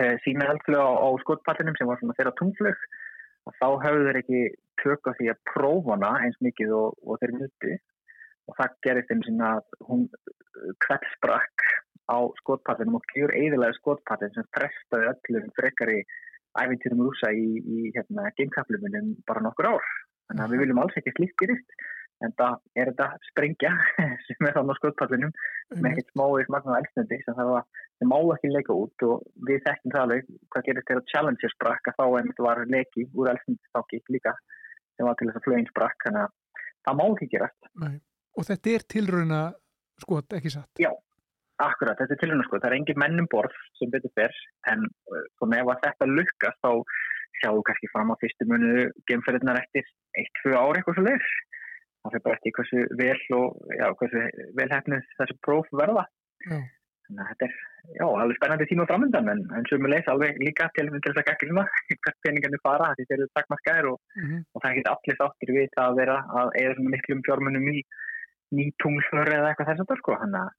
uh, 0.00 0.16
sína 0.24 0.48
eldflögi 0.54 0.80
á, 0.80 0.90
á 1.04 1.08
skuttpallinum 1.24 1.76
sem 1.76 1.90
var 1.90 2.00
svona 2.00 2.16
þeirra 2.16 2.38
tungflög 2.40 2.88
þá 3.60 3.68
hafðu 3.84 4.06
þeir 4.06 4.20
ekki 4.22 4.40
tökka 4.82 5.14
því 5.18 5.30
að 5.32 5.42
prófana 5.52 6.10
eins 6.24 6.36
mikið 6.44 6.74
og, 6.76 6.96
og 7.04 7.20
þeir 7.20 7.32
myndi 7.36 7.76
og 8.48 8.56
það 8.58 8.76
gerist 8.84 9.12
eins 9.14 9.30
og 9.30 9.44
að 9.50 9.62
hún 9.88 10.04
kveldsprakk 10.84 11.66
á 12.10 12.18
skotpallinu 12.40 12.98
og 12.98 13.14
gjur 13.14 13.32
eiðilega 13.36 13.78
skotpallin 13.78 14.34
sem 14.34 14.48
frestaði 14.56 15.12
öllum 15.12 15.48
frekari 15.58 16.02
æfintýrum 16.58 17.04
rúsa 17.06 17.30
í, 17.30 17.46
í 17.62 17.92
hérna, 17.94 18.30
geimkaplumunum 18.38 19.14
bara 19.28 19.44
nokkur 19.46 19.70
ár. 19.70 19.88
Þannig 20.30 20.44
að 20.44 20.54
við 20.54 20.62
viljum 20.64 20.82
alls 20.82 20.98
ekki 20.98 21.14
slíkt 21.14 21.38
gerist 21.42 21.76
en 22.20 22.34
það 22.36 22.56
er 22.76 22.90
þetta 22.90 23.06
sprengja 23.30 23.70
sem 24.26 24.48
er 24.48 24.56
þannig 24.56 24.76
á 24.76 24.80
skotpallunum 24.80 25.30
mm. 25.32 25.78
með 25.84 26.00
eitt 26.00 26.10
smáið 26.12 26.50
magna 26.52 26.80
elsnöndi 26.82 27.20
sem 27.24 27.36
það 27.38 27.52
var, 27.54 27.68
má 28.10 28.16
ekki 28.34 28.52
leika 28.52 28.76
út 28.76 29.06
og 29.06 29.24
við 29.48 29.62
þekktum 29.66 29.94
það 29.94 30.04
alveg 30.04 30.28
hvað 30.52 30.66
gerist 30.68 30.90
þegar 30.90 31.06
Challenger 31.12 31.54
sprakk 31.54 31.90
að 31.90 32.00
þá 32.00 32.04
einmitt 32.08 32.44
var 32.46 32.62
leiki 32.74 33.06
úr 33.14 33.32
elsnöndistáki 33.32 34.02
líka 34.12 34.34
sem 34.96 35.08
var 35.08 35.16
til 35.16 35.30
þess 35.30 35.40
að 35.40 35.46
flögin 35.48 35.70
sprakk 35.70 36.06
þannig 36.06 36.26
að 36.26 36.66
það 36.88 36.98
má 37.00 37.04
ekki 37.06 37.30
gerast. 37.34 37.70
Nei. 37.80 37.94
Og 38.38 38.46
þetta 38.46 38.74
er 38.74 38.84
tilröuna 38.94 39.40
skot, 40.00 40.36
ekki 40.36 40.52
satt? 40.52 40.70
Já, 40.80 40.92
Akkurat, 41.60 41.98
þetta 42.00 42.16
er 42.16 42.20
tilhörna 42.22 42.44
sko, 42.46 42.58
það 42.58 42.70
er 42.70 42.76
engin 42.78 43.00
mennum 43.02 43.28
borð 43.32 43.56
sem 43.78 43.90
betur 43.92 44.12
fyrr 44.16 44.36
en 44.72 44.86
svona 45.38 45.60
ef 45.60 45.72
þetta 45.84 46.08
lukkast 46.08 46.60
þá 46.64 46.70
sjáum 47.40 47.60
við 47.60 47.66
kannski 47.68 47.90
fram 47.92 48.12
á 48.12 48.20
fyrstu 48.20 48.48
munu 48.48 48.88
gemferðinar 49.10 49.60
eftir 49.60 49.86
1-2 50.22 50.56
ári 50.56 50.80
eitthvað 50.80 50.98
svo 50.98 51.06
leir. 51.06 51.30
Það 52.00 52.14
fyrir 52.14 52.24
bara 52.26 52.38
eftir 52.38 52.54
hversu 52.56 52.84
vel 53.00 53.22
og 53.36 53.72
já, 53.76 53.86
hversu 54.00 54.26
velhæfnið 54.58 55.08
þessu 55.18 55.36
próf 55.46 55.72
verða. 55.80 56.06
Já. 56.46 56.60
Þannig 57.10 57.22
að 57.24 57.30
þetta 57.30 57.46
er, 57.46 57.54
já, 57.98 58.04
alveg 58.06 58.38
spennandi 58.38 58.66
tíma 58.70 58.86
á 58.86 58.90
framöndan 58.90 59.30
en, 59.32 59.40
en 59.56 59.64
sömulegs 59.66 60.10
alveg 60.12 60.38
líka 60.40 60.68
til 60.76 60.86
þess 60.94 61.18
að 61.18 61.26
gaggruna 61.26 61.64
hvert 62.04 62.20
peningarnir 62.26 62.62
fara 62.62 62.92
því 62.94 63.06
þeir 63.08 63.16
eru 63.18 63.30
takmarkaðir 63.38 63.90
og, 63.90 63.98
mm 64.20 64.36
og 64.54 64.62
það 64.62 64.68
er 64.70 64.76
ekki 64.76 64.92
allir 64.92 65.18
þáttir 65.20 65.52
við 65.56 65.68
það 65.74 65.88
að 65.88 65.98
vera 66.00 66.16
að 66.40 66.52
eða 66.62 66.76
svona 66.78 66.94
miklum 66.94 67.24
fjármunum 67.26 67.68
í 67.72 67.82
nýtungsföru 68.58 69.34
eða 69.34 69.50
eitthvað 69.50 69.72
þess 69.72 69.84
að 69.84 69.90
það 69.90 70.00
sko, 70.02 70.16
þannig 70.22 70.40
að 70.44 70.54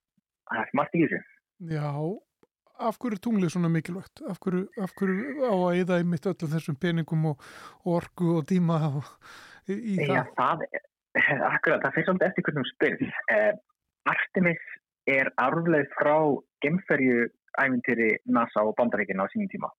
það 0.51 0.61
er 0.63 0.75
margt 0.79 0.97
í 0.97 1.01
þessu. 1.05 1.21
Já, 1.71 1.89
af 2.89 2.99
hverju 3.01 3.17
er 3.17 3.23
tunglið 3.25 3.53
svona 3.55 3.71
mikilvægt? 3.71 4.23
Af 4.31 4.39
hverju, 4.43 4.67
af 4.81 4.93
hverju 4.99 5.47
á 5.47 5.53
að 5.55 5.81
eða 5.81 5.99
í 6.01 6.07
mitt 6.13 6.29
öllum 6.31 6.53
þessum 6.53 6.79
peningum 6.81 7.27
og, 7.31 7.49
og 7.85 7.97
orgu 8.01 8.37
og 8.37 8.47
díma 8.51 8.79
og, 8.91 9.11
í 9.71 9.97
það? 9.99 10.15
Já, 10.15 10.23
það 10.39 10.65
er, 10.69 10.87
akkurat, 11.51 11.83
það 11.83 11.97
fyrir 11.97 12.09
svolítið 12.09 12.29
eftir 12.29 12.47
hvernig 12.47 12.63
þú 12.65 12.73
spyrð. 12.75 13.05
Eh, 13.35 13.51
Artemis 14.11 14.65
er 15.11 15.29
arfleð 15.41 15.87
frá 15.97 16.17
gemferju 16.65 17.29
ævintýri 17.61 18.11
NASA 18.31 18.63
og 18.63 18.75
bandaríkina 18.77 19.27
á 19.27 19.31
sínum 19.33 19.49
tíma 19.51 19.71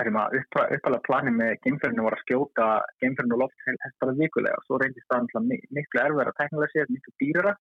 uppalega 0.00 1.00
planið 1.06 1.34
með 1.36 1.52
geimferðinu 1.64 2.06
var 2.06 2.16
að 2.16 2.22
skjóta 2.24 2.66
geimferðinu 3.02 3.36
og 3.36 3.42
lofthelst 3.42 3.98
bara 4.00 4.16
vikulega 4.16 4.56
og 4.56 4.64
svo 4.66 4.78
reyndist 4.80 5.06
það 5.12 5.28
miklu 5.70 6.00
erfæra 6.00 6.32
teknilega 6.38 6.72
sér, 6.72 6.86
miklu 6.88 7.12
dýrara 7.20 7.54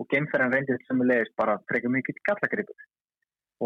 og 0.00 0.08
geimferðin 0.12 0.54
reyndist 0.54 0.88
sem 0.88 1.00
við 1.00 1.10
leiðist 1.12 1.36
bara 1.40 1.58
frekar 1.70 1.92
mikið 1.94 2.22
gallagripur. 2.28 2.88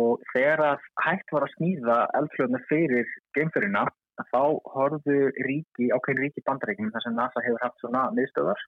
Og 0.01 0.21
þegar 0.33 0.63
að 0.67 0.85
hægt 1.05 1.33
var 1.35 1.47
að 1.47 1.55
smíða 1.57 1.97
eldflöðuna 2.19 2.61
fyrir 2.69 3.09
geimferðina 3.37 3.87
þá 4.31 4.43
horfðu 4.75 5.33
ríki, 5.47 5.89
ákveðin 5.91 6.23
ríki 6.27 6.45
bandaríkjum 6.47 6.93
þar 6.95 7.07
sem 7.07 7.17
NASA 7.17 7.43
hefur 7.47 7.65
haft 7.65 7.83
svona 7.83 8.05
miðstöðar 8.15 8.63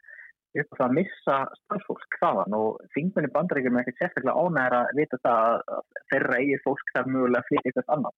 upp 0.52 0.74
á 0.74 0.76
það 0.76 0.86
að 0.86 0.96
missa 0.98 1.36
starffólk 1.60 2.18
þaðan. 2.20 2.56
Og 2.58 2.80
þingmenni 2.96 3.30
bandaríkjum 3.36 3.78
er 3.78 3.84
ekkert 3.84 4.02
sérstaklega 4.02 4.42
ánæra 4.42 4.82
að 4.88 4.98
vita 4.98 5.20
það 5.22 5.62
að 5.76 5.86
þeirra 6.12 6.40
eigið 6.40 6.64
fólk 6.66 6.92
þar 6.96 7.10
mögulega 7.14 7.48
fyrir 7.48 7.70
eitthvað 7.70 7.94
annar. 7.96 8.16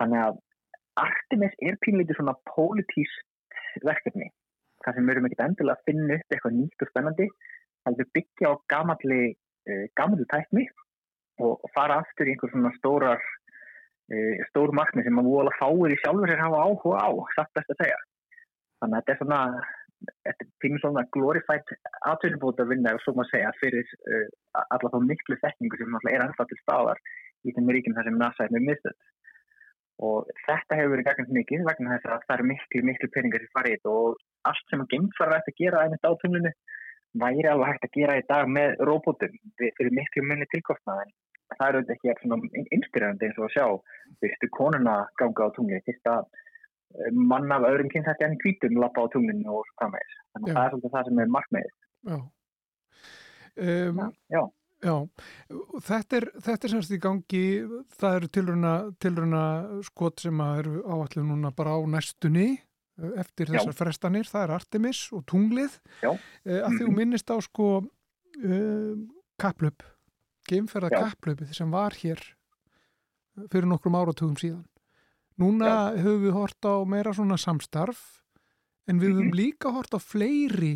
Þannig 0.00 0.24
að 0.26 0.38
Artemis 1.00 1.56
er 1.64 1.78
pínleiti 1.84 2.16
svona 2.18 2.36
pólitíst 2.50 3.84
verkefni 3.86 4.28
þar 4.84 4.96
sem 4.96 5.06
við 5.06 5.14
erum 5.14 5.28
ekkert 5.28 5.46
endilega 5.46 5.78
að 5.78 5.88
finna 5.88 6.16
upp 6.16 6.34
eitthvað 6.34 6.56
nýtt 6.56 6.84
og 6.84 6.90
spennandi 6.90 7.26
heldur 7.88 8.08
byggja 8.16 8.52
á 8.52 8.54
gamalli, 8.72 9.34
uh, 9.70 9.84
gamalli 9.98 10.26
tækni 10.32 10.66
og 11.40 11.64
fara 11.74 12.00
aftur 12.02 12.28
í 12.28 12.34
einhver 12.34 12.52
svona 12.52 12.72
stórar 12.76 13.20
uh, 13.20 14.46
stór 14.50 14.74
markmi 14.76 15.04
sem 15.06 15.20
að 15.22 15.30
vola 15.32 15.56
fáir 15.58 15.94
í 15.94 16.00
sjálfur 16.02 16.30
sér 16.30 16.44
hafa 16.44 16.64
áhuga 16.66 17.04
á, 17.04 17.08
satt 17.36 17.52
best 17.56 17.74
að 17.74 17.84
segja. 17.84 18.00
Þannig 18.80 18.96
að 18.96 19.00
þetta 19.00 19.14
er 19.14 19.22
svona 19.22 19.42
þetta 20.24 20.46
finnir 20.62 20.80
svona 20.80 21.04
glorified 21.14 21.72
atvinnubóta 22.08 22.64
vinna, 22.68 22.96
svo 23.04 23.14
maður 23.16 23.34
segja, 23.34 23.52
fyrir 23.60 23.88
uh, 24.08 24.26
alla 24.62 24.92
þá 24.92 24.98
miklu 25.06 25.38
þekkingu 25.42 25.80
sem 25.80 25.96
alltaf 25.96 26.12
er 26.14 26.24
ennþá 26.26 26.46
til 26.50 26.60
staðar 26.62 27.02
í 27.44 27.54
þeim 27.56 27.72
ríkjum 27.76 27.96
þar 27.96 28.08
sem 28.08 28.20
NASA 28.20 28.46
er 28.46 28.54
með 28.56 28.66
mistöld. 28.68 29.08
Og 30.00 30.28
þetta 30.46 30.78
hefur 30.78 30.94
verið 30.94 31.08
gagast 31.10 31.32
mikið 31.36 31.66
vegna 31.68 31.96
þess 31.96 32.08
að 32.08 32.22
það 32.26 32.36
eru 32.38 32.48
miklu, 32.50 32.82
miklu 32.88 33.08
peningar 33.14 33.42
sem 33.44 33.52
farið 33.56 33.90
og 33.92 34.22
allt 34.48 34.72
sem 34.72 34.84
að 34.84 34.92
geimfara 34.94 35.40
ætti 35.40 35.52
að 35.52 35.60
gera 35.60 35.82
einmitt 35.84 36.08
á 36.08 36.12
tunglinu 36.22 36.52
væri 37.18 37.48
alveg 37.50 37.72
hægt 37.72 37.88
að 37.88 37.96
gera 37.96 38.18
í 38.20 38.26
dag 38.28 38.50
með 38.50 38.76
róbótum 38.86 39.34
fyrir 39.58 39.90
miklu 39.96 40.24
minni 40.26 40.46
tilkostnaðin. 40.52 41.10
Það 41.58 41.68
eru 41.68 41.94
ekki 41.94 42.14
svona 42.20 42.64
inspirerandi 42.76 43.26
eins 43.26 43.40
og 43.40 43.48
að 43.48 43.54
sjá 43.56 43.66
fyrstu 44.22 44.50
konuna 44.54 45.00
ganga 45.18 45.48
á 45.50 45.54
tungli, 45.56 45.80
fyrsta 45.86 46.20
mann 47.14 47.50
af 47.54 47.66
öðrum 47.66 47.90
kynþætti 47.90 48.26
enn 48.26 48.38
kvítum 48.42 48.78
lappa 48.78 49.02
á 49.06 49.12
tunglinu 49.12 49.58
og 49.58 49.66
svo 49.66 49.76
framvegis. 49.82 50.16
Þannig 50.34 50.50
að 50.50 50.56
það 50.56 50.64
er 50.64 50.72
svolítið 50.74 50.94
það 50.94 51.08
sem 51.08 51.20
er 51.24 51.34
markmiðið. 51.36 51.76
Já. 52.10 52.18
Um, 53.60 54.02
já. 54.30 54.42
Já, 54.80 54.94
þetta 55.84 56.16
er, 56.16 56.26
þetta 56.40 56.66
er 56.66 56.72
semst 56.72 56.92
í 56.96 56.98
gangi, 57.04 57.42
það 58.00 58.14
eru 58.16 58.28
tilruna, 58.32 58.70
tilruna 58.96 59.42
skot 59.84 60.22
sem 60.24 60.40
eru 60.40 60.80
áallu 60.88 61.24
núna 61.28 61.50
bara 61.52 61.74
á 61.76 61.80
næstunni 61.84 62.46
eh, 62.54 62.62
eftir 63.20 63.50
þessar 63.50 63.72
Já. 63.72 63.78
frestanir, 63.78 64.28
það 64.28 64.44
er 64.46 64.52
Artemis 64.56 65.00
og 65.16 65.24
tunglið, 65.30 65.78
Já. 66.02 66.10
Uh, 66.12 66.60
að 66.66 66.76
því 66.76 66.82
hún 66.86 66.98
minnist 66.98 67.32
á 67.32 67.36
sko 67.44 67.70
uh, 67.80 68.92
kaplöp, 69.40 69.84
geimferða 70.50 70.92
kaplöpið 70.94 71.54
sem 71.56 71.70
var 71.72 71.96
hér 72.00 72.22
fyrir 73.50 73.68
nokkrum 73.70 73.96
áratugum 73.96 74.36
síðan. 74.40 74.64
Núna 75.40 75.70
Já. 75.70 76.00
höfum 76.04 76.24
við 76.26 76.36
hort 76.36 76.68
á 76.68 76.74
meira 76.84 77.14
svona 77.16 77.38
samstarf 77.40 78.00
en 78.90 79.00
við 79.00 79.14
höfum 79.14 79.24
mm 79.24 79.30
-hmm. 79.30 79.40
líka 79.40 79.72
hort 79.72 79.94
á 79.96 80.00
fleiri 80.02 80.74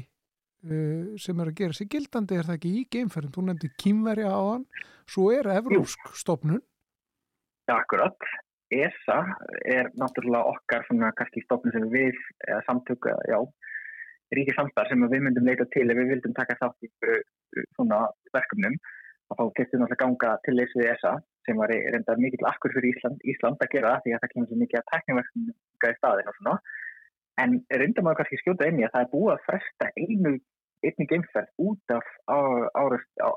uh, 0.65 1.17
sem 1.19 1.41
er 1.41 1.51
að 1.51 1.59
gera 1.61 1.73
sig 1.73 1.91
gildandi, 1.91 2.37
er 2.37 2.45
það 2.49 2.59
ekki 2.59 2.73
í 2.81 2.87
geimferðin? 2.91 3.35
Þú 3.35 3.43
nefndi 3.49 3.71
kýmverja 3.77 4.31
á 4.33 4.43
hann, 4.53 4.67
svo 5.07 5.31
er 5.33 5.47
Evrósk 5.47 6.15
stofnun. 6.15 6.63
Já, 7.69 7.81
akkurat. 7.81 8.17
ESA 8.79 9.19
er 9.77 9.91
náttúrulega 10.01 10.51
okkar 10.55 10.85
svona 10.89 11.13
kannski 11.19 11.45
stofnun 11.45 11.75
sem 11.75 11.87
við, 11.93 12.19
eða 12.49 12.63
samtök, 12.69 13.09
já, 13.31 13.39
ríkið 14.35 14.59
samstarf 14.59 14.91
sem 14.91 15.07
við 15.13 15.25
myndum 15.27 15.49
leita 15.49 15.67
til 15.75 15.87
ef 15.87 15.99
við 16.01 16.13
vildum 16.15 16.37
taka 16.37 16.57
þátt 16.61 16.87
í 16.87 16.91
svona 17.77 18.05
verkefnum 18.35 18.77
og 19.31 19.39
þá 19.39 19.45
getur 19.59 19.81
náttúrulega 19.81 20.03
ganga 20.03 20.33
til 20.47 20.57
þessu 20.61 20.87
ESA 20.89 21.13
sem 21.47 21.61
var 21.61 21.73
reynda 21.73 22.17
mikill 22.21 22.49
akkur 22.49 22.75
fyrir 22.75 22.95
Ísland, 22.95 23.23
Ísland 23.29 23.63
að 23.63 23.73
gera 23.75 23.95
því 24.05 24.15
að 24.15 24.25
það 24.25 24.33
kemur 24.33 24.51
svo 24.51 24.59
mikið 24.63 24.81
að 24.81 24.91
tekniverknum 24.93 25.49
í 25.53 25.95
staðin 25.99 26.31
og 26.31 26.37
svona. 26.39 26.57
En 27.43 27.57
reynda 27.83 28.05
maður 28.05 28.21
kannski 28.21 28.41
skjóta 28.41 28.69
inn 28.71 28.81
í 28.81 28.87
að 28.87 28.93
það 28.95 29.07
er 29.07 29.11
búið 29.15 29.33
að 29.35 29.45
fresta 29.49 29.91
einu, 29.99 30.35
einu 30.85 31.09
geimferð 31.11 31.67
út 31.69 31.95
af 31.97 32.13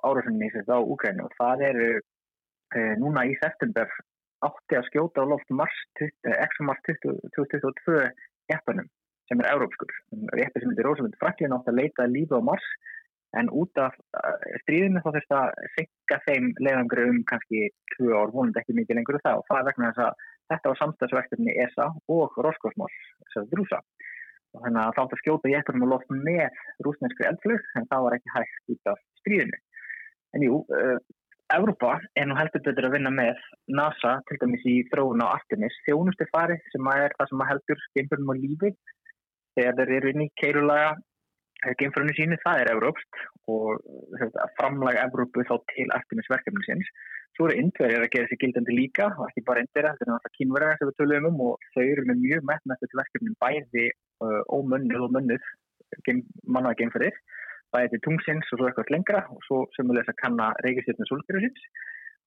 árásunni 0.08 0.52
á 0.54 0.80
Úgrænu 0.80 1.26
og 1.26 1.36
það 1.40 1.66
eru 1.72 1.90
e, 1.98 2.84
núna 3.02 3.26
í 3.28 3.34
september 3.42 3.92
átti 4.46 4.78
að 4.78 4.88
skjóta 4.92 5.26
á 5.26 5.30
loft 5.30 5.50
Mars, 5.50 5.78
ExoMars 6.02 6.84
2022 6.86 8.04
eppanum 8.54 8.90
sem 9.28 9.42
er 9.44 9.50
európskur. 9.52 9.92
Eppi 10.38 10.62
sem 10.62 10.72
heitir 10.72 10.88
Rosamund 10.88 11.18
Franklin 11.20 11.56
átti 11.56 11.74
að 11.74 11.80
leita 11.82 12.08
lífi 12.12 12.38
á 12.38 12.42
Mars 12.50 12.68
en 13.36 13.50
út 13.52 13.82
af 13.82 13.96
uh, 14.16 14.36
stríðinu 14.64 15.02
þá 15.04 15.10
þurft 15.10 15.36
að 15.36 15.58
sigga 15.76 16.20
þeim 16.26 16.52
leiðangri 16.64 17.08
um 17.12 17.20
kannski 17.28 17.68
tvö 17.96 18.14
ár, 18.16 18.32
vonandi 18.34 18.62
ekki 18.62 18.76
mikið 18.78 19.00
lengur 19.02 19.20
og 19.20 19.26
það 19.50 19.60
er 19.60 19.68
vegna 19.68 19.90
þess 19.92 20.06
að 20.06 20.28
þetta 20.52 20.72
var 20.72 20.80
samstagsverkefni 20.82 21.58
ESA 21.66 21.90
og 22.16 22.38
Roskosmos 22.46 22.96
að 23.36 23.50
drúsa 23.52 23.82
og 24.56 24.64
þannig 24.64 24.82
að 24.82 24.94
þá 24.96 25.02
þátt 25.02 25.16
að 25.18 25.22
skjóta 25.22 25.52
í 25.52 25.56
ekkurum 25.60 25.86
og 25.86 25.92
loft 25.92 26.14
með 26.14 26.62
rúsneskri 26.88 27.28
eldflug 27.30 27.68
en 27.76 27.90
það 27.92 28.06
var 28.06 28.16
ekki 28.18 28.34
hægt 28.34 28.74
út 28.74 28.92
af 28.94 29.02
stríðinu. 29.20 29.60
En 30.36 30.46
jú, 30.48 30.62
uh, 30.72 30.98
Evrópa 31.56 31.94
er 32.20 32.28
nú 32.28 32.36
heldur 32.36 32.64
betur 32.66 32.90
að 32.90 32.98
vinna 32.98 33.12
með 33.14 33.38
NASA 33.72 34.18
til 34.28 34.38
dæmis 34.42 34.66
í 34.68 34.78
þróun 34.92 35.24
á 35.24 35.32
Artemis 35.32 35.76
þjónustu 35.86 36.28
fari 36.34 36.58
sem 36.74 36.90
er 36.92 37.14
það 37.16 37.30
sem 37.32 37.44
heldur 37.52 37.84
skeimbjörnum 37.86 38.34
á 38.34 38.42
lífi 38.42 38.72
þegar 39.56 39.78
þeir 39.78 39.94
eru 39.98 40.12
inn 40.12 40.26
í 40.26 40.34
keirulaga 40.42 40.90
geimfrönu 41.80 42.14
sínu, 42.14 42.38
það 42.44 42.60
er 42.62 42.72
Evrópst 42.74 43.22
og 43.50 43.80
þetta, 44.20 44.50
framlag 44.60 45.00
Evrópu 45.02 45.46
þá 45.48 45.56
til 45.72 45.88
Artemis 45.96 46.30
verkefni 46.30 46.66
síns. 46.68 46.92
Svo 47.38 47.48
eru 47.48 47.58
indverðir 47.62 48.04
að 48.04 48.12
gera 48.14 48.28
þessi 48.28 48.40
gildandi 48.44 48.76
líka 48.78 49.08
og 49.16 49.26
ekki 49.28 49.46
bara 49.48 49.64
indverðir, 49.64 49.96
þetta 49.96 50.06
er 50.06 50.12
náttúrulega 50.12 50.38
kínverðar 50.38 50.78
sem 50.80 50.92
við 50.92 51.00
töluðum 51.00 51.30
um 51.32 51.42
og 51.48 51.68
þau 51.74 51.84
eru 51.86 52.06
með 52.10 52.22
mjög 52.26 52.46
metnættu 52.52 52.90
til 52.90 53.02
verkefnin 53.02 53.40
bæði 53.42 53.88
uh, 54.26 54.42
ómönnuð 54.54 55.08
og 55.08 55.18
mönnuð 55.18 55.52
mannaða 56.46 56.78
geimfröðir, 56.82 57.20
bæði 57.76 57.94
til 57.94 58.04
tungsins 58.08 58.54
og 58.54 58.60
svo 58.60 58.70
eitthvað 58.70 58.94
lengra 58.96 59.24
og 59.34 59.44
svo 59.48 59.64
sem 59.76 59.90
við 59.90 60.00
lesa 60.00 60.14
að 60.14 60.22
kanna 60.24 60.52
reykistjórnum 60.66 61.10
solgjörðusins 61.12 61.68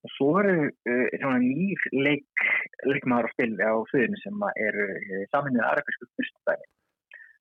og 0.00 0.12
svo 0.16 0.28
eru 0.40 0.68
uh, 0.68 1.38
nýr 1.44 1.88
leik, 1.92 2.44
leikmaður 2.88 3.28
á 3.28 3.32
spil 3.34 3.52
á 3.60 3.74
sviðinu 3.92 4.20
sem 4.20 4.44
eru 4.66 4.86
uh, 4.96 5.24
saminniða 5.32 5.72
arabísku 5.74 6.08
fyrststæði 6.16 6.68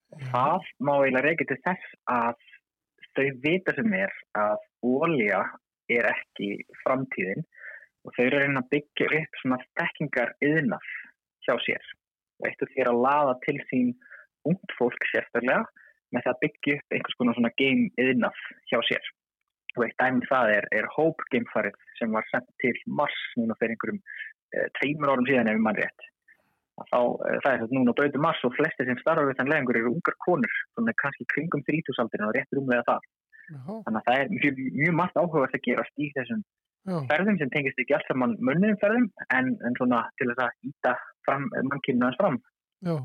Það 0.10 0.70
má 0.82 0.94
eiginlega 0.98 1.26
reykja 1.26 1.48
til 1.52 1.60
þess 1.66 1.90
að 2.10 2.46
þau 3.18 3.28
vita 3.44 3.76
sem 3.78 3.94
er 3.94 4.14
að 4.42 4.64
ólja 4.86 5.42
er 5.92 6.08
ekki 6.10 6.50
framtíðin 6.82 7.46
og 8.06 8.16
þau 8.16 8.24
eru 8.26 8.40
að 8.48 8.70
byggja 8.74 9.10
upp 9.20 9.40
svona 9.42 9.60
stekkingar 9.68 10.34
yðnaf 10.46 10.90
hjá 11.46 11.54
sér. 11.66 11.92
Og 12.40 12.50
eitt 12.50 12.64
af 12.64 12.72
því 12.72 12.84
er 12.84 12.92
að 12.92 13.04
laða 13.06 13.36
til 13.46 13.58
sín 13.70 13.94
ungd 14.50 14.76
fólk 14.80 15.08
sérstaklega 15.12 15.62
með 16.14 16.26
það 16.26 16.34
að 16.34 16.44
byggja 16.44 16.76
upp 16.80 16.96
einhvers 16.98 17.18
konar 17.20 17.38
svona 17.38 17.56
game 17.62 17.90
yðnaf 18.02 18.44
hjá 18.72 18.80
sér. 18.90 19.10
Og 19.78 19.86
eitt 19.86 19.98
dæmið 20.02 20.24
um 20.24 20.30
það 20.32 20.54
er, 20.58 20.68
er 20.80 20.92
Hope 20.96 21.26
gamefarið 21.34 21.76
sem 22.00 22.16
var 22.16 22.26
sendt 22.32 22.50
til 22.64 22.76
Mars 23.00 23.20
núna 23.38 23.58
fyrir 23.60 23.76
einhverjum 23.76 24.00
e, 24.02 24.64
tveimur 24.80 25.14
árum 25.14 25.28
síðan 25.30 25.52
ef 25.52 25.62
mann 25.62 25.78
rétt. 25.78 26.08
Þá 26.88 27.00
eh, 27.28 27.40
það 27.44 27.52
er 27.52 27.62
þetta 27.64 27.76
núna 27.78 27.96
bröðu 27.98 28.22
mars 28.24 28.44
og 28.48 28.56
flesti 28.56 28.86
sem 28.88 29.00
starfa 29.02 29.26
við 29.28 29.40
þann 29.40 29.52
leðingur 29.52 29.80
eru 29.80 29.92
ungar 29.94 30.16
konur 30.26 30.56
svona 30.74 30.96
kannski 31.02 31.28
kringum 31.34 31.64
þrítúsaldinu 31.68 32.30
og 32.30 32.36
réttur 32.38 32.62
umlega 32.62 32.86
það 32.88 33.08
Já. 33.50 33.60
þannig 33.68 34.00
að 34.00 34.08
það 34.08 34.22
er 34.22 34.34
mjög, 34.36 34.64
mjög 34.80 34.98
margt 35.00 35.20
áhugast 35.20 35.58
að 35.58 35.64
gerast 35.68 36.00
í 36.00 36.10
þessum 36.16 36.44
Já. 36.90 36.98
ferðum 37.12 37.40
sem 37.42 37.52
tengist 37.54 37.82
ekki 37.84 37.98
alls 37.98 38.10
saman 38.10 38.36
munniðum 38.40 38.80
ferðum 38.84 39.08
en, 39.36 39.54
en 39.68 39.80
svona 39.80 40.04
til 40.22 40.30
þess 40.32 40.46
að 40.46 40.70
íta 40.72 40.96
mannkynna 41.30 42.10
þess 42.10 42.22
fram. 42.22 42.38
Já, 42.88 42.96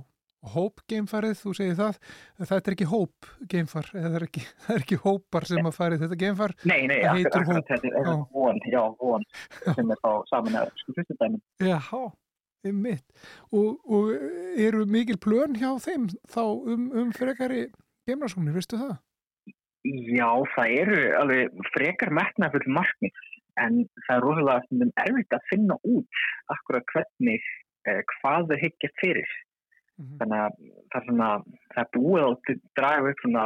hóp 0.54 0.82
geimfarið, 0.90 1.36
þú 1.40 1.54
segir 1.58 1.78
það 1.78 2.00
það 2.40 2.56
er 2.58 2.76
ekki 2.76 2.88
hóp 2.90 3.30
geimfar 3.50 3.88
það 3.92 4.18
er 4.18 4.26
ekki, 4.28 4.42
það 4.64 4.74
er 4.76 4.84
ekki 4.84 5.00
hópar 5.04 5.48
sem 5.50 5.70
að 5.70 5.78
farið 5.78 6.04
þetta 6.04 6.20
geimfar 6.24 6.56
Nei, 6.64 6.82
nei, 6.90 6.98
akkurat, 7.04 7.40
akkurat 7.40 7.72
þetta 7.72 7.94
er 8.02 8.12
von, 8.34 8.60
já, 8.68 8.82
von 9.00 9.24
sem 9.70 9.94
er 9.94 10.04
þá 10.04 10.12
saman 10.32 10.60
að 10.64 10.76
sko 10.82 10.98
fyrstu 10.98 11.18
dæmin 11.22 11.42
Já, 11.64 11.80
mitt 12.72 13.26
og, 13.52 13.80
og 13.84 14.12
eru 14.56 14.86
mikil 14.88 15.18
plön 15.20 15.56
hjá 15.60 15.74
þeim 15.84 16.06
þá 16.32 16.44
um, 16.44 16.86
um 16.96 17.10
frekari 17.12 17.66
geimnarsóknir, 18.08 18.54
veistu 18.56 18.80
það? 18.80 18.96
Já, 19.84 20.30
það 20.54 20.74
eru 20.80 21.00
alveg 21.20 21.64
frekar 21.74 22.12
metnað 22.16 22.54
fyrir 22.56 22.72
markmið 22.78 23.24
en 23.60 23.82
það 24.06 24.14
er 24.16 24.24
rosalega 24.24 24.88
erfitt 25.04 25.36
að 25.36 25.50
finna 25.50 25.76
út 25.84 26.22
akkurat 26.54 26.94
hvernig 26.94 27.44
eh, 27.88 28.00
hvað 28.16 28.48
þau 28.50 28.56
higgjast 28.62 29.02
fyrir 29.02 29.34
mm 29.98 30.04
-hmm. 30.04 30.18
þannig 30.20 30.40
að 30.44 30.52
það 30.90 31.00
er 31.00 31.06
svona 31.08 31.30
það 31.74 31.82
er 31.84 31.94
búið 31.96 32.24
að 32.26 32.60
draga 32.80 33.10
upp 33.10 33.24
svona 33.24 33.44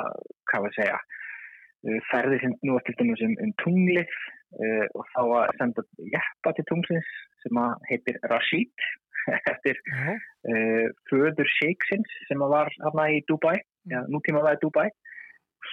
hvað 0.50 0.64
við 0.66 0.76
segja 0.80 0.98
eh, 1.86 2.00
ferði 2.10 2.40
sem 2.42 2.58
nú 2.62 2.76
eftir 2.78 2.96
stundum 2.96 3.20
sem 3.20 3.36
um 3.44 3.54
tunglið 3.64 4.12
uh, 4.56 4.86
og 4.96 5.04
þá 5.14 5.22
að 5.40 5.56
senda 5.60 5.84
jæppa 6.14 6.54
til 6.56 6.66
tunglins 6.70 7.10
sem 7.42 7.60
heitir 7.90 8.18
Rashid 8.32 8.86
eftir 9.52 9.76
uh, 9.92 10.86
föður 11.10 11.50
Shakesins 11.58 12.16
sem 12.28 12.40
var 12.54 12.70
hérna 12.72 13.10
í 13.12 13.20
Dubai, 13.28 13.58
mm. 13.58 13.92
ja, 13.92 14.02
nútíma 14.08 14.44
var 14.44 14.58
í 14.58 14.62
Dubai. 14.62 14.88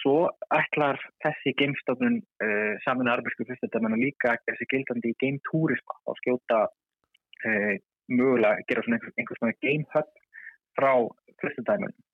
Svo 0.02 0.26
ætlar 0.54 1.00
þessi 1.24 1.54
gamestofnun 1.60 2.20
uh, 2.44 2.74
saman 2.84 3.08
að 3.08 3.20
arbeidsku 3.20 3.48
fyrstendamennu 3.48 4.02
líka 4.02 4.34
að 4.34 4.42
gera 4.44 4.60
sér 4.60 4.72
gildandi 4.74 5.14
í 5.14 5.20
game 5.24 5.42
tourisma 5.48 5.98
og 6.10 6.20
skjóta 6.24 6.66
uh, 6.68 7.74
mögulega 8.12 8.60
að 8.60 8.66
gera 8.70 8.86
svona 8.86 9.00
einhvers, 9.00 9.18
einhvers 9.22 9.42
svona 9.42 9.60
frá 10.78 10.92
fyrstendamennu. 11.42 12.06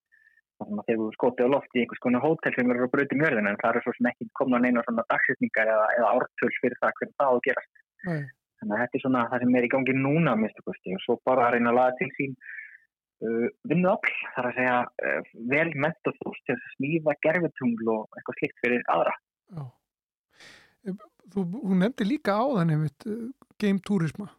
Þannig 0.61 0.81
að 0.81 0.89
þegar 0.89 0.99
við 1.01 1.15
skotið 1.15 1.47
á 1.49 1.53
loft 1.55 1.75
í 1.75 1.81
einhvers 1.81 2.03
konar 2.03 2.21
hótel 2.25 2.53
sem 2.53 2.71
eru 2.73 2.85
á 2.85 2.93
bröti 2.93 3.17
mjörðin 3.17 3.49
en 3.49 3.57
það 3.61 3.71
eru 3.71 3.83
svo 3.85 3.93
sem 3.97 4.09
ekki 4.11 4.27
komna 4.37 4.59
neina 4.61 4.83
svona 4.85 5.05
dagsýtningar 5.09 5.71
eða, 5.73 5.87
eða 5.97 6.11
ártöl 6.17 6.51
fyrir 6.59 6.77
það 6.81 6.95
hvernig 6.99 7.17
það 7.17 7.31
á 7.31 7.33
að 7.33 7.43
gerast. 7.47 7.83
Mm. 8.05 8.25
Þannig 8.61 8.75
að 8.75 8.83
þetta 8.83 8.97
er 8.97 9.03
svona 9.05 9.21
það 9.31 9.43
sem 9.43 9.55
er 9.57 9.65
í 9.65 9.71
gangi 9.73 9.95
núna 9.97 10.35
minnstu 10.37 10.65
kosti 10.67 10.93
og 10.93 11.01
svo 11.05 11.17
bara 11.25 11.47
að 11.47 11.55
reyna 11.55 11.71
að 11.71 11.79
laga 11.79 11.95
til 11.97 12.09
sín 12.17 12.35
uh, 12.37 13.47
vinnuafl 13.71 14.13
þar 14.35 14.49
að 14.51 14.57
segja 14.59 14.75
uh, 14.85 15.31
vel 15.53 15.67
menta 15.85 16.13
fólk 16.19 16.41
til 16.45 16.57
að 16.57 16.67
smíða 16.75 17.17
gerfutungl 17.25 17.93
og 17.95 18.19
eitthvað 18.19 18.37
slikt 18.41 18.61
fyrir 18.61 18.85
aðra. 18.93 19.15
Já. 19.57 19.63
Þú, 21.31 21.47
nefndi 21.81 22.05
líka 22.05 22.37
á 22.37 22.45
þannig 22.59 22.83
með 22.83 23.09
uh, 23.09 23.25
game 23.61 23.81
turisma. 23.87 24.29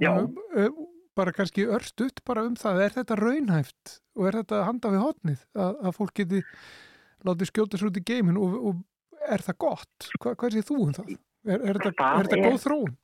Já. 0.00 0.14
Og, 0.14 0.40
uh, 0.56 0.87
bara 1.18 1.34
kannski 1.34 1.66
örstuðt 1.66 2.22
bara 2.28 2.44
um 2.46 2.54
það, 2.58 2.82
er 2.84 2.94
þetta 2.98 3.18
raunhæft 3.18 3.96
og 4.18 4.28
er 4.28 4.38
þetta 4.40 4.62
handa 4.68 4.92
við 4.94 5.04
hotnið 5.04 5.42
að, 5.58 5.80
að 5.82 5.96
fólk 5.96 6.14
geti 6.20 6.42
látið 7.26 7.50
skjóta 7.50 7.80
svo 7.80 7.90
út 7.90 7.98
í 7.98 8.04
geimin 8.06 8.38
og, 8.40 8.54
og 8.70 9.28
er 9.28 9.44
það 9.44 9.58
gott? 9.64 10.10
Hva, 10.18 10.34
hvað 10.38 10.54
sé 10.54 10.64
þú 10.66 10.78
um 10.86 10.94
það? 10.96 11.14
Er, 11.48 11.58
er 11.58 11.80
þetta, 11.80 11.94
það 11.98 12.20
er 12.20 12.30
þetta 12.30 12.52
góð 12.52 12.60
þróun? 12.66 12.96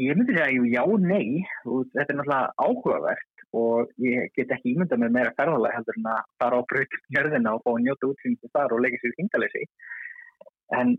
Ég 0.00 0.16
myndi 0.16 0.34
segja, 0.34 0.48
jú, 0.54 0.64
já, 0.70 0.82
nei 1.02 1.44
og 1.66 1.86
þetta 1.92 2.06
er 2.14 2.18
náttúrulega 2.18 2.66
áhugavert 2.66 3.44
og 3.60 3.90
ég 3.98 4.30
get 4.36 4.52
ekki 4.54 4.74
ímyndað 4.74 5.02
með 5.02 5.14
meira 5.16 5.34
ferðalega 5.38 5.80
heldur 5.80 5.98
en 5.98 6.10
að 6.12 6.20
fara 6.38 6.60
á 6.62 6.68
bröðnjörðina 6.70 7.54
og 7.56 7.64
fá 7.64 7.70
að 7.72 7.80
njóta 7.86 8.10
útsýningum 8.10 8.52
þar 8.54 8.74
og 8.76 8.82
leggja 8.84 9.02
sér 9.02 9.12
í 9.12 9.18
þingdalesi 9.18 9.64
en 10.78 10.92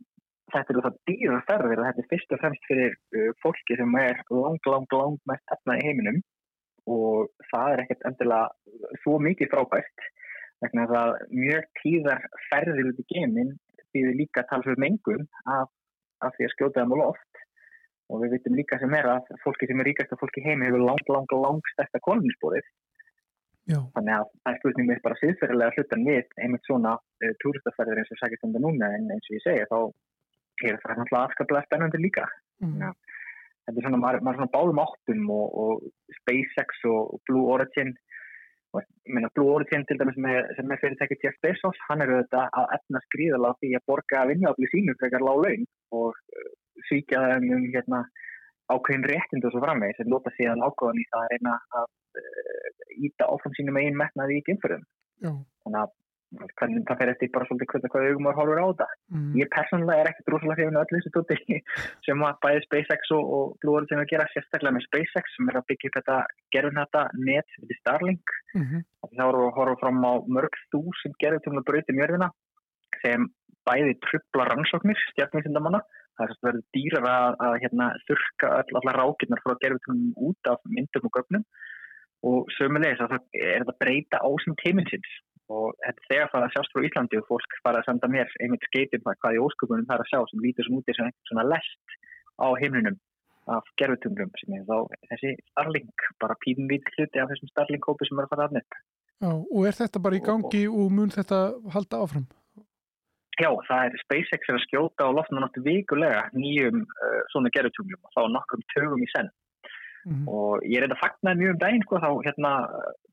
þetta 0.54 0.74
eru 0.74 0.84
það 0.86 0.99
dýra 1.10 1.41
ferðir 1.47 1.82
og 1.82 1.88
þetta 1.88 2.04
er 2.04 2.10
fyrst 2.12 2.36
og 2.36 2.41
fremst 2.43 2.70
fyrir 2.70 2.95
uh, 3.18 3.32
fólki 3.43 3.78
sem 3.80 3.97
er 4.02 4.22
lang, 4.30 4.60
lang, 4.74 4.95
lang 4.99 5.20
mest 5.32 5.56
efnað 5.56 5.82
í 5.82 5.88
heiminum. 5.89 6.22
Og 6.91 7.30
það 7.52 7.74
er 7.74 7.84
ekkert 7.84 8.08
endilega 8.10 8.95
svo 9.04 9.20
mikið 9.22 9.52
frábært 9.52 10.08
vegna 10.62 10.88
að 10.97 11.14
mjög 11.34 11.68
tíðar 11.82 12.26
ferðir 12.49 12.89
út 12.91 13.02
í 13.02 13.08
gemin 13.10 13.54
býður 13.93 14.18
líka 14.18 14.43
talsveit 14.49 14.82
mengun 14.82 15.28
af, 15.49 15.70
af 16.26 16.36
því 16.38 16.47
að 16.47 16.54
skjóta 16.56 16.82
það 16.82 16.91
mjög 16.91 17.08
oft 17.08 17.41
og 18.12 18.22
við 18.24 18.36
veitum 18.36 18.58
líka 18.60 18.80
sem 18.82 18.93
er 18.97 19.08
að 19.08 19.32
fólki 19.43 19.68
sem 19.70 19.82
er 19.82 19.88
ríkast 19.88 20.14
af 20.14 20.22
fólki 20.22 20.43
heimi 20.45 20.68
hefur 20.68 20.84
lang, 20.84 21.04
lang, 21.16 21.36
lang 21.45 21.74
stærsta 21.74 22.02
koluminspórið 22.08 22.68
þannig 23.70 24.16
að 24.18 24.30
það 24.43 24.52
er 24.52 24.58
spurningum 24.60 25.04
bara 25.06 25.20
síðferðilega 25.22 25.76
hlutan 25.78 26.08
við 26.08 26.34
einmitt 26.43 26.68
svona 26.68 26.95
uh, 26.97 27.34
túristaferðir 27.43 28.02
eins 28.02 28.14
og 28.14 28.20
sækist 28.22 28.47
um 28.47 28.56
það 28.56 28.66
núna 28.66 28.89
en 28.97 29.12
eins 29.16 29.30
og 29.30 29.38
ég 29.38 29.45
segja 29.45 29.70
þá 29.70 29.78
er 30.70 30.80
það 30.84 31.01
náttúrulega 31.01 31.28
afskaplega 31.30 31.68
spennandi 31.68 32.01
líka 32.01 32.28
mm. 32.64 32.78
ja. 32.84 32.91
þetta 33.66 33.78
er 33.78 33.88
svona, 33.88 34.01
maður, 34.03 34.24
maður 34.26 34.38
er 34.38 34.39
svona 34.41 34.55
báðum 34.55 34.82
áttum 34.86 35.28
og, 35.36 35.59
og 35.64 36.16
SpaceX 36.22 36.86
og 36.91 37.20
Blue 37.30 37.51
Origin 37.55 37.93
og 38.72 38.88
meina 39.12 39.32
Blue 39.36 39.51
Origin 39.51 39.86
til 39.88 39.99
dæmis 39.99 40.20
með, 40.22 40.41
sem 40.57 40.72
er 40.72 40.82
fyrirtækið 40.82 41.26
Jeff 41.26 41.39
Bezos, 41.43 41.80
hann 41.89 42.03
eru 42.05 42.22
þetta 42.22 42.47
að 42.62 42.76
efna 42.78 43.01
skrýðala 43.07 43.53
því 43.59 43.74
að 43.78 43.88
borga 43.91 44.26
vinjafli 44.32 44.70
sínum 44.72 44.99
frekar 45.01 45.26
lág 45.28 45.41
laun 45.45 45.66
og 45.99 46.12
uh, 46.16 46.51
svíkja 46.89 47.24
það 47.26 47.47
um 47.57 47.66
hérna 47.76 48.03
ákveðin 48.72 49.09
réttind 49.12 49.47
og 49.47 49.51
svo 49.53 49.64
framvegis 49.64 49.99
en 49.99 50.14
lóta 50.14 50.32
síðan 50.38 50.64
ákveðan 50.64 51.01
í 51.01 51.07
það 51.12 51.26
að 51.26 51.34
reyna 51.34 51.57
að 51.82 51.89
uh, 52.22 52.70
íta 53.07 53.28
áfram 53.28 53.57
sínum 53.57 53.82
einn 53.82 53.99
metnaði 53.99 54.39
í 54.39 54.45
kynförum 54.47 54.86
þannig 55.66 55.82
að 55.84 55.97
hvernig 56.32 56.84
það 56.88 56.99
fer 57.01 57.11
eftir 57.11 57.32
bara 57.34 57.47
svolítið 57.47 57.69
hvernig 57.71 57.91
hvað 57.93 58.05
augum 58.07 58.27
var 58.29 58.38
hálfur 58.38 58.61
á 58.61 58.67
það 58.82 58.93
mm. 59.11 59.32
ég 59.41 59.49
personlega 59.51 60.03
er 60.03 60.09
ekkert 60.11 60.32
rosalega 60.32 60.57
hrifin 60.57 60.77
að 60.79 60.86
öllu 60.86 60.99
þessu 60.99 61.13
tóti 61.15 61.57
sem 62.07 62.23
að 62.27 62.38
bæði 62.45 62.61
SpaceX 62.65 63.13
og, 63.17 63.32
og 63.38 63.55
Blue 63.63 63.79
Origin 63.79 64.01
að 64.01 64.11
gera 64.13 64.27
sérstaklega 64.32 64.75
með 64.77 64.86
SpaceX 64.88 65.36
sem 65.36 65.51
er 65.51 65.59
að 65.59 65.67
byggja 65.71 65.89
upp 65.89 65.97
þetta 65.99 66.19
gerðunhætta 66.55 67.03
net 67.19 67.57
við 67.59 67.79
Starlink. 67.82 68.36
Mm 68.55 68.63
-hmm. 68.67 68.86
þá 69.03 69.23
erum 69.27 69.41
við 69.41 69.49
að 69.49 69.57
horfa 69.59 69.82
fram 69.84 69.99
á 70.07 70.13
mörg 70.38 70.59
þúsund 70.71 71.17
gerðutumla 71.23 71.65
bröyti 71.67 71.97
mjörðina 71.97 72.29
sem 73.01 73.27
bæði 73.67 73.97
trubla 74.05 74.47
rannsóknir 74.49 75.03
stjartmyndsyndamanna 75.11 75.82
það 76.15 76.23
er 76.25 76.32
að 76.32 76.45
verður 76.47 76.63
dýrar 76.75 77.09
að, 77.09 77.36
að 77.45 77.57
hérna, 77.63 77.89
þurka 78.07 78.53
öll 78.61 78.79
allar 78.79 78.99
rákirnar 79.01 79.43
frá 79.43 79.53
gerðutumlum 79.63 80.15
út 80.29 80.49
af 80.51 80.63
myndum 80.67 81.07
og 81.07 81.13
gögnum. 81.17 81.45
Og 82.21 82.51
sömulegis 82.53 83.01
að 83.01 83.15
það 83.15 83.38
er 83.41 83.63
að 83.65 83.77
breyta 83.82 84.19
ásum 84.21 84.53
teiminsins 84.61 85.11
og 85.52 85.78
þetta 85.84 86.08
þegar 86.10 86.32
það 86.32 86.45
að 86.45 86.54
sjást 86.56 86.74
frá 86.74 86.86
Íslandi 86.88 87.20
og 87.20 87.28
fólk 87.30 87.56
fara 87.66 87.82
að 87.82 87.88
senda 87.89 88.10
mér 88.12 88.34
einmitt 88.43 88.68
skeitin 88.70 89.04
hvað 89.06 89.38
í 89.38 89.41
ósköpunum 89.45 89.88
það 89.89 89.97
er 89.97 90.04
að 90.06 90.12
sjá 90.12 90.20
sem 90.32 90.43
lítur 90.45 90.68
sem 90.68 90.78
úti 90.80 90.95
sem 90.95 91.08
einhvern 91.08 91.30
svona 91.30 91.47
lest 91.52 91.97
á 92.41 92.47
heimlunum 92.62 92.99
af 93.52 93.72
gerfutumrum 93.82 94.32
sem 94.39 94.58
er 94.58 94.66
þá 94.70 94.78
þessi 95.12 95.34
Starlink, 95.52 96.06
bara 96.22 96.38
við 96.45 96.91
hluti 96.95 97.22
af 97.22 97.32
þessum 97.32 97.52
Starlink-kópi 97.52 98.08
sem 98.08 98.20
er 98.20 98.28
að 98.28 98.34
fara 98.36 98.47
aðnett 98.49 98.80
Já, 99.22 99.32
og 99.32 99.66
er 99.70 99.78
þetta 99.78 100.02
bara 100.02 100.18
í 100.18 100.24
gangi 100.26 100.64
og, 100.70 100.78
og 100.86 100.93
mun 100.97 101.14
þetta 101.14 101.41
halda 101.74 102.04
áfram? 102.06 102.28
Já, 103.41 103.49
það 103.68 103.84
er 103.88 104.02
SpaceX 104.04 104.49
er 104.49 104.58
að 104.58 104.66
skjóta 104.68 105.08
á 105.08 105.16
loftinu 105.18 105.41
náttu 105.41 105.64
vikulega 105.66 106.28
nýjum 106.38 106.84
uh, 106.86 107.22
svona 107.34 107.52
gerfutumrum 107.54 108.02
og 108.06 108.14
þá 108.16 108.22
nokkrum 108.34 108.68
tögum 108.76 109.06
í 109.06 109.10
senn 109.14 109.32
Mm 110.02 110.14
-hmm. 110.14 110.28
og 110.34 110.64
ég 110.66 110.78
er 110.78 110.84
eitthvað 110.84 111.04
fagnað 111.04 111.38
mjög 111.38 111.52
um 111.54 111.60
daginn 111.62 111.84
sko, 111.86 111.95
þá 112.02 112.12
hérna 112.26 112.52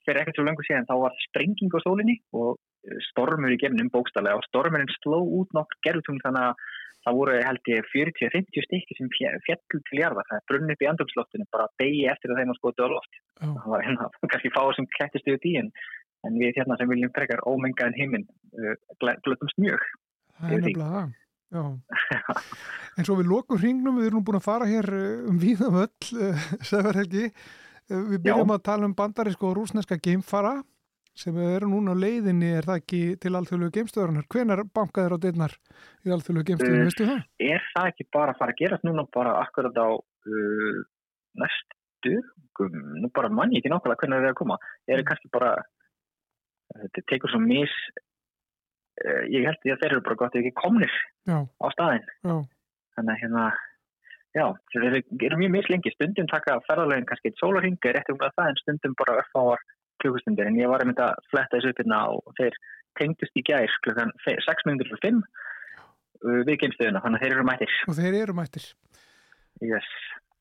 fyrir 0.09 0.23
ekkert 0.23 0.41
svo 0.41 0.49
lengur 0.49 0.67
síðan 0.67 0.89
þá 0.89 0.97
var 1.05 1.23
sprenging 1.29 1.77
á 1.77 1.81
sólinni 1.85 2.19
og 2.33 2.57
eh, 2.89 2.99
stormur 3.11 3.55
í 3.55 3.61
gefnum 3.61 3.93
bókstallega 3.95 4.41
og 4.41 4.49
stormurinn 4.49 4.93
sló 4.99 5.21
út 5.23 5.55
nokkur 5.57 5.81
gerðutum 5.87 6.21
þannig 6.25 6.49
að 6.49 6.67
það 7.07 7.19
voru 7.21 7.37
held 7.47 7.71
ég 7.71 7.87
40-50 7.93 8.65
stykki 8.67 8.97
sem 8.99 9.13
fjall 9.15 9.61
til 9.71 10.01
jarða, 10.01 10.25
það 10.29 10.43
brunni 10.51 10.75
upp 10.75 10.83
í 10.83 10.89
andumsloftinu 10.91 11.47
bara 11.55 11.69
degi 11.81 12.03
eftir 12.11 12.35
að 12.35 12.43
þeim 12.43 12.53
að 12.53 12.59
skotu 12.59 12.85
á 12.85 12.89
loft. 12.91 13.21
Oh. 13.39 13.55
það 13.55 13.71
var 13.75 13.87
hérna 13.87 14.09
kannski 14.33 14.53
fáið 14.57 14.75
sem 14.81 14.91
kættist 14.97 15.31
yfir 15.31 15.41
tíin 15.45 15.71
en 16.27 16.43
við 16.43 16.59
hérna 16.59 16.77
sem 16.81 16.91
viljum 16.91 17.15
frekar 17.15 17.45
ómengaðin 17.47 17.97
heiminn 17.99 18.27
uh, 18.59 18.75
glötumst 19.25 19.59
mjög 19.63 19.83
Það 20.39 20.53
er 20.55 20.63
nefnilega 20.63 21.07
en 22.99 23.07
svo 23.07 23.15
við 23.17 23.31
lokum 23.31 23.61
hringnum 23.61 23.97
við 23.97 24.11
erum 24.11 24.25
búin 24.27 24.37
að 24.37 24.45
fara 24.45 24.67
hér 24.69 24.89
eh, 24.93 25.23
um 25.31 25.39
víðum 25.41 25.79
öll 25.81 26.29
Sæfarhelgi 26.69 27.31
Við 27.89 28.19
byrjum 28.25 28.51
Já. 28.53 28.57
að 28.59 28.67
tala 28.69 28.89
um 28.89 28.95
bandarísko 28.97 29.49
og 29.49 29.57
rúsneska 29.57 29.97
geimfara 30.03 30.59
sem 31.19 31.39
eru 31.43 31.67
núna 31.71 31.97
á 31.97 31.99
leiðinni, 31.99 32.51
er 32.55 32.67
það 32.69 32.81
ekki 32.83 33.01
til 33.23 33.33
alþjóðlegu 33.35 33.75
geimstöðurinnar? 33.75 34.27
Hvenar 34.31 34.63
bankaður 34.77 35.17
á 35.19 35.23
deinnar 35.25 35.55
í 36.07 36.13
alþjóðlegu 36.15 36.51
geimstöðurinnar, 36.51 36.85
uh, 36.85 36.91
veistu 36.91 37.07
það? 37.09 37.23
Er 37.49 37.65
það 37.73 37.89
ekki 37.93 38.07
bara 38.15 38.35
að 38.35 38.43
fara 38.43 38.55
að 38.55 38.61
gera 38.61 38.79
núna 38.87 39.05
bara 39.17 39.33
akkurat 39.41 39.81
á 39.83 39.89
uh, 39.99 40.77
næstu, 41.43 42.15
nú 43.03 43.11
bara 43.15 43.33
manni 43.35 43.59
ekki 43.59 43.73
nákvæmlega 43.73 44.03
hvernig 44.03 44.21
það 44.21 44.29
er 44.29 44.35
að 44.37 44.39
koma. 44.43 44.61
Er 44.87 45.01
það 45.01 45.09
kannski 45.11 45.33
bara, 45.35 45.51
þetta 46.85 47.05
tekur 47.11 47.35
svo 47.35 47.43
mis, 47.43 47.75
uh, 49.03 49.25
ég 49.33 49.49
held 49.49 49.65
því 49.65 49.75
að 49.75 49.83
þeir 49.83 49.97
eru 49.97 50.07
bara 50.07 50.21
gott 50.23 50.39
ekki 50.39 50.55
komnir 50.61 50.95
Já. 51.27 51.41
á 51.43 51.67
staðin. 51.75 52.07
Já. 52.23 52.37
Þannig 52.95 53.17
að 53.17 53.23
hérna 53.25 53.49
Já, 54.37 54.45
það 54.75 54.87
eru 54.87 55.01
er 55.25 55.37
mjög 55.41 55.53
mislengi. 55.55 55.93
Stundum 55.95 56.29
taka 56.31 56.59
ferðarleginn 56.67 57.07
kannski 57.09 57.31
eitt 57.31 57.41
sólarhinga 57.41 57.93
rétt 57.97 58.11
um 58.13 58.21
það 58.21 58.51
en 58.51 58.61
stundum 58.61 58.97
bara 59.01 59.17
örfáar 59.23 59.63
klukkustundir. 60.03 60.51
En 60.51 60.59
ég 60.61 60.71
var 60.71 60.85
að 60.85 60.91
mynda 60.91 61.13
að 61.15 61.31
fletta 61.33 61.57
þessu 61.57 61.73
upp 61.73 61.81
hérna 61.83 62.01
og 62.15 62.37
þeir 62.39 62.59
tengdust 63.01 63.39
í 63.39 63.45
gæðir 63.47 63.79
klukkan 63.87 64.13
6 64.27 64.67
minnir 64.69 64.91
fyrir 64.91 65.03
5 65.07 65.23
uh, 65.23 66.43
við 66.49 66.55
geimstöðuna, 66.65 67.03
þannig 67.05 67.21
að 67.21 67.25
þeir 67.25 67.37
eru 67.37 67.47
mættir. 67.49 67.77
Og 67.89 67.99
þeir 67.99 68.19
eru 68.23 68.37
mættir. 68.37 68.69
Yes. 69.65 69.89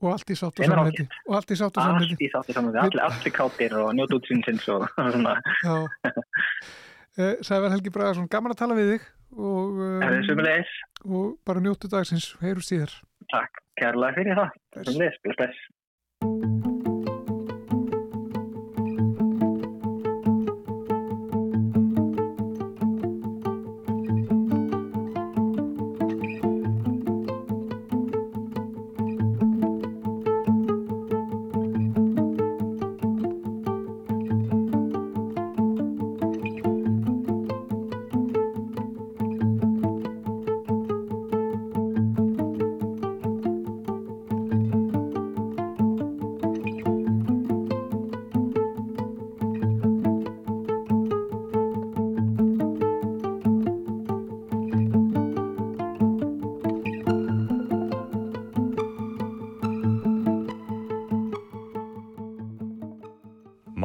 Og 0.04 0.12
allt 0.14 0.30
í 0.30 0.38
sátt 0.38 0.60
og 0.62 0.70
samniti. 0.70 1.08
Og 1.26 1.40
allt 1.40 1.54
í 1.54 1.58
sátt 1.58 1.80
og 1.80 1.88
samniti. 1.88 2.12
Allt 2.12 2.22
í 2.22 2.30
sátt 2.34 2.52
og 2.52 2.60
samniti. 2.60 2.82
Allir, 2.84 3.04
allir 3.08 3.34
káttir 3.34 3.78
og 3.80 3.96
njótt 3.98 4.14
útsýnsins 4.20 4.68
og 4.76 4.86
svona. 4.98 5.40
Já. 5.64 5.78
Eh, 7.18 7.38
Sævar 7.42 7.74
Helgi 7.74 7.90
Bragarsson, 7.94 8.28
gaman 8.30 8.54
að 8.54 8.60
tala 8.60 8.76
við 8.78 8.92
þig 8.94 9.06
og, 9.38 9.80
um, 9.82 11.16
og 11.18 11.32
bara 11.48 11.64
njóttu 11.64 11.90
dagsins, 11.90 12.28
heyrú 12.44 12.62
síðar. 12.62 12.94
Takk. 13.34 13.64
Kærlega 13.78 14.18
fyrir 14.20 14.38
það. 14.38 14.52
Bless, 14.92 15.18
bless. 15.26 15.64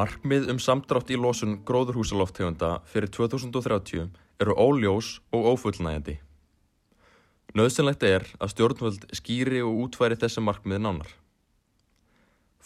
Markmið 0.02 0.48
um 0.50 0.58
samdrátt 0.58 1.10
í 1.14 1.16
losun 1.20 1.60
gróðurhúsaloftegunda 1.68 2.70
fyrir 2.90 3.10
2030 3.14 4.08
eru 4.42 4.54
óljós 4.58 5.10
og 5.36 5.44
ófullnægjandi. 5.52 6.16
Nauðsynlegt 7.54 8.02
er 8.08 8.24
að 8.42 8.50
stjórnvöld 8.54 9.04
skýri 9.14 9.60
og 9.62 9.76
útværi 9.84 10.16
þessi 10.18 10.42
markmið 10.42 10.80
nánar. 10.82 11.12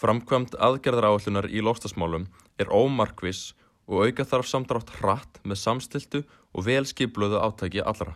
Framkvæmt 0.00 0.56
aðgerðar 0.68 1.10
áallunar 1.10 1.50
í 1.50 1.60
loftasmálum 1.66 2.28
er 2.62 2.72
ómarkvis 2.72 3.50
og 3.84 4.06
auka 4.06 4.24
þarf 4.30 4.48
samdrátt 4.48 4.94
hratt 5.00 5.42
með 5.44 5.60
samstiltu 5.64 6.22
og 6.56 6.64
vel 6.70 6.86
skipluðu 6.88 7.42
átæki 7.42 7.84
allra. 7.84 8.14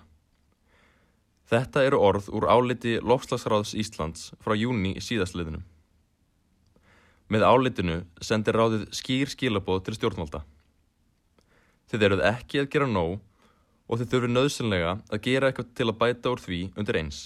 Þetta 1.51 1.85
eru 1.91 2.01
orð 2.09 2.33
úr 2.33 2.49
áliti 2.49 2.97
Lofslagsráðs 3.03 3.75
Íslands 3.75 4.31
frá 4.41 4.57
júni 4.57 4.95
í 4.97 5.05
síðastliðinum. 5.05 5.67
Með 7.31 7.45
álitinu 7.47 8.01
sendir 8.27 8.57
ráðið 8.59 8.89
skýr 8.97 9.31
skilabóð 9.31 9.85
til 9.87 9.95
stjórnvalda. 9.95 10.41
Þið 11.91 12.07
eruð 12.07 12.23
ekki 12.27 12.63
að 12.63 12.71
gera 12.73 12.89
nóg 12.91 13.21
og 13.91 14.01
þið 14.01 14.11
þurfið 14.11 14.33
nöðsynlega 14.35 14.95
að 14.99 15.23
gera 15.27 15.51
eitthvað 15.51 15.71
til 15.79 15.87
að 15.87 15.99
bæta 16.01 16.33
úr 16.33 16.43
því 16.43 16.61
undir 16.79 16.99
eins. 17.01 17.21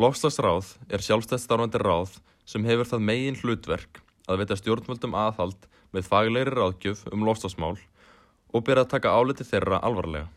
Lofslagsráð 0.00 0.74
er 0.92 1.04
sjálfstætt 1.04 1.42
starfandi 1.42 1.80
ráð 1.80 2.18
sem 2.48 2.64
hefur 2.68 2.88
það 2.88 3.06
megin 3.08 3.40
hlutverk 3.40 4.02
að 4.28 4.42
veita 4.42 4.56
stjórnvöldum 4.60 5.16
aðhald 5.16 5.66
með 5.96 6.08
faglegri 6.12 6.54
ráðgjöf 6.54 7.06
um 7.10 7.24
lofslagsmál 7.26 7.74
og 8.52 8.64
byrja 8.66 8.84
að 8.84 8.92
taka 8.94 9.12
áliti 9.16 9.46
þeirra 9.48 9.80
alvarlega. 9.84 10.28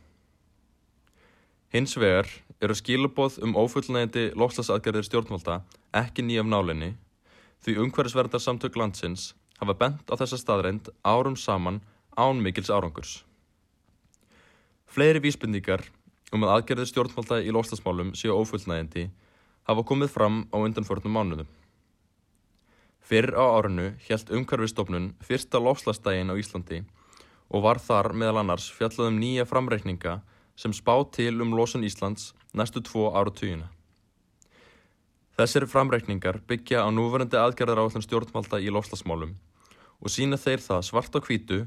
Hins 1.73 1.95
vegar 1.97 2.29
eru 2.63 2.75
skilabóð 2.77 3.39
um 3.43 3.55
ófullnægindi 3.57 4.29
lofslagsaðgerðir 4.39 5.07
stjórnvalda 5.07 5.61
ekki 5.99 6.25
nýjaf 6.25 6.49
nálinni 6.49 6.93
því 7.63 7.77
umhverfisverðar 7.85 8.43
samtök 8.43 8.75
landsins 8.79 9.31
hafa 9.59 9.75
bent 9.79 10.09
á 10.11 10.19
þessa 10.19 10.39
staðreind 10.41 10.89
árum 11.07 11.37
saman 11.39 11.79
án 12.19 12.41
mikils 12.43 12.71
árangurs. 12.73 13.23
Fleiri 14.85 15.23
vísbendingar 15.23 15.85
um 16.33 16.43
að 16.43 16.57
aðgerðir 16.57 16.89
stjórnvalda 16.91 17.39
í 17.41 17.53
lofslagsmálum 17.55 18.11
séu 18.17 18.35
ófullnægindi 18.35 19.07
hafa 19.69 19.85
komið 19.87 20.11
fram 20.13 20.43
á 20.51 20.57
undanförnum 20.59 21.15
mánuðum. 21.15 21.47
Fyrr 23.03 23.33
á 23.35 23.45
árinu 23.57 23.93
helt 24.07 24.31
umhverfistofnun 24.31 25.13
fyrsta 25.23 25.59
lofslagsdægin 25.59 26.31
á 26.31 26.35
Íslandi 26.39 26.83
og 27.49 27.63
var 27.65 27.79
þar 27.79 28.13
meðal 28.17 28.41
annars 28.43 28.69
fjallað 28.71 29.11
um 29.11 29.19
nýja 29.21 29.47
framreikninga 29.47 30.19
sem 30.55 30.73
spá 30.75 30.95
til 31.11 31.41
um 31.41 31.55
losun 31.57 31.83
Íslands 31.87 32.31
næstu 32.53 32.83
tvo 32.83 33.09
áratugina. 33.13 33.69
Þessir 35.33 35.65
framreikningar 35.65 36.43
byggja 36.45 36.83
á 36.85 36.89
núverandi 36.93 37.39
aðgerðar 37.39 37.79
áallan 37.81 38.03
stjórnvalda 38.05 38.59
í 38.61 38.69
lofslagsmálum 38.69 39.31
og 40.03 40.11
sína 40.13 40.37
þeir 40.37 40.61
það 40.61 40.85
svart 40.85 41.15
á 41.17 41.19
kvítu 41.25 41.63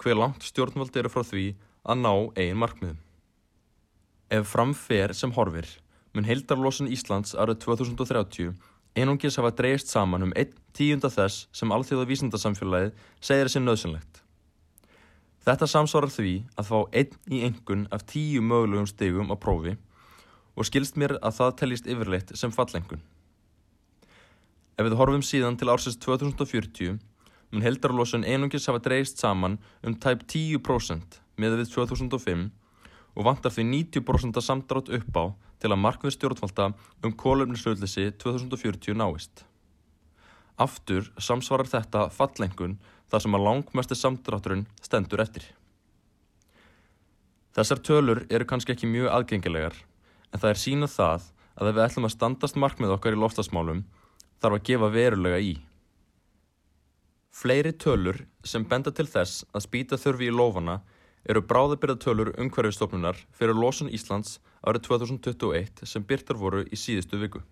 hver 0.00 0.16
langt 0.16 0.46
stjórnvald 0.46 0.96
eru 0.96 1.10
frá 1.12 1.20
því 1.28 1.44
að 1.84 2.00
ná 2.00 2.12
eigin 2.38 2.60
markmiðum. 2.62 2.96
Ef 4.32 4.48
framfer 4.48 5.12
sem 5.12 5.34
horfir 5.36 5.68
mun 6.14 6.24
heildarlosun 6.24 6.88
Íslands 6.88 7.36
árið 7.36 7.60
2030 7.66 8.54
einungis 8.96 9.36
hafa 9.36 9.52
dreyist 9.52 9.92
saman 9.92 10.24
um 10.24 10.32
einn 10.32 10.56
tíunda 10.72 11.12
þess 11.12 11.44
sem 11.52 11.76
alþjóða 11.76 12.08
vísindarsamfélagið 12.08 13.04
segir 13.20 13.50
þessi 13.50 13.62
nöðsynlegt. 13.66 14.24
Þetta 15.44 15.68
samsvarar 15.68 16.12
því 16.16 16.34
að 16.56 16.72
fá 16.72 16.78
einn 17.02 17.20
í 17.28 17.44
engun 17.44 17.86
af 17.92 18.08
tíu 18.08 18.40
mögulegum 18.40 18.88
stegum 18.88 19.28
á 19.28 19.36
prófi 19.36 19.76
og 20.56 20.66
skilst 20.66 20.98
mér 21.00 21.16
að 21.20 21.36
það 21.38 21.56
teljist 21.60 21.88
yfirleitt 21.90 22.34
sem 22.38 22.52
fallengun. 22.54 23.02
Ef 24.80 24.86
við 24.86 24.96
horfum 24.96 25.24
síðan 25.24 25.58
til 25.60 25.68
ársins 25.68 25.98
2040 26.00 26.98
mun 27.50 27.64
heldarlósun 27.66 28.24
einungis 28.24 28.68
hafa 28.70 28.80
dreist 28.84 29.20
saman 29.20 29.58
um 29.84 29.96
tæp 29.98 30.22
10% 30.30 31.18
með 31.40 31.58
við 31.60 31.72
2005 31.74 32.46
og 33.18 33.26
vantar 33.26 33.52
því 33.52 33.66
90% 33.98 34.40
samdrátt 34.46 34.92
upp 34.96 35.18
á 35.18 35.24
til 35.60 35.72
að 35.72 35.82
markvið 35.82 36.14
stjórnvalda 36.16 36.70
um 37.04 37.14
kólöfnislöðlisi 37.22 38.06
2040 38.22 38.96
náist. 38.96 39.44
Aftur 40.60 41.10
samsvarar 41.18 41.68
þetta 41.68 42.08
fallengun 42.14 42.78
þar 43.10 43.24
sem 43.24 43.36
að 43.36 43.46
langmesti 43.48 43.98
samdrátturinn 43.98 44.66
stendur 44.84 45.22
eftir. 45.24 45.44
Þessar 47.56 47.82
tölur 47.82 48.24
eru 48.30 48.46
kannski 48.46 48.76
ekki 48.76 48.88
mjög 48.88 49.10
aðgengilegar 49.10 49.76
en 50.30 50.42
það 50.42 50.52
er 50.52 50.60
sínað 50.62 50.94
það 50.94 51.26
að 51.60 51.70
ef 51.70 51.76
við 51.76 51.84
ætlum 51.86 52.08
að 52.08 52.14
standast 52.14 52.58
markmið 52.60 52.94
okkar 52.96 53.16
í 53.16 53.20
loftasmálum 53.20 53.82
þarf 54.40 54.56
að 54.56 54.64
gefa 54.70 54.90
verulega 54.94 55.40
í. 55.44 55.52
Fleiri 57.30 57.72
tölur 57.72 58.24
sem 58.44 58.64
benda 58.66 58.90
til 58.90 59.06
þess 59.06 59.44
að 59.54 59.66
spýta 59.66 59.98
þurfi 60.00 60.30
í 60.30 60.34
lofana 60.34 60.80
eru 61.28 61.42
bráðabyrðatölur 61.44 62.32
umhverfistofnunar 62.40 63.18
fyrir 63.36 63.56
losun 63.56 63.90
Íslands 63.92 64.38
árið 64.64 64.88
2021 64.88 65.84
sem 65.88 66.04
byrtar 66.04 66.40
voru 66.40 66.64
í 66.64 66.78
síðustu 66.80 67.20
viku. 67.20 67.42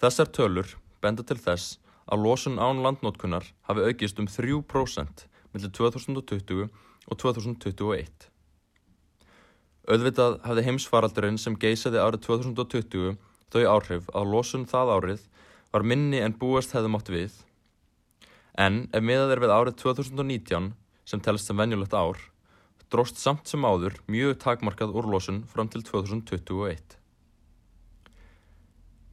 Þessar 0.00 0.32
tölur 0.36 0.76
benda 1.04 1.24
til 1.26 1.38
þess 1.40 1.78
að 2.04 2.24
losun 2.26 2.60
án 2.60 2.82
landnótkunar 2.84 3.46
hafi 3.68 3.86
aukist 3.88 4.20
um 4.20 4.28
3% 4.28 5.26
millir 5.54 5.72
2020 5.78 6.68
og 7.04 7.18
2021. 7.20 8.33
Auðvitað 9.84 10.38
hafði 10.46 10.62
heimsfaraldurinn 10.64 11.36
sem 11.40 11.56
geysaði 11.60 12.00
árið 12.00 12.22
2020 12.24 13.16
þau 13.52 13.64
áhrif 13.68 14.06
að 14.16 14.30
losun 14.32 14.64
það 14.68 14.92
árið 14.94 15.24
var 15.74 15.84
minni 15.84 16.22
en 16.24 16.36
búast 16.40 16.72
hefði 16.72 16.92
mátt 16.94 17.10
við. 17.12 17.34
En 18.56 18.86
ef 18.96 19.04
miðað 19.04 19.34
er 19.34 19.42
við 19.44 19.52
árið 19.52 19.76
2019 19.82 20.70
sem 21.04 21.20
telst 21.20 21.50
sem 21.50 21.58
venjulegt 21.58 21.92
ár, 21.92 22.16
dróst 22.88 23.20
samt 23.20 23.50
sem 23.50 23.66
áður 23.66 23.98
mjög 24.08 24.38
takmarkað 24.44 24.94
úrlosun 24.96 25.42
fram 25.50 25.68
til 25.68 25.82
2021. 25.84 26.96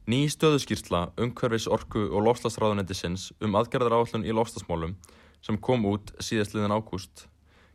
Ný 0.08 0.22
stöðuskýrsla 0.32 1.02
umhverfis 1.20 1.68
orku 1.70 2.06
og 2.08 2.24
lofslagsráðunendisins 2.26 3.28
um 3.44 3.60
aðgerðar 3.60 3.98
áallun 4.00 4.24
í 4.26 4.32
lofslagsmálum 4.34 4.96
sem 5.44 5.60
kom 5.60 5.84
út 5.90 6.14
síðastliðin 6.22 6.74
ágúst 6.74 7.26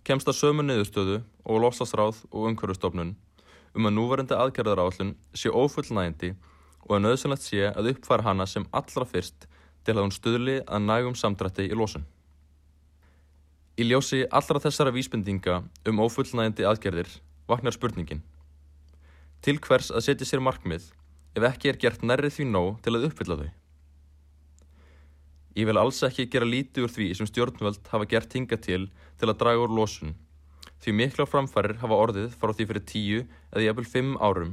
kemst 0.07 0.29
að 0.31 0.37
sömu 0.39 0.63
niðurstöðu 0.63 1.17
og 1.43 1.63
lofslagsráð 1.63 2.21
og 2.31 2.45
umhverfistofnun 2.51 3.15
um 3.77 3.87
að 3.89 3.95
núverandi 3.97 4.37
aðgerðar 4.37 4.81
áallun 4.85 5.15
sé 5.35 5.51
ófullnægindi 5.51 6.33
og 6.87 6.93
að 6.97 7.03
nöðsynlegt 7.03 7.43
sé 7.43 7.65
að 7.69 7.91
uppfæra 7.91 8.29
hana 8.29 8.47
sem 8.47 8.65
allra 8.71 9.05
fyrst 9.07 9.47
til 9.83 9.95
að 9.95 10.05
hún 10.05 10.15
stuðli 10.15 10.55
að 10.63 10.85
nægum 10.87 11.17
samdrætti 11.19 11.67
í 11.67 11.75
losun. 11.75 12.07
Í 13.77 13.85
ljósi 13.85 14.23
allra 14.31 14.63
þessara 14.63 14.95
vísbendinga 14.95 15.59
um 15.91 16.01
ófullnægindi 16.05 16.65
aðgerðir 16.65 17.11
vaknar 17.51 17.75
spurningin. 17.75 18.23
Til 19.43 19.59
hvers 19.61 19.91
að 19.91 20.07
setja 20.07 20.27
sér 20.27 20.43
markmið 20.43 20.89
ef 21.37 21.51
ekki 21.51 21.71
er 21.71 21.81
gert 21.83 22.03
nærrið 22.03 22.39
því 22.39 22.51
nóg 22.55 22.79
til 22.83 22.95
að 22.95 23.11
uppfylla 23.11 23.41
þau. 23.43 23.49
Ég 25.57 25.65
vil 25.65 25.79
alls 25.81 26.03
ekki 26.05 26.27
gera 26.29 26.45
lítið 26.45 26.85
úr 26.85 26.91
því 26.93 27.05
sem 27.17 27.27
stjórnvöld 27.29 27.87
hafa 27.89 28.05
gert 28.09 28.33
hinga 28.37 28.59
til 28.61 28.83
til 29.17 29.29
að 29.31 29.39
draga 29.39 29.63
úr 29.63 29.71
losun, 29.73 30.11
því 30.83 30.93
mikla 30.99 31.25
framfærir 31.25 31.79
hafa 31.81 31.97
orðið 31.97 32.35
frá 32.37 32.53
því 32.53 32.67
fyrir 32.69 32.85
tíu 32.91 33.21
eða 33.25 33.63
jafnvel 33.65 33.87
fimm 33.93 34.11
árum 34.21 34.51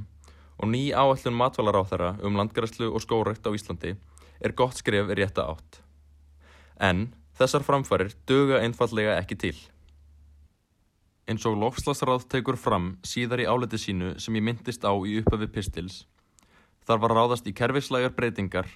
og 0.57 0.71
ný 0.71 0.81
áallun 0.97 1.37
matvalar 1.37 1.77
á 1.77 1.83
þeirra 1.91 2.11
um 2.25 2.39
landgræslu 2.41 2.89
og 2.89 3.05
skórækt 3.05 3.45
á 3.45 3.53
Íslandi 3.53 3.93
er 4.41 4.57
gott 4.57 4.81
skref 4.81 5.13
í 5.13 5.19
rétta 5.19 5.45
átt. 5.45 5.83
En 6.81 7.11
þessar 7.37 7.67
framfærir 7.67 8.17
döga 8.25 8.63
einfallega 8.63 9.19
ekki 9.19 9.37
til. 9.45 9.57
Eins 11.29 11.45
og 11.49 11.59
lofslagsráð 11.61 12.27
tekur 12.33 12.57
fram 12.61 12.95
síðar 13.05 13.45
í 13.45 13.49
áleti 13.49 13.81
sínu 13.81 14.17
sem 14.21 14.41
ég 14.41 14.45
myndist 14.45 14.85
á 14.89 14.93
í 14.93 15.21
uppafi 15.21 15.49
pistils 15.53 16.05
Þar 16.85 17.01
var 17.01 17.15
ráðast 17.17 17.47
í 17.49 17.55
kerfislægar 17.57 18.13
breytingar 18.13 18.69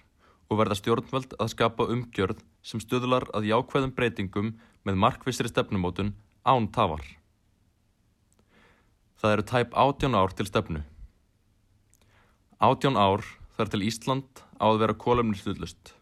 og 0.49 0.61
verða 0.61 0.79
stjórnvöld 0.79 1.35
að 1.37 1.53
skapa 1.53 1.87
umgjörð 1.93 2.41
sem 2.65 2.81
stöðlar 2.81 3.29
að 3.37 3.51
jákvæðum 3.51 3.93
breytingum 3.97 4.55
með 4.89 5.01
markvissri 5.05 5.51
stefnumótun 5.51 6.15
án 6.49 6.69
tafar. 6.73 7.05
Það 9.19 9.35
eru 9.35 9.45
tæp 9.51 9.77
átjón 9.77 10.17
ár 10.17 10.33
til 10.33 10.47
stefnu. 10.49 10.83
Átjón 12.59 12.97
ár 12.97 13.25
þar 13.59 13.73
til 13.73 13.85
Ísland 13.85 14.43
á 14.63 14.67
að 14.71 14.81
vera 14.85 14.97
kólumnirstuðlust. 15.05 15.95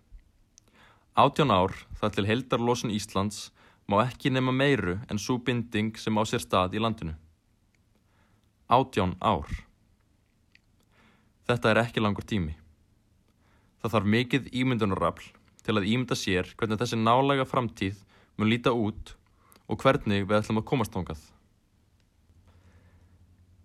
Átjón 1.17 1.51
ár 1.51 1.73
þar 1.99 2.13
til 2.15 2.27
heldarlósun 2.29 2.93
Íslands 2.93 3.51
má 3.89 4.03
ekki 4.05 4.31
nema 4.31 4.53
meiru 4.53 4.99
en 5.11 5.19
svo 5.19 5.39
binding 5.41 5.97
sem 5.99 6.15
á 6.15 6.23
sér 6.29 6.45
stað 6.45 6.77
í 6.77 6.83
landinu. 6.83 7.17
Átjón 8.69 9.17
ár. 9.21 9.49
Þetta 11.47 11.71
er 11.71 11.83
ekki 11.87 12.03
langur 12.03 12.27
tími. 12.27 12.57
Það 13.87 13.93
þarf 13.95 14.07
mikið 14.11 14.47
ímyndunarrafl 14.59 15.27
til 15.63 15.75
að 15.79 15.85
ímynda 15.87 16.17
sér 16.19 16.49
hvernig 16.59 16.81
þessi 16.81 16.97
nálega 16.99 17.45
framtíð 17.47 18.01
mun 18.35 18.51
líta 18.51 18.73
út 18.75 19.13
og 19.71 19.79
hvernig 19.79 20.25
við 20.27 20.35
ætlum 20.41 20.59
að 20.59 20.67
komast 20.67 20.99
ángað. 20.99 21.21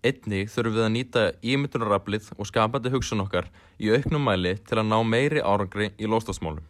Einnig 0.06 0.46
þurfum 0.54 0.76
við 0.78 0.86
að 0.86 0.94
nýta 0.94 1.26
ímyndunarraflið 1.42 2.30
og 2.36 2.50
skapandi 2.52 2.94
hugsun 2.94 3.26
okkar 3.26 3.50
í 3.82 3.90
auknum 3.90 4.22
mæli 4.30 4.54
til 4.62 4.78
að 4.78 4.92
ná 4.94 4.96
meiri 5.02 5.42
árangri 5.42 5.90
í 5.98 6.06
lóstafsmálum. 6.06 6.62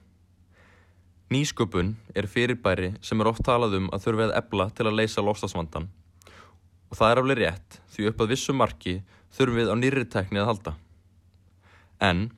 Nýsköpun 1.29 1.93
er 2.17 2.33
fyrirbæri 2.33 2.95
sem 3.05 3.21
er 3.21 3.35
oft 3.37 3.45
talað 3.45 3.83
um 3.83 3.93
að 3.93 4.07
þurfi 4.07 4.31
að 4.31 4.37
ebla 4.41 4.73
til 4.73 4.89
að 4.89 5.01
leysa 5.03 5.29
lofslagsvandan 5.29 5.93
og 6.89 6.97
það 6.97 7.11
er 7.11 7.21
alveg 7.21 7.45
rétt 7.45 7.83
því 7.93 8.13
upp 8.15 8.25
að 8.25 8.33
vissu 8.33 8.57
marki 8.57 9.03
þurfum 9.37 9.61
við 9.61 9.69
á 9.69 9.77
nýri 9.77 10.09
tekni 10.09 10.41
að 10.41 10.55
halda. 10.55 10.81
En 12.01 12.31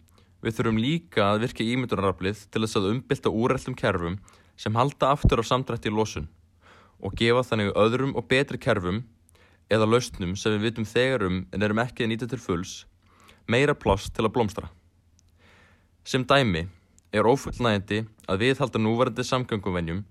við 0.44 0.58
þurfum 0.58 0.80
líka 0.80 1.26
að 1.30 1.42
virka 1.46 1.64
ímyndunaraflið 1.64 2.46
til 2.52 2.64
þess 2.64 2.78
að 2.80 2.88
umbylta 2.92 3.32
úrreldum 3.32 3.76
kerfum 3.80 4.18
sem 4.60 4.76
halda 4.76 5.12
aftur 5.14 5.40
á 5.40 5.44
samdrætti 5.44 5.90
í 5.90 5.94
losun 5.94 6.28
og 7.00 7.16
gefa 7.18 7.42
þannig 7.48 7.72
öðrum 7.80 8.14
og 8.18 8.28
betri 8.28 8.60
kerfum 8.60 9.02
eða 9.72 9.88
lausnum 9.88 10.34
sem 10.36 10.54
við 10.54 10.68
vitum 10.68 10.88
þegar 10.88 11.26
um 11.28 11.38
en 11.52 11.64
erum 11.64 11.80
ekki 11.82 12.04
að 12.04 12.12
nýta 12.12 12.28
til 12.30 12.40
fulls 12.40 12.74
meira 13.48 13.74
pláss 13.76 14.08
til 14.12 14.24
að 14.24 14.32
blómstra. 14.36 14.70
Sem 16.04 16.24
dæmi 16.24 16.66
er 17.12 17.28
ófullnægindi 17.28 18.04
að 18.28 18.44
við 18.44 18.60
halda 18.60 18.80
núvarandi 18.80 19.24
samgönguvenjum 19.24 20.04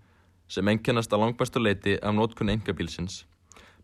sem 0.49 0.69
enginnast 0.69 1.13
að 1.13 1.25
langbæstu 1.25 1.61
leiti 1.61 1.95
af 2.01 2.13
nótkunn 2.15 2.53
engabílsins 2.53 3.23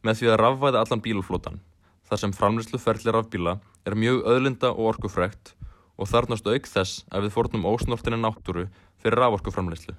með 0.06 0.22
því 0.22 0.32
að 0.32 0.40
rafvæða 0.44 0.84
allan 0.84 1.04
bíluflótan 1.06 1.62
þar 2.10 2.24
sem 2.24 2.36
framlýslu 2.36 2.82
ferli 2.82 3.14
rafbíla 3.14 3.58
er 3.86 3.98
mjög 3.98 4.22
öðlinda 4.34 4.72
og 4.74 4.94
orkufrækt 4.94 5.54
og 6.00 6.08
þarnast 6.08 6.48
auk 6.48 6.68
þess 6.72 7.04
að 7.12 7.28
við 7.28 7.36
fórnum 7.36 7.68
ósnortinni 7.68 8.20
náttúru 8.22 8.70
fyrir 9.04 9.20
raforkuframlýslu. 9.20 9.96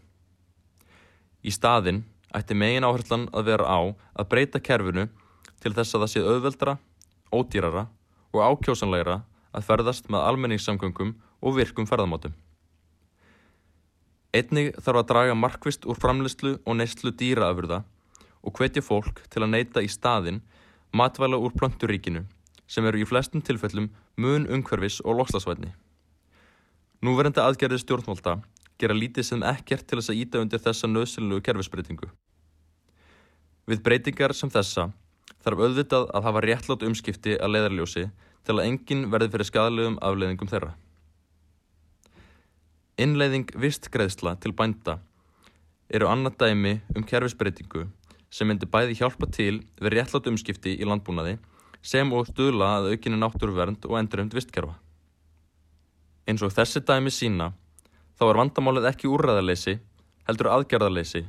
Í 1.44 1.52
staðinn 1.52 2.04
ætti 2.36 2.56
megin 2.56 2.86
áherslan 2.88 3.28
að 3.36 3.52
vera 3.52 3.68
á 3.68 3.80
að 4.16 4.28
breyta 4.32 4.60
kerfinu 4.64 5.08
til 5.60 5.74
þess 5.76 5.94
að 5.94 6.04
það 6.04 6.12
sé 6.12 6.22
auðveldra, 6.24 6.76
ódýrara 7.32 7.86
og 8.32 8.40
ákjósanlegra 8.46 9.20
að 9.52 9.66
ferðast 9.66 10.08
með 10.08 10.26
almenningssamgöngum 10.30 11.16
og 11.40 11.56
virkum 11.56 11.88
ferðamátum. 11.88 12.32
Einnig 14.30 14.76
þarf 14.78 15.02
að 15.02 15.08
draga 15.10 15.34
markvist 15.34 15.86
úr 15.90 15.98
framlistlu 15.98 16.54
og 16.62 16.78
neistlu 16.78 17.10
dýraafurða 17.10 17.82
og 18.46 18.56
hvetja 18.56 18.82
fólk 18.84 19.24
til 19.28 19.42
að 19.42 19.52
neyta 19.56 19.82
í 19.82 19.90
staðin 19.90 20.40
matvæla 20.94 21.40
úr 21.40 21.52
plönturíkinu 21.56 22.24
sem 22.70 22.86
eru 22.86 23.02
í 23.02 23.08
flestum 23.08 23.42
tilfellum 23.42 23.90
mun 24.16 24.46
umhverfis 24.46 25.00
og 25.02 25.18
lokslasvætni. 25.18 25.72
Núverandi 27.00 27.40
aðgerði 27.40 27.78
stjórnvalda 27.80 28.34
gera 28.80 28.96
lítið 28.96 29.24
sem 29.24 29.44
ekkert 29.48 29.86
til 29.88 29.96
þess 30.00 30.12
að 30.12 30.18
íta 30.20 30.40
undir 30.42 30.60
þessa 30.60 30.88
nöðsynlegu 30.88 31.44
kerfisbreytingu. 31.46 32.08
Við 33.70 33.80
breytingar 33.86 34.34
sem 34.36 34.52
þessa 34.52 34.90
þarf 35.40 35.62
auðvitað 35.64 36.10
að 36.12 36.26
hafa 36.28 36.42
réttlátt 36.44 36.84
umskipti 36.84 37.38
að 37.40 37.54
leðarljósi 37.54 38.04
til 38.44 38.56
að 38.56 38.66
enginn 38.66 39.06
verði 39.12 39.30
fyrir 39.32 39.48
skadalegum 39.48 39.96
afleiðingum 40.04 40.50
þeirra. 40.52 40.74
Innleiðing 43.00 43.48
vistgreðsla 43.56 44.34
til 44.42 44.52
bænda 44.56 44.98
eru 45.88 46.10
annað 46.10 46.36
dæmi 46.44 46.74
um 46.92 47.06
kerfisbreytingu 47.08 47.86
sem 48.28 48.48
myndi 48.50 48.68
bæði 48.68 49.00
hjálpa 49.00 49.30
til 49.32 49.62
við 49.80 49.96
réttlátt 49.96 50.28
umskipti 50.28 50.76
í 50.76 50.84
landbúnaði 50.84 51.38
sem 51.80 52.12
og 52.12 52.28
stuðla 52.28 52.74
að 52.76 52.92
aukinni 52.92 53.24
náttúruvernd 53.24 53.88
og 53.88 53.96
endurönd 54.02 54.36
vistkerfa. 54.36 54.76
Eins 56.30 56.44
og 56.46 56.52
þessi 56.54 56.78
dæmi 56.86 57.10
sína 57.10 57.48
þá 58.14 58.28
er 58.28 58.38
vandamálið 58.38 58.84
ekki 58.92 59.08
úrræðarleysi, 59.10 59.80
heldur 60.28 60.48
aðgerðarleysi, 60.54 61.24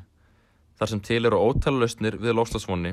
þar 0.77 0.91
sem 0.91 0.99
til 1.07 1.21
eru 1.25 1.39
ótala 1.41 1.81
lausnir 1.81 2.19
við 2.21 2.35
loslasvonni, 2.37 2.91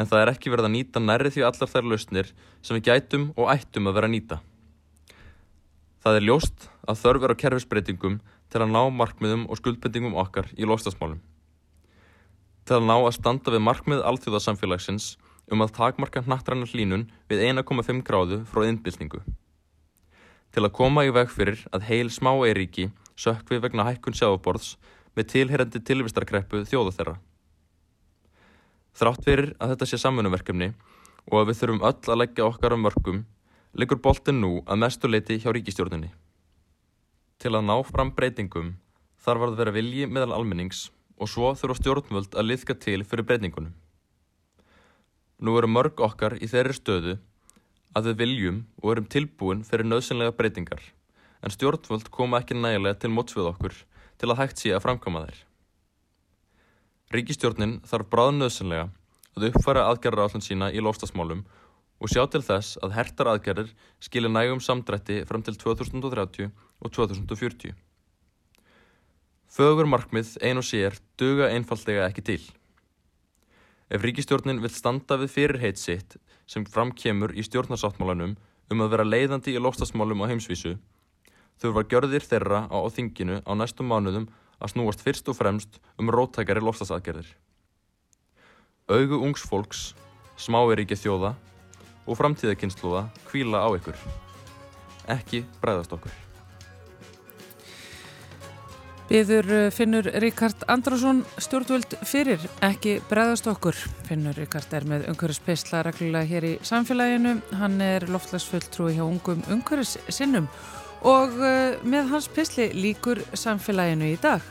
en 0.00 0.08
það 0.08 0.22
er 0.22 0.30
ekki 0.32 0.52
verið 0.54 0.68
að 0.70 0.72
nýta 0.76 1.02
nærri 1.02 1.32
því 1.34 1.44
allar 1.48 1.72
þær 1.72 1.88
lausnir 1.90 2.30
sem 2.62 2.78
við 2.78 2.86
gætum 2.86 3.26
og 3.34 3.50
ættum 3.52 3.90
að 3.90 3.98
vera 3.98 4.08
að 4.08 4.14
nýta. 4.14 4.38
Það 6.00 6.20
er 6.20 6.26
ljóst 6.30 6.70
að 6.88 7.02
þörf 7.02 7.26
er 7.26 7.34
á 7.36 7.40
kerfisbreytingum 7.42 8.16
til 8.48 8.62
að 8.64 8.72
ná 8.72 8.80
markmiðum 9.02 9.44
og 9.50 9.60
skuldbendingum 9.60 10.16
okkar 10.22 10.48
í 10.56 10.70
loslasmálum. 10.70 11.20
Til 12.64 12.78
að 12.78 12.88
ná 12.88 12.96
að 12.96 13.12
standa 13.18 13.52
við 13.52 13.66
markmið 13.66 14.06
alþjóðasamfélagsins 14.08 15.12
um 15.52 15.66
að 15.66 15.76
takmarka 15.76 16.24
nattrannar 16.24 16.72
hlínun 16.72 17.10
við 17.28 17.44
1,5 17.50 18.04
gráðu 18.06 18.40
frá 18.48 18.64
innbyltingu 18.70 19.20
til 20.54 20.64
að 20.66 20.74
koma 20.76 21.04
í 21.06 21.12
veg 21.14 21.30
fyrir 21.30 21.64
að 21.74 21.86
heil 21.88 22.10
smá 22.10 22.32
eiríki 22.42 22.90
sökvi 23.20 23.60
vegna 23.62 23.86
hækkun 23.86 24.16
sjáaborðs 24.16 24.76
með 25.16 25.28
tilherandi 25.34 25.82
tilvistarkreppu 25.86 26.64
þjóða 26.68 26.94
þeirra. 26.96 27.16
Þrátt 28.96 29.26
fyrir 29.26 29.52
að 29.58 29.74
þetta 29.74 29.88
sé 29.90 30.00
samfunnverkefni 30.02 30.72
og 31.30 31.36
að 31.40 31.50
við 31.50 31.60
þurfum 31.60 31.84
öll 31.86 32.12
að 32.12 32.20
leggja 32.22 32.46
okkar 32.46 32.74
á 32.74 32.78
mörgum, 32.80 33.20
liggur 33.78 34.00
boltin 34.02 34.40
nú 34.42 34.52
að 34.66 34.80
mestu 34.82 35.10
leiti 35.10 35.38
hjá 35.38 35.52
ríkistjórnini. 35.54 36.10
Til 37.40 37.54
að 37.54 37.66
ná 37.68 37.76
fram 37.86 38.10
breytingum 38.16 38.74
þarf 39.20 39.46
að 39.46 39.60
vera 39.60 39.74
vilji 39.76 40.08
meðal 40.10 40.34
almennings 40.38 40.88
og 41.20 41.30
svo 41.30 41.52
þurfa 41.54 41.78
stjórnvöld 41.78 42.34
að 42.34 42.48
liðka 42.48 42.76
til 42.80 43.04
fyrir 43.04 43.28
breytingunum. 43.28 43.74
Nú 45.40 45.56
eru 45.56 45.70
mörg 45.70 46.00
okkar 46.04 46.36
í 46.40 46.48
þeirri 46.50 46.76
stöðu 46.76 47.16
að 47.96 48.10
við 48.10 48.18
viljum 48.22 48.58
og 48.82 48.92
erum 48.92 49.08
tilbúin 49.10 49.64
fyrir 49.66 49.88
nöðsynlega 49.88 50.34
breytingar 50.38 50.82
en 51.40 51.54
stjórnvöld 51.54 52.10
koma 52.12 52.40
ekki 52.42 52.56
nægilega 52.58 53.00
til 53.02 53.12
mótsvið 53.14 53.50
okkur 53.52 53.76
til 54.20 54.30
að 54.30 54.40
hægt 54.42 54.60
sé 54.60 54.74
að 54.76 54.84
framkoma 54.84 55.24
þær. 55.24 55.38
Ríkistjórnin 57.16 57.78
þarf 57.88 58.10
bráð 58.12 58.34
nöðsynlega 58.36 58.88
að 59.36 59.46
uppfæra 59.50 59.86
aðgerra 59.88 60.28
állin 60.28 60.44
sína 60.44 60.70
í 60.70 60.82
lofstasmálum 60.84 61.42
og 62.00 62.12
sjá 62.12 62.22
til 62.32 62.42
þess 62.44 62.78
að 62.84 62.94
hertar 62.96 63.32
aðgerrir 63.32 63.72
skilir 64.02 64.32
nægum 64.32 64.60
samdrætti 64.64 65.22
fram 65.28 65.44
til 65.44 65.56
2030 65.60 66.50
og 66.80 66.94
2040. 66.96 67.74
Fögur 69.50 69.88
markmið 69.90 70.36
ein 70.46 70.60
og 70.60 70.66
sér 70.66 70.96
duga 71.18 71.50
einfallega 71.50 72.06
ekki 72.06 72.24
til. 72.24 72.42
Ef 73.90 74.04
ríkistjórnin 74.06 74.60
vil 74.62 74.70
standa 74.70 75.16
við 75.18 75.32
fyrirheit 75.34 75.80
sitt 75.80 76.14
sem 76.46 76.62
framkemur 76.62 77.32
í 77.34 77.42
stjórnarsáttmálanum 77.42 78.36
um 78.70 78.84
að 78.84 78.92
vera 78.92 79.06
leiðandi 79.06 79.56
í 79.56 79.62
lofstasmálum 79.62 80.22
á 80.22 80.30
heimsvísu, 80.30 80.76
þurfa 81.58 81.82
gjörðir 81.90 82.22
þeirra 82.22 82.60
á 82.70 82.78
þinginu 82.94 83.40
á 83.42 83.52
næstum 83.58 83.90
mánuðum 83.90 84.28
að 84.62 84.74
snúast 84.76 85.02
fyrst 85.02 85.26
og 85.32 85.40
fremst 85.40 85.80
um 85.98 86.12
róttækari 86.14 86.62
lofstasaðgerðir. 86.62 87.34
Augu 88.90 89.20
ungs 89.26 89.42
fólks, 89.42 89.82
smáeríki 90.38 90.94
þjóða 90.94 91.34
og 92.06 92.18
framtíðakynnslóða 92.22 93.08
kvíla 93.26 93.66
á 93.66 93.68
ykkur. 93.74 93.98
Ekki 95.10 95.42
bræðast 95.58 95.98
okkur. 95.98 96.29
Viður 99.10 99.48
eh, 99.50 99.68
finnur 99.74 100.06
Ríkard 100.22 100.60
Andrason 100.70 101.24
stjórnvöld 101.42 101.96
fyrir, 102.06 102.44
ekki 102.62 103.00
bregðast 103.10 103.48
okkur. 103.50 103.74
Finnur 104.06 104.36
Ríkard 104.38 104.70
er 104.76 104.84
með 104.86 105.08
umhverfispeisla 105.10 105.80
reglulega 105.82 106.28
hér 106.30 106.46
í 106.46 106.52
samfélaginu. 106.62 107.32
Hann 107.58 107.80
er 107.82 108.06
loftlagsfulltrúi 108.06 108.94
hjá 108.94 109.02
ungum 109.02 109.42
umhverfissinnum 109.50 110.46
og 111.10 111.34
eh, 111.42 111.80
með 111.82 112.12
hans 112.12 112.28
peisli 112.30 112.68
líkur 112.76 113.24
samfélaginu 113.34 114.12
í 114.12 114.20
dag. 114.22 114.44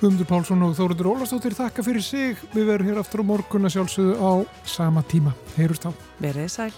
Guðmundur 0.00 0.26
Pálsson 0.26 0.64
og 0.66 0.74
Þóruður 0.74 1.12
Ólastóttir 1.12 1.54
þakka 1.54 1.84
fyrir 1.86 2.02
sig. 2.02 2.42
Við 2.56 2.66
verum 2.72 2.90
hér 2.90 2.98
aftur 3.04 3.22
á 3.22 3.30
morgun 3.30 3.70
að 3.70 3.76
sjálfsögðu 3.76 4.18
á 4.18 4.32
sama 4.66 5.06
tíma. 5.06 5.36
Heyrust 5.54 5.86
á. 5.86 5.94
Verðið 6.18 6.50
sæl. 6.50 6.72